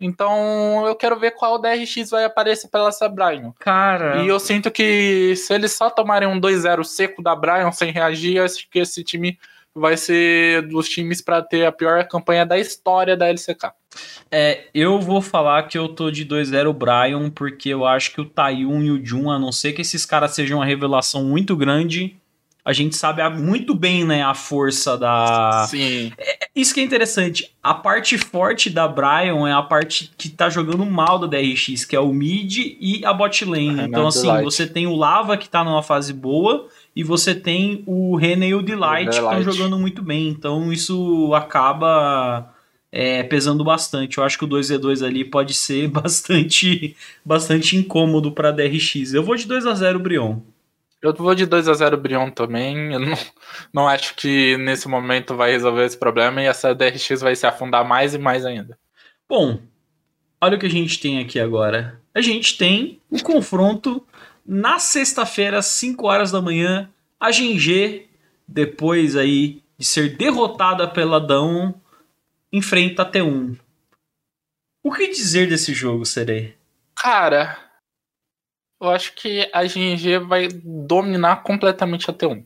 Então 0.00 0.86
eu 0.86 0.94
quero 0.94 1.18
ver 1.18 1.32
qual 1.32 1.58
DRX 1.58 2.10
vai 2.10 2.24
aparecer 2.24 2.68
pela 2.68 2.88
essa 2.88 3.08
Brian. 3.08 3.52
Cara. 3.58 4.22
E 4.22 4.28
eu 4.28 4.38
sinto 4.38 4.70
que 4.70 5.34
se 5.36 5.52
eles 5.52 5.72
só 5.72 5.90
tomarem 5.90 6.28
um 6.28 6.40
2-0 6.40 6.84
seco 6.84 7.22
da 7.22 7.34
Brian 7.34 7.72
sem 7.72 7.90
reagir, 7.90 8.36
eu 8.36 8.44
acho 8.44 8.68
que 8.70 8.78
esse 8.78 9.02
time 9.02 9.38
vai 9.74 9.96
ser 9.96 10.62
dos 10.62 10.88
times 10.88 11.22
para 11.22 11.42
ter 11.42 11.64
a 11.64 11.72
pior 11.72 12.06
campanha 12.06 12.44
da 12.44 12.58
história 12.58 13.16
da 13.16 13.28
LCK. 13.28 13.72
É, 14.30 14.66
eu 14.74 15.00
vou 15.00 15.22
falar 15.22 15.64
que 15.64 15.78
eu 15.78 15.88
tô 15.88 16.10
de 16.10 16.26
2-0 16.26 16.72
Brian, 16.72 17.30
porque 17.30 17.70
eu 17.70 17.86
acho 17.86 18.12
que 18.12 18.20
o 18.20 18.24
Tayun 18.24 18.82
e 18.82 18.90
o 18.90 19.04
Jun, 19.04 19.30
a 19.30 19.38
não 19.38 19.52
ser 19.52 19.72
que 19.72 19.82
esses 19.82 20.04
caras 20.04 20.32
sejam 20.32 20.58
uma 20.58 20.66
revelação 20.66 21.24
muito 21.24 21.56
grande, 21.56 22.16
a 22.68 22.72
gente 22.74 22.94
sabe 22.96 23.26
muito 23.30 23.74
bem, 23.74 24.04
né, 24.04 24.22
a 24.22 24.34
força 24.34 24.94
da. 24.98 25.66
Sim. 25.70 26.12
É, 26.18 26.48
isso 26.54 26.74
que 26.74 26.80
é 26.80 26.82
interessante. 26.82 27.50
A 27.62 27.72
parte 27.72 28.18
forte 28.18 28.68
da 28.68 28.86
Brian 28.86 29.48
é 29.48 29.52
a 29.54 29.62
parte 29.62 30.12
que 30.18 30.28
tá 30.28 30.50
jogando 30.50 30.84
mal 30.84 31.18
da 31.18 31.26
DRX, 31.26 31.86
que 31.86 31.96
é 31.96 32.00
o 32.00 32.12
mid 32.12 32.58
e 32.78 33.02
a 33.06 33.14
bot 33.14 33.42
lane. 33.46 33.84
então, 33.84 34.06
assim, 34.06 34.26
Delight. 34.26 34.44
você 34.44 34.66
tem 34.66 34.86
o 34.86 34.94
Lava 34.94 35.38
que 35.38 35.48
tá 35.48 35.64
numa 35.64 35.82
fase 35.82 36.12
boa 36.12 36.68
e 36.94 37.02
você 37.02 37.34
tem 37.34 37.82
o 37.86 38.14
René 38.16 38.48
e 38.48 38.54
o 38.54 38.60
Delight, 38.60 39.12
que 39.12 39.16
estão 39.16 39.42
jogando 39.42 39.78
muito 39.78 40.02
bem. 40.02 40.28
Então, 40.28 40.70
isso 40.70 41.32
acaba. 41.32 42.52
É, 42.92 43.22
pesando 43.22 43.64
bastante. 43.64 44.18
Eu 44.18 44.24
acho 44.24 44.36
que 44.36 44.44
o 44.44 44.48
2v2 44.48 45.06
ali 45.06 45.24
pode 45.24 45.54
ser 45.54 45.88
bastante 45.92 46.94
bastante 47.24 47.78
incômodo 47.78 48.30
para 48.32 48.50
DRX. 48.50 49.14
Eu 49.14 49.22
vou 49.22 49.36
de 49.36 49.46
2 49.46 49.64
a 49.64 49.74
0 49.74 49.98
Brion. 50.00 50.40
Eu 51.00 51.14
vou 51.14 51.34
de 51.34 51.46
2 51.46 51.68
a 51.68 51.74
0 51.74 51.96
Brion 51.96 52.30
também. 52.30 52.92
Eu 52.92 53.00
não, 53.00 53.16
não 53.72 53.88
acho 53.88 54.14
que 54.14 54.56
nesse 54.58 54.88
momento 54.88 55.36
vai 55.36 55.52
resolver 55.52 55.84
esse 55.84 55.96
problema 55.96 56.42
e 56.42 56.46
essa 56.46 56.74
DRX 56.74 57.20
vai 57.20 57.36
se 57.36 57.46
afundar 57.46 57.86
mais 57.86 58.14
e 58.14 58.18
mais 58.18 58.44
ainda. 58.44 58.78
Bom, 59.28 59.60
olha 60.40 60.56
o 60.56 60.60
que 60.60 60.66
a 60.66 60.70
gente 60.70 60.98
tem 60.98 61.20
aqui 61.20 61.38
agora. 61.38 62.00
A 62.14 62.20
gente 62.20 62.58
tem 62.58 63.00
um 63.10 63.18
confronto 63.18 64.04
na 64.44 64.78
sexta-feira, 64.78 65.62
5 65.62 66.06
horas 66.06 66.32
da 66.32 66.40
manhã. 66.40 66.90
A 67.20 67.30
GG, 67.30 68.08
depois 68.46 69.14
aí 69.14 69.62
de 69.76 69.84
ser 69.84 70.16
derrotada 70.16 70.88
pela 70.88 71.20
Dão, 71.20 71.74
enfrenta 72.52 73.02
a 73.02 73.10
T1. 73.10 73.56
O 74.82 74.92
que 74.92 75.06
dizer 75.08 75.48
desse 75.48 75.72
jogo, 75.72 76.04
Serei? 76.04 76.56
Cara, 76.96 77.67
eu 78.80 78.90
acho 78.90 79.14
que 79.14 79.48
a 79.52 79.64
GNG 79.64 80.18
vai 80.18 80.48
dominar 80.48 81.42
completamente 81.42 82.10
a 82.10 82.14
T1. 82.14 82.44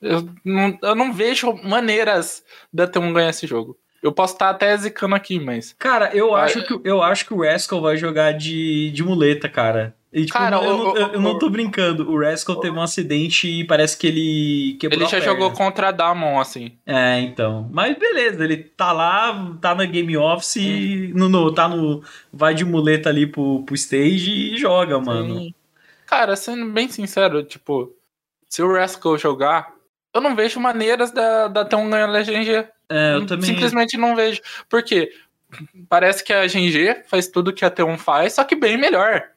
Eu 0.00 0.28
não, 0.44 0.78
eu 0.82 0.94
não 0.94 1.12
vejo 1.12 1.52
maneiras 1.62 2.44
da 2.72 2.86
T1 2.86 3.12
ganhar 3.12 3.30
esse 3.30 3.46
jogo. 3.46 3.76
Eu 4.02 4.12
posso 4.12 4.34
estar 4.34 4.50
até 4.50 4.76
zicando 4.76 5.14
aqui, 5.14 5.40
mas. 5.40 5.72
Cara, 5.72 6.14
eu, 6.14 6.34
acho, 6.34 6.64
que, 6.64 6.88
eu 6.88 7.02
acho 7.02 7.26
que 7.26 7.34
o 7.34 7.42
Rascal 7.42 7.80
vai 7.80 7.96
jogar 7.96 8.32
de, 8.32 8.92
de 8.92 9.02
muleta, 9.02 9.48
cara. 9.48 9.96
E, 10.12 10.24
tipo, 10.24 10.38
Cara, 10.38 10.56
eu, 10.56 10.62
o, 10.62 10.96
eu, 10.96 11.08
eu, 11.08 11.20
não 11.20 11.38
tô 11.38 11.50
brincando. 11.50 12.10
O 12.10 12.18
Rascal 12.18 12.56
teve 12.60 12.76
um 12.76 12.80
acidente 12.80 13.46
e 13.46 13.64
parece 13.64 13.96
que 13.96 14.06
ele 14.06 14.76
quebrou 14.80 15.02
Ele 15.02 15.10
já 15.10 15.20
jogou 15.20 15.52
contra 15.52 15.88
a 15.88 15.92
Damon, 15.92 16.40
assim. 16.40 16.72
É, 16.86 17.20
então. 17.20 17.68
Mas 17.70 17.98
beleza, 17.98 18.42
ele 18.42 18.56
tá 18.56 18.90
lá, 18.90 19.54
tá 19.60 19.74
na 19.74 19.84
Game 19.84 20.16
Office, 20.16 20.56
e 20.56 21.12
no, 21.14 21.28
no, 21.28 21.52
tá 21.52 21.68
no. 21.68 22.02
Vai 22.32 22.54
de 22.54 22.64
muleta 22.64 23.10
ali 23.10 23.26
pro, 23.26 23.62
pro 23.64 23.74
stage 23.74 24.54
e 24.54 24.56
joga, 24.56 24.98
mano. 24.98 25.40
Sim. 25.40 25.54
Cara, 26.06 26.36
sendo 26.36 26.70
bem 26.70 26.88
sincero, 26.88 27.42
tipo, 27.42 27.94
se 28.48 28.62
o 28.62 28.72
Rascal 28.72 29.18
jogar, 29.18 29.74
eu 30.14 30.22
não 30.22 30.34
vejo 30.34 30.58
maneiras 30.58 31.10
da, 31.10 31.48
da 31.48 31.68
T1 31.68 31.90
ganhar 31.90 32.08
a 32.08 32.22
GNG. 32.22 32.66
É, 32.88 33.14
eu 33.14 33.26
também. 33.26 33.50
Simplesmente 33.50 33.98
não 33.98 34.16
vejo. 34.16 34.40
Por 34.70 34.82
quê? 34.82 35.12
Parece 35.86 36.24
que 36.24 36.32
a 36.32 36.46
GNG 36.46 37.02
faz 37.06 37.28
tudo 37.28 37.52
que 37.52 37.64
a 37.64 37.70
T1 37.70 37.98
faz, 37.98 38.32
só 38.32 38.44
que 38.44 38.56
bem 38.56 38.78
melhor 38.78 39.28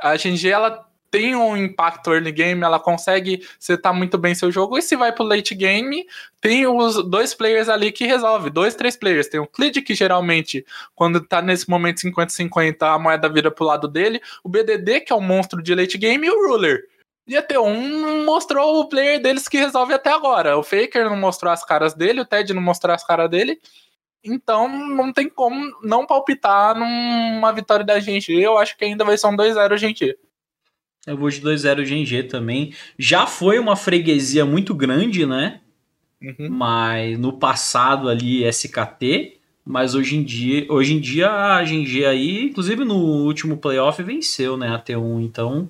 a 0.00 0.16
GNG 0.16 0.48
ela 0.48 0.86
tem 1.10 1.34
um 1.34 1.56
impacto 1.56 2.12
early 2.12 2.32
game, 2.32 2.62
ela 2.62 2.78
consegue 2.78 3.46
setar 3.58 3.94
muito 3.94 4.18
bem 4.18 4.34
seu 4.34 4.50
jogo. 4.52 4.76
E 4.76 4.82
se 4.82 4.96
vai 4.96 5.12
pro 5.12 5.24
late 5.24 5.54
game, 5.54 6.06
tem 6.40 6.66
os 6.66 7.02
dois 7.08 7.32
players 7.32 7.68
ali 7.68 7.90
que 7.92 8.04
resolve, 8.04 8.50
dois, 8.50 8.74
três 8.74 8.96
players. 8.96 9.28
Tem 9.28 9.40
o 9.40 9.46
Clid, 9.46 9.80
que 9.82 9.94
geralmente, 9.94 10.64
quando 10.94 11.20
tá 11.20 11.40
nesse 11.40 11.70
momento 11.70 12.02
50-50, 12.02 12.82
a 12.82 12.98
moeda 12.98 13.28
vira 13.28 13.50
pro 13.50 13.64
lado 13.64 13.88
dele. 13.88 14.20
O 14.44 14.48
BDD, 14.48 15.00
que 15.00 15.12
é 15.12 15.16
o 15.16 15.20
monstro 15.20 15.62
de 15.62 15.74
late 15.74 15.96
game, 15.96 16.26
e 16.26 16.30
o 16.30 16.48
Ruler. 16.48 16.84
E 17.26 17.36
a 17.36 17.42
T1 17.42 18.24
mostrou 18.24 18.80
o 18.80 18.88
player 18.88 19.20
deles 19.20 19.48
que 19.48 19.58
resolve 19.58 19.92
até 19.92 20.10
agora. 20.10 20.56
O 20.56 20.62
Faker 20.62 21.10
não 21.10 21.16
mostrou 21.16 21.52
as 21.52 21.64
caras 21.64 21.92
dele, 21.92 22.20
o 22.20 22.24
Ted 22.24 22.54
não 22.54 22.62
mostrou 22.62 22.94
as 22.94 23.04
caras 23.04 23.28
dele. 23.28 23.58
Então 24.26 24.68
não 24.68 25.12
tem 25.12 25.28
como 25.28 25.72
não 25.82 26.06
palpitar 26.06 26.74
numa 26.74 27.52
vitória 27.52 27.84
da 27.84 28.00
gente. 28.00 28.32
Eu 28.32 28.58
acho 28.58 28.76
que 28.76 28.84
ainda 28.84 29.04
vai 29.04 29.16
ser 29.16 29.26
um 29.28 29.36
2-0 29.36 29.76
gente. 29.76 30.16
Eu 31.06 31.16
vou 31.16 31.30
de 31.30 31.40
2-0 31.40 31.84
GG 31.84 32.28
também. 32.28 32.74
Já 32.98 33.26
foi 33.26 33.58
uma 33.58 33.76
freguesia 33.76 34.44
muito 34.44 34.74
grande, 34.74 35.24
né? 35.24 35.60
Uhum. 36.20 36.48
Mas 36.50 37.18
no 37.18 37.32
passado 37.32 38.08
ali 38.08 38.44
SKT, 38.44 39.36
mas 39.64 39.94
hoje 39.94 40.16
em 40.16 40.24
dia, 40.24 40.66
hoje 40.68 40.94
em 40.94 41.00
dia 41.00 41.30
a 41.30 41.62
GG 41.62 42.06
aí, 42.06 42.44
inclusive 42.44 42.84
no 42.84 42.96
último 42.96 43.56
playoff 43.56 44.02
venceu, 44.02 44.56
né, 44.56 44.68
a 44.68 44.78
T1, 44.78 45.22
então 45.22 45.68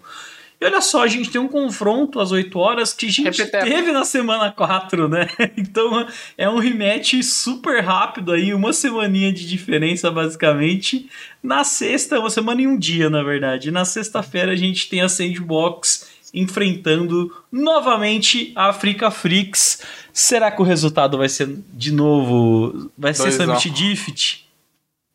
e 0.59 0.64
olha 0.64 0.80
só, 0.80 1.02
a 1.02 1.07
gente 1.07 1.30
tem 1.30 1.38
um 1.38 1.48
confronto 1.48 2.18
às 2.18 2.32
8 2.32 2.59
horas 2.59 2.94
que 2.94 3.07
a 3.07 3.11
gente 3.11 3.44
teve 3.44 3.92
na 3.92 4.04
semana 4.07 4.50
4, 4.50 5.07
né? 5.07 5.28
Então 5.57 6.07
é 6.36 6.48
um 6.48 6.59
rematch 6.59 7.22
super 7.22 7.84
rápido 7.84 8.32
aí, 8.32 8.54
uma 8.54 8.72
semaninha 8.72 9.30
de 9.30 9.46
diferença 9.46 10.11
basicamente. 10.11 11.11
Na 11.42 11.62
sexta, 11.62 12.18
uma 12.18 12.30
semana 12.30 12.62
e 12.62 12.66
um 12.66 12.78
dia, 12.78 13.11
na 13.11 13.22
verdade. 13.22 13.70
Na 13.70 13.84
sexta-feira 13.84 14.52
a 14.52 14.57
gente 14.57 14.88
tem 14.88 15.02
a 15.02 15.11
Sandbox 15.11 16.09
enfrentando 16.32 17.34
novamente 17.52 18.52
a 18.57 18.70
Africa 18.70 19.11
Freaks. 19.11 19.82
Será 20.11 20.50
que 20.50 20.62
o 20.62 20.64
resultado 20.64 21.18
vai 21.18 21.28
ser 21.28 21.48
de 21.74 21.92
novo? 21.92 22.90
Vai 22.96 23.12
ser 23.12 23.30
Summit 23.30 23.68
Diffit? 23.68 24.48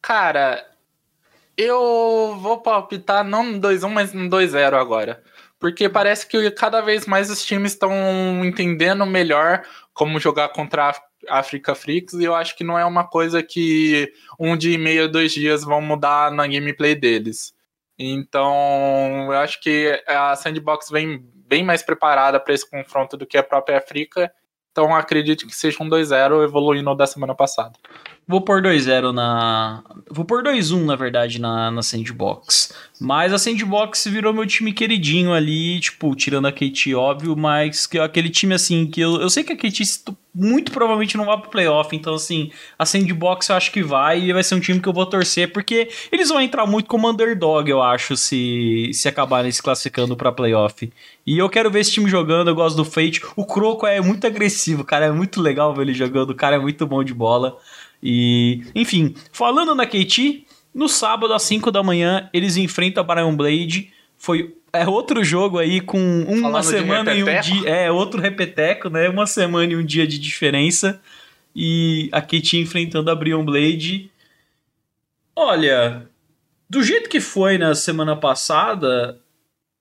Cara, 0.03 0.63
eu 1.57 2.37
vou 2.39 2.59
palpitar 2.59 3.23
não 3.23 3.43
no 3.43 3.59
2-1, 3.59 3.89
mas 3.89 4.13
no 4.13 4.29
2-0 4.29 4.73
agora 4.73 5.21
porque 5.61 5.87
parece 5.87 6.27
que 6.27 6.49
cada 6.49 6.81
vez 6.81 7.05
mais 7.05 7.29
os 7.29 7.45
times 7.45 7.73
estão 7.73 7.93
entendendo 8.43 9.05
melhor 9.05 9.61
como 9.93 10.19
jogar 10.19 10.49
contra 10.49 10.89
a 11.29 11.39
Africa 11.39 11.75
Freaks, 11.75 12.15
e 12.15 12.23
eu 12.23 12.33
acho 12.33 12.57
que 12.57 12.63
não 12.63 12.79
é 12.79 12.83
uma 12.83 13.07
coisa 13.07 13.43
que 13.43 14.11
um 14.39 14.57
dia 14.57 14.73
e 14.73 14.77
meio, 14.79 15.07
dois 15.07 15.31
dias 15.31 15.63
vão 15.63 15.79
mudar 15.79 16.31
na 16.31 16.47
gameplay 16.47 16.95
deles. 16.95 17.53
Então, 17.95 19.27
eu 19.27 19.37
acho 19.37 19.61
que 19.61 20.03
a 20.07 20.35
Sandbox 20.35 20.89
vem 20.89 21.23
bem 21.47 21.63
mais 21.63 21.83
preparada 21.83 22.39
para 22.39 22.55
esse 22.55 22.67
confronto 22.67 23.15
do 23.15 23.27
que 23.27 23.37
a 23.37 23.43
própria 23.43 23.77
África. 23.77 24.33
Então, 24.71 24.95
acredito 24.95 25.45
que 25.45 25.53
seja 25.53 25.83
um 25.83 25.87
2-0 25.87 26.43
evoluindo 26.43 26.95
da 26.95 27.05
semana 27.05 27.35
passada. 27.35 27.73
Vou 28.27 28.41
pôr 28.41 28.61
2-0 28.61 29.11
na. 29.11 29.83
Vou 30.09 30.23
pôr 30.23 30.43
2-1, 30.43 30.85
na 30.85 30.95
verdade, 30.95 31.39
na, 31.39 31.69
na 31.69 31.81
Sandbox. 31.81 32.73
Mas 32.99 33.33
a 33.33 33.37
Sandbox 33.37 34.05
virou 34.05 34.33
meu 34.33 34.45
time 34.45 34.71
queridinho 34.71 35.33
ali, 35.33 35.79
tipo, 35.79 36.15
tirando 36.15 36.47
a 36.47 36.51
KT, 36.51 36.93
óbvio, 36.95 37.35
mas 37.35 37.87
que 37.87 37.97
aquele 37.97 38.29
time 38.29 38.53
assim 38.53 38.85
que 38.85 39.01
eu, 39.01 39.19
eu 39.19 39.29
sei 39.29 39.43
que 39.43 39.53
a 39.53 39.57
KT 39.57 39.83
muito 40.33 40.71
provavelmente 40.71 41.17
não 41.17 41.25
vai 41.25 41.37
pro 41.37 41.49
playoff, 41.49 41.93
então 41.93 42.13
assim, 42.13 42.51
a 42.79 42.85
Sandbox 42.85 43.49
eu 43.49 43.55
acho 43.55 43.71
que 43.71 43.83
vai 43.83 44.21
e 44.21 44.31
vai 44.31 44.43
ser 44.43 44.55
um 44.55 44.59
time 44.59 44.79
que 44.79 44.87
eu 44.87 44.93
vou 44.93 45.05
torcer, 45.05 45.51
porque 45.51 45.89
eles 46.11 46.29
vão 46.29 46.39
entrar 46.39 46.65
muito 46.65 46.87
como 46.87 47.09
underdog, 47.09 47.69
eu 47.69 47.81
acho, 47.81 48.15
se, 48.15 48.91
se 48.93 49.09
acabarem 49.09 49.51
se 49.51 49.61
classificando 49.61 50.15
pra 50.15 50.31
playoff. 50.31 50.91
E 51.25 51.37
eu 51.37 51.49
quero 51.49 51.69
ver 51.69 51.81
esse 51.81 51.91
time 51.91 52.09
jogando, 52.09 52.49
eu 52.49 52.55
gosto 52.55 52.77
do 52.77 52.85
Fate. 52.85 53.21
O 53.35 53.45
Croco 53.45 53.85
é 53.85 53.99
muito 53.99 54.25
agressivo, 54.25 54.83
cara, 54.83 55.05
é 55.05 55.11
muito 55.11 55.41
legal 55.41 55.73
ver 55.73 55.83
ele 55.83 55.93
jogando, 55.93 56.29
o 56.29 56.35
cara 56.35 56.55
é 56.55 56.59
muito 56.59 56.85
bom 56.87 57.03
de 57.03 57.13
bola. 57.13 57.57
E, 58.01 58.63
enfim, 58.73 59.15
falando 59.31 59.75
na 59.75 59.85
KT, 59.85 60.45
no 60.73 60.87
sábado 60.87 61.33
às 61.33 61.43
5 61.43 61.71
da 61.71 61.83
manhã 61.83 62.29
eles 62.33 62.57
enfrentam 62.57 63.03
a 63.03 63.05
Brian 63.05 63.35
Blade. 63.35 63.91
Foi 64.17 64.55
é 64.73 64.87
outro 64.87 65.23
jogo 65.23 65.59
aí 65.59 65.81
com 65.81 65.99
uma 66.23 66.63
Falando 66.63 66.63
semana 66.63 67.13
e 67.13 67.23
um 67.23 67.41
dia, 67.41 67.69
é 67.69 67.91
outro 67.91 68.21
repeteco, 68.21 68.89
né? 68.89 69.09
Uma 69.09 69.27
semana 69.27 69.73
e 69.73 69.75
um 69.75 69.85
dia 69.85 70.07
de 70.07 70.17
diferença. 70.17 71.01
E 71.53 72.09
a 72.11 72.21
KT 72.21 72.57
enfrentando 72.57 73.11
a 73.11 73.15
Brian 73.15 73.43
Blade. 73.43 74.09
Olha, 75.35 76.07
do 76.69 76.81
jeito 76.81 77.09
que 77.09 77.19
foi 77.19 77.57
na 77.57 77.75
semana 77.75 78.15
passada, 78.15 79.19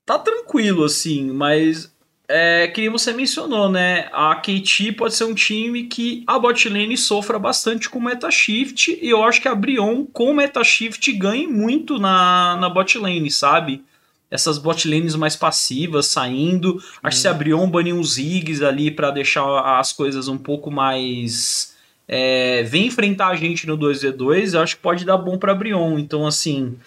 tá 0.05 0.19
tranquilo 0.19 0.83
assim, 0.83 1.31
mas 1.31 1.90
é, 2.33 2.67
que 2.69 2.89
você 2.89 3.11
mencionou, 3.11 3.69
né? 3.69 4.07
A 4.13 4.35
KT 4.35 4.93
pode 4.93 5.13
ser 5.13 5.25
um 5.25 5.33
time 5.33 5.83
que 5.83 6.23
a 6.25 6.39
botlane 6.39 6.97
sofra 6.97 7.37
bastante 7.37 7.89
com 7.89 7.99
meta 7.99 8.31
shift 8.31 8.97
e 9.01 9.09
eu 9.09 9.21
acho 9.21 9.41
que 9.41 9.49
a 9.49 9.53
Brion 9.55 10.05
com 10.05 10.33
meta 10.33 10.63
shift 10.63 11.11
ganhe 11.11 11.45
muito 11.45 11.99
na, 11.99 12.55
na 12.55 12.69
botlane, 12.69 13.29
sabe? 13.29 13.83
Essas 14.29 14.57
botlanes 14.57 15.13
mais 15.15 15.35
passivas 15.35 16.05
saindo. 16.05 16.81
Acho 17.03 17.17
que 17.17 17.21
se 17.21 17.27
a 17.27 17.33
Brion 17.33 17.69
banir 17.69 17.93
uns 17.93 18.13
Ziggs 18.13 18.63
ali 18.63 18.89
para 18.89 19.11
deixar 19.11 19.43
as 19.77 19.91
coisas 19.91 20.29
um 20.29 20.37
pouco 20.37 20.71
mais. 20.71 21.75
É, 22.07 22.63
vem 22.63 22.87
enfrentar 22.87 23.27
a 23.27 23.35
gente 23.35 23.67
no 23.67 23.77
2v2, 23.77 24.53
eu 24.53 24.61
acho 24.61 24.75
que 24.77 24.81
pode 24.81 25.03
dar 25.03 25.17
bom 25.17 25.37
pra 25.37 25.53
Brion. 25.53 25.99
Então, 25.99 26.25
assim, 26.25 26.77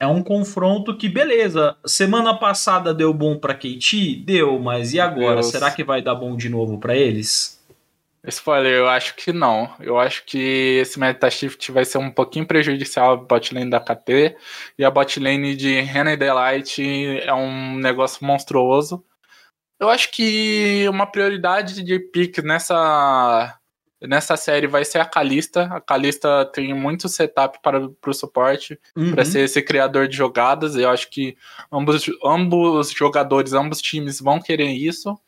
é 0.00 0.06
um 0.06 0.22
confronto 0.22 0.96
que, 0.96 1.08
beleza, 1.08 1.76
semana 1.84 2.32
passada 2.34 2.94
deu 2.94 3.12
bom 3.12 3.36
para 3.36 3.54
KT? 3.54 4.22
Deu, 4.24 4.58
mas 4.58 4.92
e 4.92 5.00
agora? 5.00 5.36
Deus. 5.40 5.50
Será 5.50 5.70
que 5.70 5.82
vai 5.82 6.00
dar 6.00 6.14
bom 6.14 6.36
de 6.36 6.48
novo 6.48 6.78
para 6.78 6.96
eles? 6.96 7.58
Spoiler, 8.26 8.72
eu 8.72 8.88
acho 8.88 9.14
que 9.16 9.32
não. 9.32 9.72
Eu 9.80 9.98
acho 9.98 10.24
que 10.24 10.78
esse 10.80 10.98
meta 10.98 11.30
shift 11.30 11.72
vai 11.72 11.84
ser 11.84 11.98
um 11.98 12.10
pouquinho 12.10 12.46
prejudicial 12.46 13.12
à 13.12 13.16
botlane 13.16 13.70
da 13.70 13.80
KT. 13.80 14.36
E 14.78 14.84
a 14.84 14.90
botlane 14.90 15.56
de 15.56 15.80
Rena 15.80 16.12
e 16.12 16.16
Delight 16.16 16.80
é 17.20 17.32
um 17.32 17.76
negócio 17.76 18.24
monstruoso. 18.24 19.04
Eu 19.80 19.88
acho 19.88 20.10
que 20.10 20.86
uma 20.88 21.06
prioridade 21.06 21.82
de 21.82 21.98
pick 21.98 22.38
nessa 22.38 23.57
Nessa 24.00 24.36
série 24.36 24.66
vai 24.66 24.84
ser 24.84 24.98
a 24.98 25.04
Kalista. 25.04 25.64
A 25.72 25.80
Kalista 25.80 26.44
tem 26.44 26.72
muito 26.72 27.08
setup 27.08 27.58
para 27.60 27.80
o 27.80 28.12
suporte, 28.12 28.78
uhum. 28.96 29.12
para 29.12 29.24
ser 29.24 29.40
esse 29.40 29.60
criador 29.60 30.06
de 30.06 30.16
jogadas. 30.16 30.76
Eu 30.76 30.88
acho 30.88 31.10
que 31.10 31.36
ambos, 31.72 32.06
ambos 32.24 32.90
jogadores, 32.92 33.52
ambos 33.52 33.80
times 33.80 34.20
vão 34.20 34.40
querer 34.40 34.70
isso. 34.70 35.18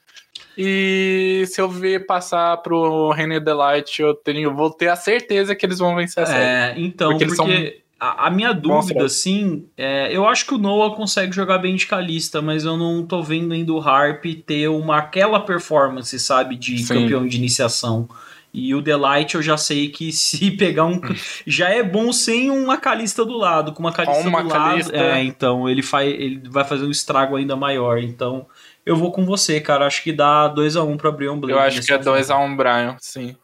E 0.56 1.44
se 1.46 1.60
eu 1.60 1.68
ver 1.68 2.06
passar 2.06 2.56
pro 2.58 3.10
René 3.10 3.40
Delight, 3.40 4.00
eu 4.00 4.14
tenho, 4.14 4.54
vou 4.54 4.70
ter 4.70 4.88
a 4.88 4.96
certeza 4.96 5.54
que 5.54 5.66
eles 5.66 5.78
vão 5.78 5.96
vencer 5.96 6.22
a 6.22 6.26
série. 6.26 6.44
É, 6.44 6.74
então, 6.76 7.10
porque, 7.10 7.26
porque 7.26 7.82
a, 7.98 8.26
a, 8.26 8.30
minha 8.30 8.52
dúvida, 8.52 9.04
assim, 9.04 9.66
é, 9.76 10.14
eu 10.14 10.26
acho 10.26 10.46
que 10.46 10.54
o 10.54 10.58
Noah 10.58 10.94
consegue 10.94 11.34
jogar 11.34 11.58
bem 11.58 11.76
de 11.76 11.86
Kalista, 11.86 12.40
mas 12.40 12.64
eu 12.64 12.76
não 12.76 13.04
tô 13.04 13.22
vendo 13.22 13.52
ainda 13.52 13.72
o 13.72 13.80
Harp 13.80 14.24
ter 14.46 14.68
uma 14.68 14.98
aquela 14.98 15.40
performance, 15.40 16.18
sabe, 16.18 16.56
de 16.56 16.78
Sim. 16.78 16.94
campeão 16.94 17.26
de 17.26 17.36
iniciação. 17.36 18.08
E 18.52 18.74
o 18.74 18.82
Delight 18.82 19.34
eu 19.34 19.42
já 19.42 19.56
sei 19.56 19.88
que 19.88 20.10
se 20.12 20.50
pegar 20.52 20.84
um. 20.84 21.00
já 21.46 21.68
é 21.68 21.82
bom 21.82 22.12
sem 22.12 22.50
uma 22.50 22.76
calista 22.76 23.24
do 23.24 23.36
lado. 23.36 23.72
Com 23.72 23.80
uma 23.80 23.92
calista 23.92 24.28
uma 24.28 24.42
do 24.42 24.48
calista. 24.48 24.96
lado. 24.96 25.04
É, 25.04 25.22
então 25.22 25.68
ele, 25.68 25.82
faz, 25.82 26.12
ele 26.12 26.42
vai 26.48 26.64
fazer 26.64 26.84
um 26.84 26.90
estrago 26.90 27.36
ainda 27.36 27.56
maior. 27.56 27.98
Então 27.98 28.46
eu 28.84 28.96
vou 28.96 29.12
com 29.12 29.24
você, 29.24 29.60
cara. 29.60 29.86
Acho 29.86 30.02
que 30.02 30.12
dá 30.12 30.52
2x1 30.52 30.86
um 30.86 30.96
pra 30.96 31.10
Brian 31.10 31.38
Blade. 31.38 31.52
Eu 31.52 31.60
acho 31.60 31.82
que 31.82 31.92
é 31.92 31.98
2x1 31.98 32.44
um, 32.44 32.56
Brian, 32.56 32.96
sim. 33.00 33.36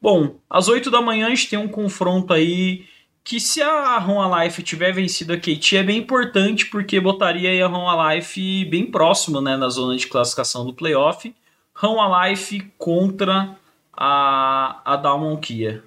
Bom, 0.00 0.36
às 0.50 0.68
8 0.68 0.90
da 0.90 1.00
manhã 1.00 1.26
a 1.26 1.30
gente 1.30 1.48
tem 1.48 1.58
um 1.58 1.68
confronto 1.68 2.32
aí 2.32 2.86
que 3.24 3.38
se 3.38 3.62
a 3.62 3.98
Ron 3.98 4.20
Alive 4.20 4.62
tiver 4.62 4.92
vencido 4.92 5.32
a 5.32 5.36
KT 5.36 5.76
é 5.76 5.82
bem 5.82 5.98
importante 5.98 6.66
porque 6.66 6.98
botaria 6.98 7.64
a 7.64 7.68
Ron 7.68 7.88
Alive 7.88 8.64
bem 8.64 8.84
próximo, 8.86 9.40
né, 9.40 9.56
na 9.56 9.68
zona 9.68 9.96
de 9.96 10.08
classificação 10.08 10.66
do 10.66 10.74
playoff. 10.74 11.32
Ron 11.74 12.00
Alive 12.00 12.72
contra 12.76 13.56
a, 13.92 14.80
a 14.84 14.96
Dalmon 14.96 15.36
Kia. 15.38 15.82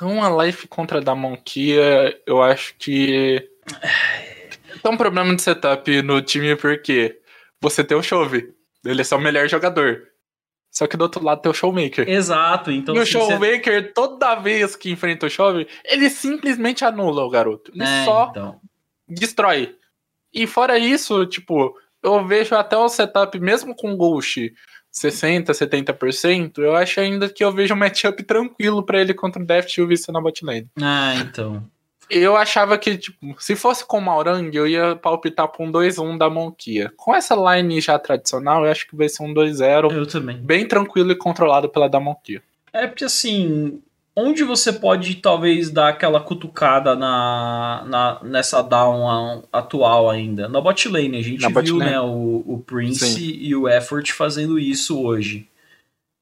Uma 0.00 0.44
life 0.44 0.68
contra 0.68 0.98
a 0.98 1.00
Dalmon 1.00 1.36
Kia, 1.36 2.20
eu 2.26 2.42
acho 2.42 2.74
que. 2.78 3.48
Tem 4.82 4.92
um 4.92 4.96
problema 4.96 5.34
de 5.34 5.42
setup 5.42 6.02
no 6.02 6.20
time 6.22 6.56
porque 6.56 7.20
você 7.60 7.84
tem 7.84 7.96
o 7.96 8.02
Chove, 8.02 8.52
ele 8.84 9.02
é 9.02 9.14
o 9.14 9.20
melhor 9.20 9.48
jogador. 9.48 10.08
Só 10.72 10.86
que 10.86 10.96
do 10.96 11.02
outro 11.02 11.22
lado 11.22 11.42
tem 11.42 11.50
o 11.50 11.54
Showmaker. 11.54 12.08
Exato, 12.08 12.70
então. 12.70 12.96
E 12.96 12.98
o 12.98 13.04
Showmaker, 13.04 13.82
você... 13.82 13.92
toda 13.92 14.34
vez 14.36 14.74
que 14.74 14.90
enfrenta 14.90 15.26
o 15.26 15.30
Chove, 15.30 15.68
ele 15.84 16.08
simplesmente 16.08 16.82
anula 16.82 17.22
o 17.22 17.30
garoto. 17.30 17.70
Ele 17.74 17.84
é, 17.84 18.04
só 18.06 18.28
então. 18.30 18.60
destrói. 19.06 19.76
E 20.32 20.46
fora 20.46 20.78
isso, 20.78 21.26
tipo, 21.26 21.78
eu 22.02 22.26
vejo 22.26 22.54
até 22.54 22.74
o 22.74 22.88
setup, 22.88 23.38
mesmo 23.38 23.76
com 23.76 23.94
Ghost, 23.94 24.52
60%, 24.92 25.46
70%, 25.46 26.58
eu 26.58 26.76
acho 26.76 27.00
ainda 27.00 27.28
que 27.28 27.42
eu 27.42 27.50
vejo 27.50 27.74
um 27.74 27.78
matchup 27.78 28.22
tranquilo 28.22 28.82
para 28.82 29.00
ele 29.00 29.14
contra 29.14 29.42
o 29.42 29.46
Deft 29.46 29.74
e 29.78 29.82
o 29.82 29.86
Vista 29.86 30.12
na 30.12 30.20
botlane. 30.20 30.68
Ah, 30.80 31.14
então. 31.16 31.64
Eu 32.10 32.36
achava 32.36 32.76
que, 32.76 32.98
tipo, 32.98 33.34
se 33.38 33.56
fosse 33.56 33.86
com 33.86 33.96
o 33.96 34.02
Maurang, 34.02 34.54
eu 34.54 34.68
ia 34.68 34.94
palpitar 34.94 35.48
pra 35.48 35.64
um 35.64 35.72
2x1 35.72 36.18
da 36.18 36.28
Monquia. 36.28 36.92
Com 36.94 37.14
essa 37.14 37.34
line 37.34 37.80
já 37.80 37.98
tradicional, 37.98 38.66
eu 38.66 38.70
acho 38.70 38.86
que 38.86 38.94
vai 38.94 39.08
ser 39.08 39.22
um 39.22 39.32
2x0. 39.32 39.90
Eu 39.90 40.06
também. 40.06 40.36
Bem 40.36 40.68
tranquilo 40.68 41.10
e 41.10 41.16
controlado 41.16 41.70
pela 41.70 41.88
da 41.88 41.98
Monquia. 41.98 42.42
É 42.70 42.86
porque 42.86 43.04
assim, 43.04 43.80
onde 44.16 44.44
você 44.44 44.72
pode 44.72 45.14
talvez 45.16 45.70
dar 45.70 45.88
aquela 45.88 46.20
cutucada 46.20 46.94
na, 46.94 47.84
na 47.86 48.20
nessa 48.22 48.62
down 48.62 49.42
atual 49.52 50.10
ainda? 50.10 50.48
Na 50.48 50.60
bot 50.60 50.88
lane, 50.88 51.18
a 51.18 51.22
gente 51.22 51.40
Na 51.42 51.48
viu 51.60 51.76
né, 51.78 51.98
o, 52.00 52.42
o 52.46 52.62
Prince 52.66 53.06
Sim. 53.06 53.36
e 53.40 53.54
o 53.56 53.68
Effort 53.68 54.10
fazendo 54.12 54.58
isso 54.58 55.00
hoje. 55.02 55.48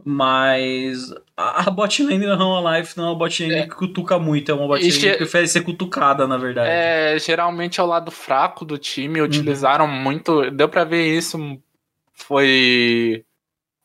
Mas 0.02 1.12
a, 1.36 1.68
a 1.68 1.70
bot 1.70 2.02
lane 2.02 2.24
da 2.26 2.78
Life 2.78 2.96
não 2.96 3.04
é 3.04 3.08
uma 3.08 3.14
bot 3.16 3.42
lane 3.42 3.54
É. 3.54 3.62
que 3.66 3.74
cutuca 3.74 4.18
muito, 4.18 4.50
é 4.50 4.54
uma 4.54 4.66
bot 4.66 4.80
lane 4.82 4.92
que 4.98 5.12
prefere 5.18 5.46
ser 5.46 5.60
cutucada, 5.60 6.26
na 6.26 6.38
verdade. 6.38 6.70
É, 6.70 7.18
geralmente 7.18 7.80
é 7.80 7.82
o 7.82 7.86
lado 7.86 8.10
fraco 8.10 8.64
do 8.64 8.74
Uhum. 8.74 8.80
time, 8.80 9.20
utilizaram 9.20 9.86
muito. 9.86 10.50
Deu 10.50 10.68
pra 10.68 10.84
ver 10.84 11.04
isso. 11.16 11.38
Foi. 12.14 13.24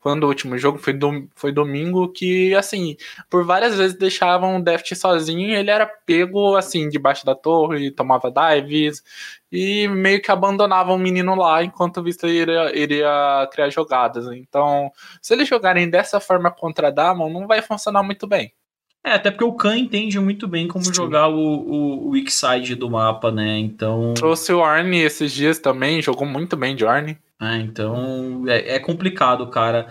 Quando 0.06 0.26
o 0.26 0.28
último 0.28 0.56
jogo 0.56 0.78
foi, 0.78 0.94
dom- 0.94 1.26
foi 1.36 1.52
domingo, 1.52 2.08
que 2.10 2.54
assim, 2.54 2.96
por 3.28 3.44
várias 3.44 3.76
vezes 3.76 3.98
deixavam 3.98 4.56
o 4.58 4.64
Deft 4.64 4.96
sozinho, 4.96 5.56
ele 5.56 5.72
era 5.72 5.88
pego 5.88 6.56
assim, 6.56 6.88
debaixo 6.90 7.26
da 7.26 7.34
torre, 7.34 7.90
tomava 7.90 8.32
dives, 8.32 9.02
e 9.52 9.88
meio 9.88 10.22
que 10.22 10.30
abandonava 10.30 10.94
o 10.94 11.00
menino 11.00 11.34
lá 11.34 11.64
enquanto 11.64 11.98
o 11.98 12.04
Vista 12.04 12.28
iria, 12.28 12.78
iria 12.78 13.50
criar 13.52 13.72
jogadas. 13.72 14.28
Então, 14.28 14.92
se 15.20 15.34
eles 15.34 15.48
jogarem 15.48 15.90
dessa 15.90 16.20
forma 16.20 16.52
contra 16.52 16.90
a 16.90 16.92
Damon, 16.92 17.34
não 17.34 17.48
vai 17.48 17.64
funcionar 17.64 18.04
muito 18.04 18.28
bem. 18.28 18.54
É, 19.04 19.14
até 19.14 19.32
porque 19.32 19.44
o 19.44 19.54
Khan 19.54 19.76
entende 19.76 20.20
muito 20.20 20.48
bem 20.48 20.68
como 20.68 20.86
Sim. 20.86 20.94
jogar 20.94 21.30
o, 21.30 21.36
o, 21.36 22.08
o 22.08 22.10
weak 22.12 22.32
side 22.32 22.76
do 22.76 22.92
mapa, 22.92 23.32
né? 23.32 23.58
Então. 23.58 24.14
Trouxe 24.14 24.54
o 24.54 24.64
Arne 24.64 25.00
esses 25.00 25.32
dias 25.32 25.58
também, 25.58 26.00
jogou 26.00 26.28
muito 26.28 26.56
bem 26.56 26.76
de 26.76 26.86
Arne. 26.86 27.18
É, 27.42 27.58
então 27.58 28.48
é, 28.48 28.76
é 28.76 28.80
complicado, 28.80 29.50
cara. 29.50 29.90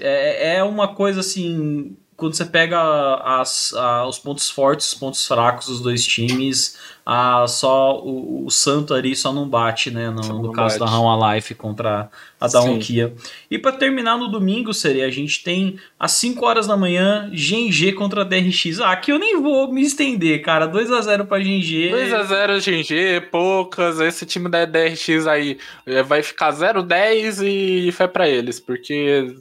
É, 0.00 0.56
é 0.56 0.62
uma 0.62 0.94
coisa 0.94 1.20
assim. 1.20 1.96
Quando 2.16 2.34
você 2.34 2.46
pega 2.46 2.80
as, 3.22 3.74
a- 3.74 4.06
os 4.06 4.18
pontos 4.18 4.48
fortes, 4.48 4.88
os 4.90 4.94
pontos 4.94 5.26
fracos 5.26 5.66
dos 5.66 5.80
dois 5.82 6.02
times, 6.06 6.78
a, 7.04 7.46
só 7.46 8.00
o, 8.00 8.46
o 8.46 8.50
Santo 8.50 8.94
ali 8.94 9.14
só 9.14 9.32
não 9.34 9.46
bate, 9.46 9.90
né? 9.90 10.08
No, 10.08 10.22
no 10.42 10.50
caso 10.52 10.78
bate. 10.78 10.90
da 10.90 10.96
Raon 10.96 11.34
Life 11.34 11.54
contra 11.54 12.10
a 12.40 12.48
Sim. 12.48 12.54
Daunkia. 12.58 13.14
E 13.50 13.58
pra 13.58 13.70
terminar 13.72 14.16
no 14.16 14.28
domingo, 14.28 14.72
seria 14.72 15.04
a 15.06 15.10
gente 15.10 15.44
tem 15.44 15.78
às 16.00 16.12
5 16.12 16.42
horas 16.46 16.66
da 16.66 16.74
manhã 16.74 17.30
GNG 17.34 17.92
contra 17.92 18.22
a 18.22 18.24
DRX. 18.24 18.80
Ah, 18.80 18.92
aqui 18.92 19.12
eu 19.12 19.18
nem 19.18 19.42
vou 19.42 19.70
me 19.70 19.82
estender, 19.82 20.40
cara. 20.40 20.66
2 20.66 20.90
a 20.90 21.02
0 21.02 21.26
pra 21.26 21.38
GNG. 21.38 21.90
2x0 21.90 22.60
GG, 22.60 23.28
poucas. 23.30 24.00
Esse 24.00 24.24
time 24.24 24.48
da 24.48 24.64
DRX 24.64 25.26
aí 25.26 25.58
eh, 25.84 26.02
vai 26.02 26.22
ficar 26.22 26.50
0-10 26.50 27.42
e 27.46 27.92
fé 27.92 28.06
pra 28.08 28.26
eles, 28.26 28.58
porque 28.58 29.36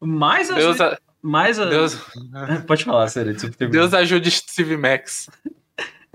Mais 0.00 0.50
a, 0.50 0.54
Deus, 0.54 0.80
a- 0.80 0.98
mais 1.22 1.58
a... 1.58 1.66
Deus, 1.66 1.98
Pode 2.66 2.84
falar, 2.84 3.08
Sério. 3.08 3.36
Deus 3.70 3.94
ajude 3.94 4.30
Steve 4.30 4.76
Max. 4.76 5.28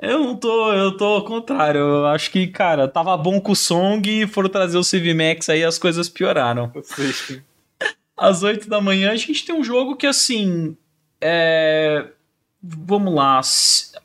Eu 0.01 0.19
não 0.19 0.35
tô, 0.35 0.73
eu 0.73 0.97
tô 0.97 1.05
ao 1.05 1.25
contrário. 1.25 1.79
Eu 1.79 2.05
acho 2.07 2.29
que, 2.29 2.47
cara, 2.47 2.87
tava 2.87 3.15
bom 3.15 3.39
com 3.39 3.53
o 3.53 3.55
Song 3.55 4.07
e 4.07 4.27
foram 4.27 4.49
trazer 4.49 4.77
o 4.77 4.83
CV 4.83 5.13
Max 5.13 5.49
aí 5.49 5.63
as 5.63 5.77
coisas 5.77 6.09
pioraram. 6.09 6.71
Às 8.17 8.43
8 8.43 8.69
da 8.69 8.81
manhã 8.81 9.11
a 9.11 9.15
gente 9.15 9.45
tem 9.45 9.55
um 9.55 9.63
jogo 9.63 9.95
que, 9.95 10.05
assim. 10.05 10.75
É. 11.21 12.07
Vamos 12.61 13.13
lá. 13.13 13.39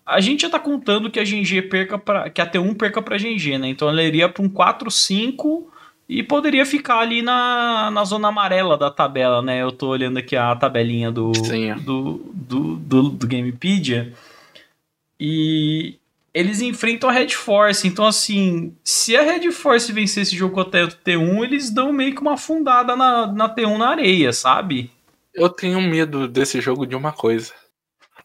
A 0.05 0.20
gente 0.20 0.42
já 0.42 0.51
tá 0.51 0.59
contando 0.59 1.11
que 1.11 1.18
a 1.18 1.24
GG 1.24 1.62
perca 1.62 1.98
pra. 1.98 2.30
que 2.30 2.40
a 2.40 2.51
T1 2.51 2.76
perca 2.76 3.03
pra 3.03 3.16
GG, 3.16 3.59
né? 3.59 3.68
Então 3.68 3.88
ela 3.88 4.03
iria 4.03 4.28
pra 4.28 4.42
um 4.42 4.48
4-5 4.48 5.70
e 6.11 6.24
poderia 6.24 6.66
ficar 6.66 6.98
ali 6.98 7.22
na, 7.22 7.88
na 7.92 8.04
zona 8.04 8.26
amarela 8.26 8.76
da 8.76 8.90
tabela, 8.90 9.40
né? 9.40 9.62
Eu 9.62 9.70
tô 9.70 9.86
olhando 9.86 10.18
aqui 10.18 10.34
a 10.34 10.56
tabelinha 10.56 11.08
do, 11.08 11.32
Sim. 11.36 11.72
do, 11.74 12.20
do, 12.34 12.74
do, 12.74 13.02
do 13.11 13.28
Gamepedia. 13.28 14.12
E 15.20 15.94
eles 16.34 16.61
enfrentam 16.61 17.08
a 17.08 17.12
Red 17.12 17.28
Force. 17.28 17.86
Então, 17.86 18.04
assim, 18.04 18.74
se 18.82 19.16
a 19.16 19.22
Red 19.22 19.52
Force 19.52 19.92
vencer 19.92 20.24
esse 20.24 20.34
jogo 20.34 20.52
contra 20.52 20.84
a 20.84 20.88
T1, 20.88 21.44
eles 21.44 21.70
dão 21.70 21.92
meio 21.92 22.12
que 22.12 22.20
uma 22.20 22.34
afundada 22.34 22.96
na, 22.96 23.28
na 23.28 23.54
T1 23.54 23.78
na 23.78 23.90
areia, 23.90 24.32
sabe? 24.32 24.90
Eu 25.32 25.48
tenho 25.48 25.80
medo 25.80 26.26
desse 26.26 26.61
jogo 26.61 26.88
de 26.88 26.96
uma 26.96 27.12
coisa. 27.12 27.52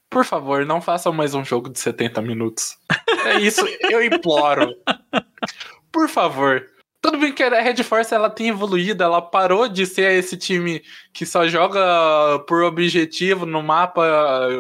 Por 0.09 0.25
favor, 0.25 0.65
não 0.65 0.81
façam 0.81 1.13
mais 1.13 1.36
um 1.36 1.45
jogo 1.45 1.69
de 1.69 1.79
70 1.79 2.19
minutos. 2.23 2.79
É 3.25 3.39
isso, 3.41 3.63
eu 3.91 4.03
imploro. 4.03 4.75
Por 5.91 6.09
favor. 6.09 6.67
Tudo 7.06 7.20
bem 7.20 7.32
que 7.32 7.43
a 7.43 7.62
Red 7.62 7.84
Force 7.84 8.12
ela 8.12 8.32
tem 8.32 8.47
evoluído, 8.47 9.03
ela 9.03 9.22
parou 9.22 9.68
de 9.68 9.86
ser 9.86 10.12
esse 10.14 10.36
time 10.36 10.82
que 11.14 11.24
só 11.24 11.47
joga 11.47 11.80
por 12.47 12.64
objetivo 12.64 13.45
no 13.45 13.62
mapa, 13.62 14.03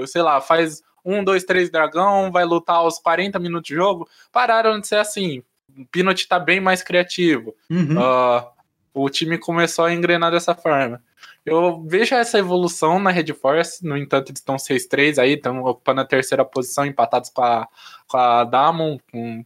sei 0.05 0.21
lá, 0.21 0.39
faz 0.39 0.83
um, 1.03 1.23
dois, 1.23 1.43
três 1.43 1.71
dragão, 1.71 2.31
vai 2.31 2.45
lutar 2.45 2.75
aos 2.75 2.99
40 2.99 3.39
minutos 3.39 3.67
de 3.69 3.73
jogo. 3.73 4.07
Pararam 4.31 4.79
de 4.79 4.87
ser 4.87 4.97
assim. 4.97 5.41
O 5.75 5.87
Pinot 5.87 6.27
tá 6.27 6.37
bem 6.37 6.59
mais 6.61 6.83
criativo. 6.83 7.55
Uhum. 7.67 7.99
Ah, 7.99 8.47
o 8.93 9.09
time 9.09 9.39
começou 9.39 9.85
a 9.85 9.93
engrenar 9.93 10.29
dessa 10.29 10.53
forma. 10.53 11.01
Eu 11.43 11.83
vejo 11.87 12.13
essa 12.13 12.37
evolução 12.37 12.99
na 12.99 13.09
Red 13.09 13.33
Force, 13.33 13.83
no 13.83 13.97
entanto, 13.97 14.29
eles 14.29 14.39
estão 14.39 14.55
6-3 14.55 15.17
aí, 15.17 15.33
estão 15.33 15.63
ocupando 15.63 16.01
a 16.01 16.05
terceira 16.05 16.45
posição, 16.45 16.85
empatados 16.85 17.31
com 17.31 17.41
a, 17.41 17.67
com 18.07 18.17
a 18.17 18.43
Damon, 18.43 18.99
com 19.11 19.43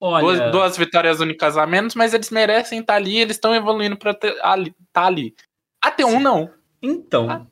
Olha, 0.00 0.22
duas, 0.24 0.52
duas 0.52 0.76
vitórias 0.78 1.20
únicas 1.20 1.56
a 1.56 1.66
menos, 1.66 1.94
mas 1.94 2.14
eles 2.14 2.30
merecem 2.30 2.80
estar 2.80 2.94
ali, 2.94 3.18
eles 3.18 3.36
estão 3.36 3.54
evoluindo 3.54 3.96
para 3.96 4.12
estar 4.12 4.32
ali, 4.42 4.74
tá 4.92 5.04
ali. 5.06 5.34
A 5.82 5.90
T1 5.92 6.10
Sim. 6.10 6.18
não. 6.20 6.50
então. 6.82 7.28
a- 7.30 7.42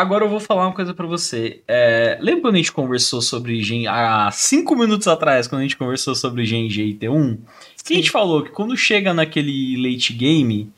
Agora 0.00 0.24
eu 0.24 0.30
vou 0.30 0.40
falar 0.40 0.66
uma 0.66 0.72
coisa 0.74 0.94
pra 0.94 1.06
você. 1.06 1.62
É, 1.68 2.16
lembra 2.22 2.40
quando 2.40 2.54
a 2.54 2.56
gente 2.58 2.72
conversou 2.72 3.20
sobre 3.20 3.62
Gen... 3.62 3.86
Há 3.86 4.30
cinco 4.32 4.74
minutos 4.74 5.06
atrás, 5.06 5.46
quando 5.46 5.60
a 5.60 5.62
gente 5.64 5.76
conversou 5.76 6.14
sobre 6.14 6.42
GNG 6.46 6.82
e 6.86 6.94
T1? 6.94 7.38
Que 7.84 7.92
a 7.92 7.96
gente 7.96 8.10
falou 8.10 8.42
que 8.42 8.50
quando 8.50 8.74
chega 8.74 9.12
naquele 9.12 9.76
late 9.76 10.14
game, 10.14 10.72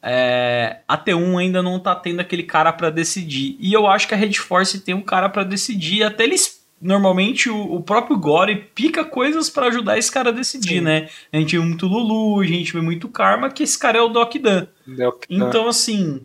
é, 0.00 0.78
a 0.86 0.96
T1 0.96 1.38
ainda 1.40 1.60
não 1.60 1.80
tá 1.80 1.92
tendo 1.96 2.20
aquele 2.20 2.44
cara 2.44 2.72
pra 2.72 2.88
decidir. 2.88 3.56
E 3.58 3.72
eu 3.72 3.84
acho 3.88 4.06
que 4.06 4.14
a 4.14 4.16
Red 4.16 4.34
Force 4.34 4.78
tem 4.80 4.94
um 4.94 5.02
cara 5.02 5.28
pra 5.28 5.42
decidir. 5.42 6.04
Até 6.04 6.22
eles. 6.22 6.64
Normalmente 6.86 7.50
o, 7.50 7.74
o 7.74 7.82
próprio 7.82 8.16
Gore 8.16 8.54
pica 8.74 9.04
coisas 9.04 9.50
pra 9.50 9.66
ajudar 9.66 9.98
esse 9.98 10.10
cara 10.10 10.28
a 10.28 10.32
decidir, 10.32 10.78
Sim. 10.78 10.80
né? 10.82 11.08
A 11.32 11.36
gente 11.36 11.58
vê 11.58 11.64
muito 11.64 11.86
Lulu, 11.88 12.40
a 12.40 12.46
gente 12.46 12.72
vê 12.72 12.80
muito 12.80 13.08
Karma, 13.08 13.50
que 13.50 13.64
esse 13.64 13.76
cara 13.76 13.98
é 13.98 14.00
o 14.00 14.08
Doc 14.08 14.34
Dan. 14.36 14.66
Tá. 14.66 15.12
Então, 15.28 15.68
assim. 15.68 16.22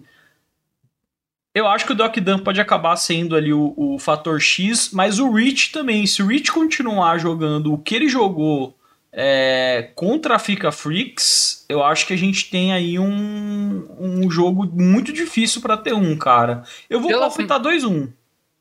Eu 1.53 1.68
acho 1.68 1.86
que 1.86 1.91
o 1.91 1.95
Doc 1.95 2.16
Dan 2.18 2.39
pode 2.39 2.62
acabar 2.62 2.95
sendo 2.95 3.36
ali 3.36 3.51
o, 3.51 3.74
o 3.76 3.97
fator 3.99 4.39
X, 4.39 4.91
mas 4.93 5.20
o 5.20 5.32
Rich 5.32 5.72
também. 5.72 6.05
Se 6.05 6.22
o 6.22 6.28
Rich 6.28 6.51
continuar 6.51 7.18
jogando 7.18 7.74
o 7.74 7.78
que 7.78 7.95
ele 7.95 8.07
jogou 8.07 8.78
é, 9.12 9.89
contra 9.95 10.36
a 10.36 10.39
Fica 10.39 10.72
Freaks, 10.72 11.66
eu 11.68 11.84
acho 11.84 12.07
que 12.07 12.14
a 12.14 12.18
gente 12.18 12.49
tem 12.49 12.72
aí 12.72 12.97
um, 12.97 13.86
um 13.99 14.32
jogo 14.32 14.66
muito 14.66 15.12
difícil 15.12 15.59
pra 15.62 15.76
ter 15.76 15.93
um, 15.93 16.16
cara. 16.16 16.64
Eu 16.89 17.01
vou 17.01 17.09
Pela- 17.09 17.28
palpitar 17.28 17.59
2-1. 17.59 18.09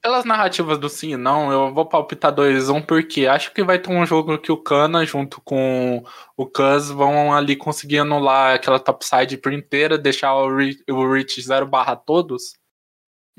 Pelas 0.02 0.24
narrativas 0.24 0.78
do 0.78 0.88
sim 0.88 1.12
e 1.12 1.16
não, 1.16 1.52
eu 1.52 1.74
vou 1.74 1.86
palpitar 1.86 2.32
2-1 2.34 2.80
porque 2.80 3.26
acho 3.26 3.52
que 3.52 3.62
vai 3.62 3.78
ter 3.78 3.90
um 3.90 4.06
jogo 4.06 4.38
que 4.38 4.50
o 4.50 4.56
Kana 4.56 5.04
junto 5.04 5.42
com 5.42 6.02
o 6.38 6.46
Cuz 6.46 6.88
vão 6.88 7.34
ali 7.34 7.54
conseguir 7.54 7.98
anular 7.98 8.54
aquela 8.54 8.80
topside 8.80 9.36
por 9.36 9.52
inteira, 9.52 9.98
deixar 9.98 10.34
o, 10.34 10.56
Ri- 10.56 10.82
o 10.88 11.12
Rich 11.12 11.42
0 11.42 11.66
barra 11.66 11.94
todos 11.96 12.54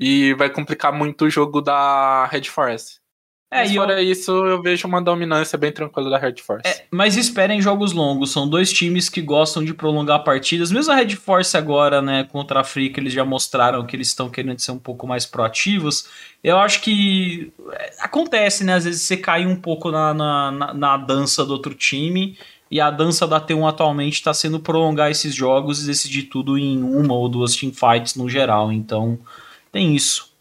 e 0.00 0.34
vai 0.36 0.50
complicar 0.50 0.92
muito 0.94 1.26
o 1.26 1.30
jogo 1.30 1.62
da 1.62 2.26
Red 2.28 2.44
Force. 2.46 3.01
É, 3.52 3.58
Mas 3.58 3.70
e 3.70 3.76
eu- 3.76 3.82
fora 3.82 4.02
isso, 4.02 4.30
eu 4.46 4.62
vejo 4.62 4.88
uma 4.88 5.02
dominância 5.02 5.58
bem 5.58 5.70
tranquila 5.70 6.08
da 6.08 6.16
Red 6.18 6.36
Force. 6.40 6.66
É, 6.66 6.86
mas 6.90 7.18
esperem 7.18 7.60
jogos 7.60 7.92
longos. 7.92 8.32
São 8.32 8.48
dois 8.48 8.72
times 8.72 9.10
que 9.10 9.20
gostam 9.20 9.62
de 9.62 9.74
prolongar 9.74 10.24
partidas. 10.24 10.72
Mesmo 10.72 10.90
a 10.90 10.96
Red 10.96 11.10
Force 11.16 11.54
agora, 11.54 12.00
né, 12.00 12.24
contra 12.32 12.60
a 12.60 12.62
Africa, 12.62 12.98
eles 12.98 13.12
já 13.12 13.26
mostraram 13.26 13.84
que 13.84 13.94
eles 13.94 14.08
estão 14.08 14.30
querendo 14.30 14.58
ser 14.58 14.72
um 14.72 14.78
pouco 14.78 15.06
mais 15.06 15.26
proativos. 15.26 16.06
Eu 16.42 16.58
acho 16.58 16.80
que 16.80 17.52
é, 17.72 17.92
acontece, 18.00 18.64
né? 18.64 18.72
Às 18.74 18.84
vezes 18.84 19.02
você 19.02 19.18
cai 19.18 19.44
um 19.44 19.54
pouco 19.56 19.90
na, 19.90 20.14
na, 20.14 20.72
na- 20.72 20.96
dança 20.96 21.44
do 21.44 21.52
outro 21.52 21.74
time. 21.74 22.38
E 22.70 22.80
a 22.80 22.90
dança 22.90 23.26
da 23.28 23.38
T1 23.38 23.68
atualmente 23.68 24.14
está 24.14 24.32
sendo 24.32 24.58
prolongar 24.58 25.10
esses 25.10 25.34
jogos 25.34 25.82
e 25.82 25.86
decidir 25.86 26.22
tudo 26.22 26.56
em 26.56 26.82
uma 26.82 27.12
ou 27.12 27.28
duas 27.28 27.54
teamfights 27.54 28.14
no 28.14 28.30
geral. 28.30 28.72
Então, 28.72 29.18
tem 29.70 29.94
isso. 29.94 30.32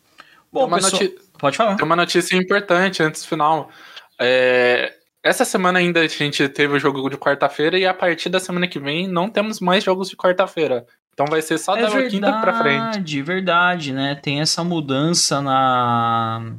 Bom, 0.50 0.66
uma 0.66 0.78
pessoal, 0.78 0.94
noti- 1.02 1.16
pode 1.42 1.58
falar. 1.58 1.76
Tem 1.76 1.86
uma 1.86 1.96
notícia 1.96 2.36
importante 2.38 3.04
antes 3.04 3.22
do 3.24 3.28
final. 3.28 3.70
É, 4.20 4.94
Essa 5.24 5.44
semana 5.46 5.80
ainda 5.80 6.00
a 6.02 6.08
gente 6.08 6.48
teve 6.50 6.76
o 6.76 6.80
jogo 6.80 7.10
de 7.10 7.18
quarta-feira 7.18 7.78
e 7.78 7.86
a 7.86 7.94
partir 7.94 8.30
da 8.30 8.40
semana 8.40 8.68
que 8.68 8.80
vem 8.80 9.08
não 9.08 9.30
temos 9.30 9.60
mais 9.60 9.84
jogos 9.84 10.10
de 10.10 10.16
quarta-feira. 10.16 10.86
Então 11.14 11.26
vai 11.30 11.42
ser 11.42 11.58
só 11.58 11.76
É 11.76 11.82
da 11.82 12.08
quinta 12.08 12.32
pra 12.40 12.54
frente. 12.54 12.82
verdade, 13.00 13.22
verdade, 13.22 13.94
né? 13.94 14.16
Tem 14.16 14.40
essa 14.42 14.64
mudança 14.64 15.42
na 15.42 16.54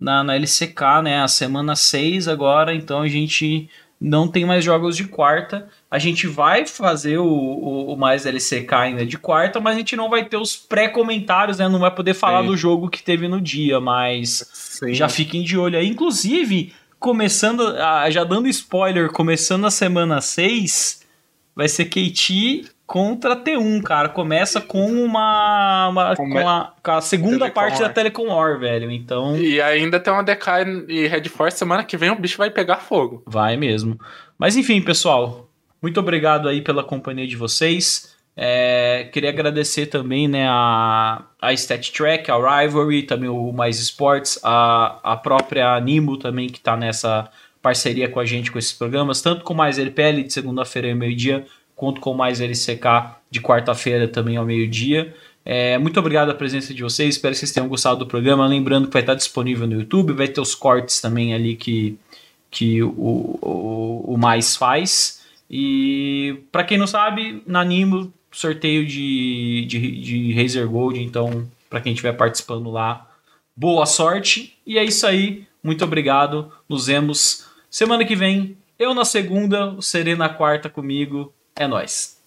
na, 0.00 0.22
na 0.24 0.34
LCK, 0.36 1.02
né? 1.02 1.22
A 1.22 1.28
semana 1.28 1.74
6 1.76 2.28
agora, 2.28 2.74
então 2.74 3.02
a 3.02 3.08
gente 3.08 3.68
não 4.00 4.28
tem 4.28 4.44
mais 4.44 4.64
jogos 4.64 4.96
de 4.96 5.04
quarta. 5.04 5.68
A 5.90 5.98
gente 5.98 6.26
vai 6.26 6.66
fazer 6.66 7.18
o, 7.18 7.26
o, 7.26 7.92
o, 7.92 7.96
mais 7.96 8.24
LCK 8.24 8.72
ainda 8.74 9.04
de 9.04 9.18
quarta, 9.18 9.60
mas 9.60 9.74
a 9.74 9.78
gente 9.78 9.96
não 9.96 10.08
vai 10.08 10.24
ter 10.24 10.36
os 10.36 10.56
pré-comentários, 10.56 11.58
né? 11.58 11.68
Não 11.68 11.80
vai 11.80 11.92
poder 11.92 12.14
falar 12.14 12.42
Sim. 12.42 12.46
do 12.46 12.56
jogo 12.56 12.88
que 12.88 13.02
teve 13.02 13.26
no 13.26 13.40
dia, 13.40 13.80
mas 13.80 14.48
Sim. 14.52 14.94
já 14.94 15.08
fiquem 15.08 15.42
de 15.42 15.58
olho 15.58 15.78
aí. 15.78 15.88
Inclusive, 15.88 16.72
começando, 16.98 17.74
já 18.10 18.22
dando 18.22 18.48
spoiler, 18.48 19.10
começando 19.10 19.66
a 19.66 19.70
semana 19.70 20.20
6, 20.20 21.02
vai 21.56 21.68
ser 21.68 21.86
KT 21.86 22.66
contra 22.88 23.36
T1, 23.36 23.82
cara. 23.82 24.08
Começa 24.08 24.62
com 24.62 24.90
uma. 24.90 25.88
uma 25.88 26.16
Come... 26.16 26.32
com, 26.32 26.48
a, 26.48 26.72
com, 26.82 26.90
a, 26.90 27.00
segunda 27.02 27.38
Telecom 27.38 27.54
parte 27.54 27.74
War. 27.74 27.82
da 27.82 27.88
Telecom 27.90 28.28
War, 28.28 28.58
velho. 28.58 28.90
Então. 28.90 29.36
E 29.36 29.60
ainda 29.60 30.00
tem 30.00 30.10
uma 30.10 30.24
DK 30.24 30.86
e 30.88 31.06
Red 31.06 31.28
Force. 31.28 31.58
Semana 31.58 31.84
que 31.84 31.98
vem 31.98 32.10
o 32.10 32.16
bicho 32.18 32.38
vai 32.38 32.50
pegar 32.50 32.78
fogo. 32.78 33.22
Vai 33.26 33.56
mesmo. 33.56 34.00
Mas 34.38 34.56
enfim, 34.56 34.80
pessoal. 34.80 35.50
Muito 35.80 36.00
obrigado 36.00 36.48
aí 36.48 36.62
pela 36.62 36.82
companhia 36.82 37.26
de 37.26 37.36
vocês. 37.36 38.16
É, 38.34 39.08
queria 39.12 39.30
agradecer 39.30 39.86
também 39.86 40.26
né, 40.26 40.46
a, 40.48 41.24
a 41.40 41.52
Stat 41.52 41.92
Track, 41.92 42.30
a 42.30 42.36
Rivalry, 42.36 43.02
também 43.02 43.28
o 43.28 43.52
Mais 43.52 43.78
Sports, 43.80 44.40
a, 44.42 44.98
a 45.02 45.16
própria 45.16 45.78
Nimo 45.80 46.16
também 46.16 46.48
que 46.48 46.58
está 46.58 46.76
nessa 46.76 47.28
parceria 47.60 48.08
com 48.08 48.20
a 48.20 48.24
gente 48.24 48.50
com 48.50 48.58
esses 48.58 48.72
programas, 48.72 49.20
tanto 49.20 49.44
com 49.44 49.54
Mais 49.54 49.78
LPL 49.78 50.22
de 50.22 50.32
segunda-feira 50.32 50.88
ao 50.88 50.96
meio-dia, 50.96 51.44
Conto 51.78 52.00
com 52.00 52.12
mais 52.12 52.40
LCK 52.40 53.14
de 53.30 53.40
quarta-feira 53.40 54.08
também 54.08 54.36
ao 54.36 54.44
meio-dia. 54.44 55.14
É, 55.44 55.78
muito 55.78 55.98
obrigado 56.00 56.26
pela 56.26 56.36
presença 56.36 56.74
de 56.74 56.82
vocês. 56.82 57.14
Espero 57.14 57.32
que 57.32 57.38
vocês 57.38 57.52
tenham 57.52 57.68
gostado 57.68 58.00
do 58.00 58.06
programa. 58.06 58.44
Lembrando 58.48 58.88
que 58.88 58.92
vai 58.92 59.02
estar 59.02 59.14
disponível 59.14 59.64
no 59.64 59.74
YouTube, 59.74 60.12
vai 60.12 60.26
ter 60.26 60.40
os 60.40 60.56
cortes 60.56 61.00
também 61.00 61.32
ali 61.32 61.54
que, 61.54 61.96
que 62.50 62.82
o, 62.82 63.38
o, 63.40 64.04
o 64.08 64.18
mais 64.18 64.56
faz. 64.56 65.22
E 65.48 66.42
para 66.50 66.64
quem 66.64 66.76
não 66.76 66.86
sabe, 66.88 67.44
na 67.46 67.64
Nimo, 67.64 68.12
sorteio 68.32 68.84
de, 68.84 69.64
de, 69.66 70.00
de 70.00 70.32
Razer 70.34 70.68
Gold. 70.68 71.00
Então, 71.00 71.48
para 71.70 71.80
quem 71.80 71.92
estiver 71.92 72.14
participando 72.14 72.72
lá, 72.72 73.08
boa 73.56 73.86
sorte. 73.86 74.58
E 74.66 74.76
é 74.76 74.84
isso 74.84 75.06
aí. 75.06 75.46
Muito 75.62 75.84
obrigado. 75.84 76.50
Nos 76.68 76.88
vemos 76.88 77.46
semana 77.70 78.04
que 78.04 78.16
vem. 78.16 78.56
Eu 78.76 78.94
na 78.94 79.04
segunda, 79.04 79.70
o 79.74 79.80
Serena 79.80 80.26
na 80.26 80.34
quarta 80.34 80.68
comigo. 80.68 81.32
É 81.58 81.66
nóis. 81.66 82.17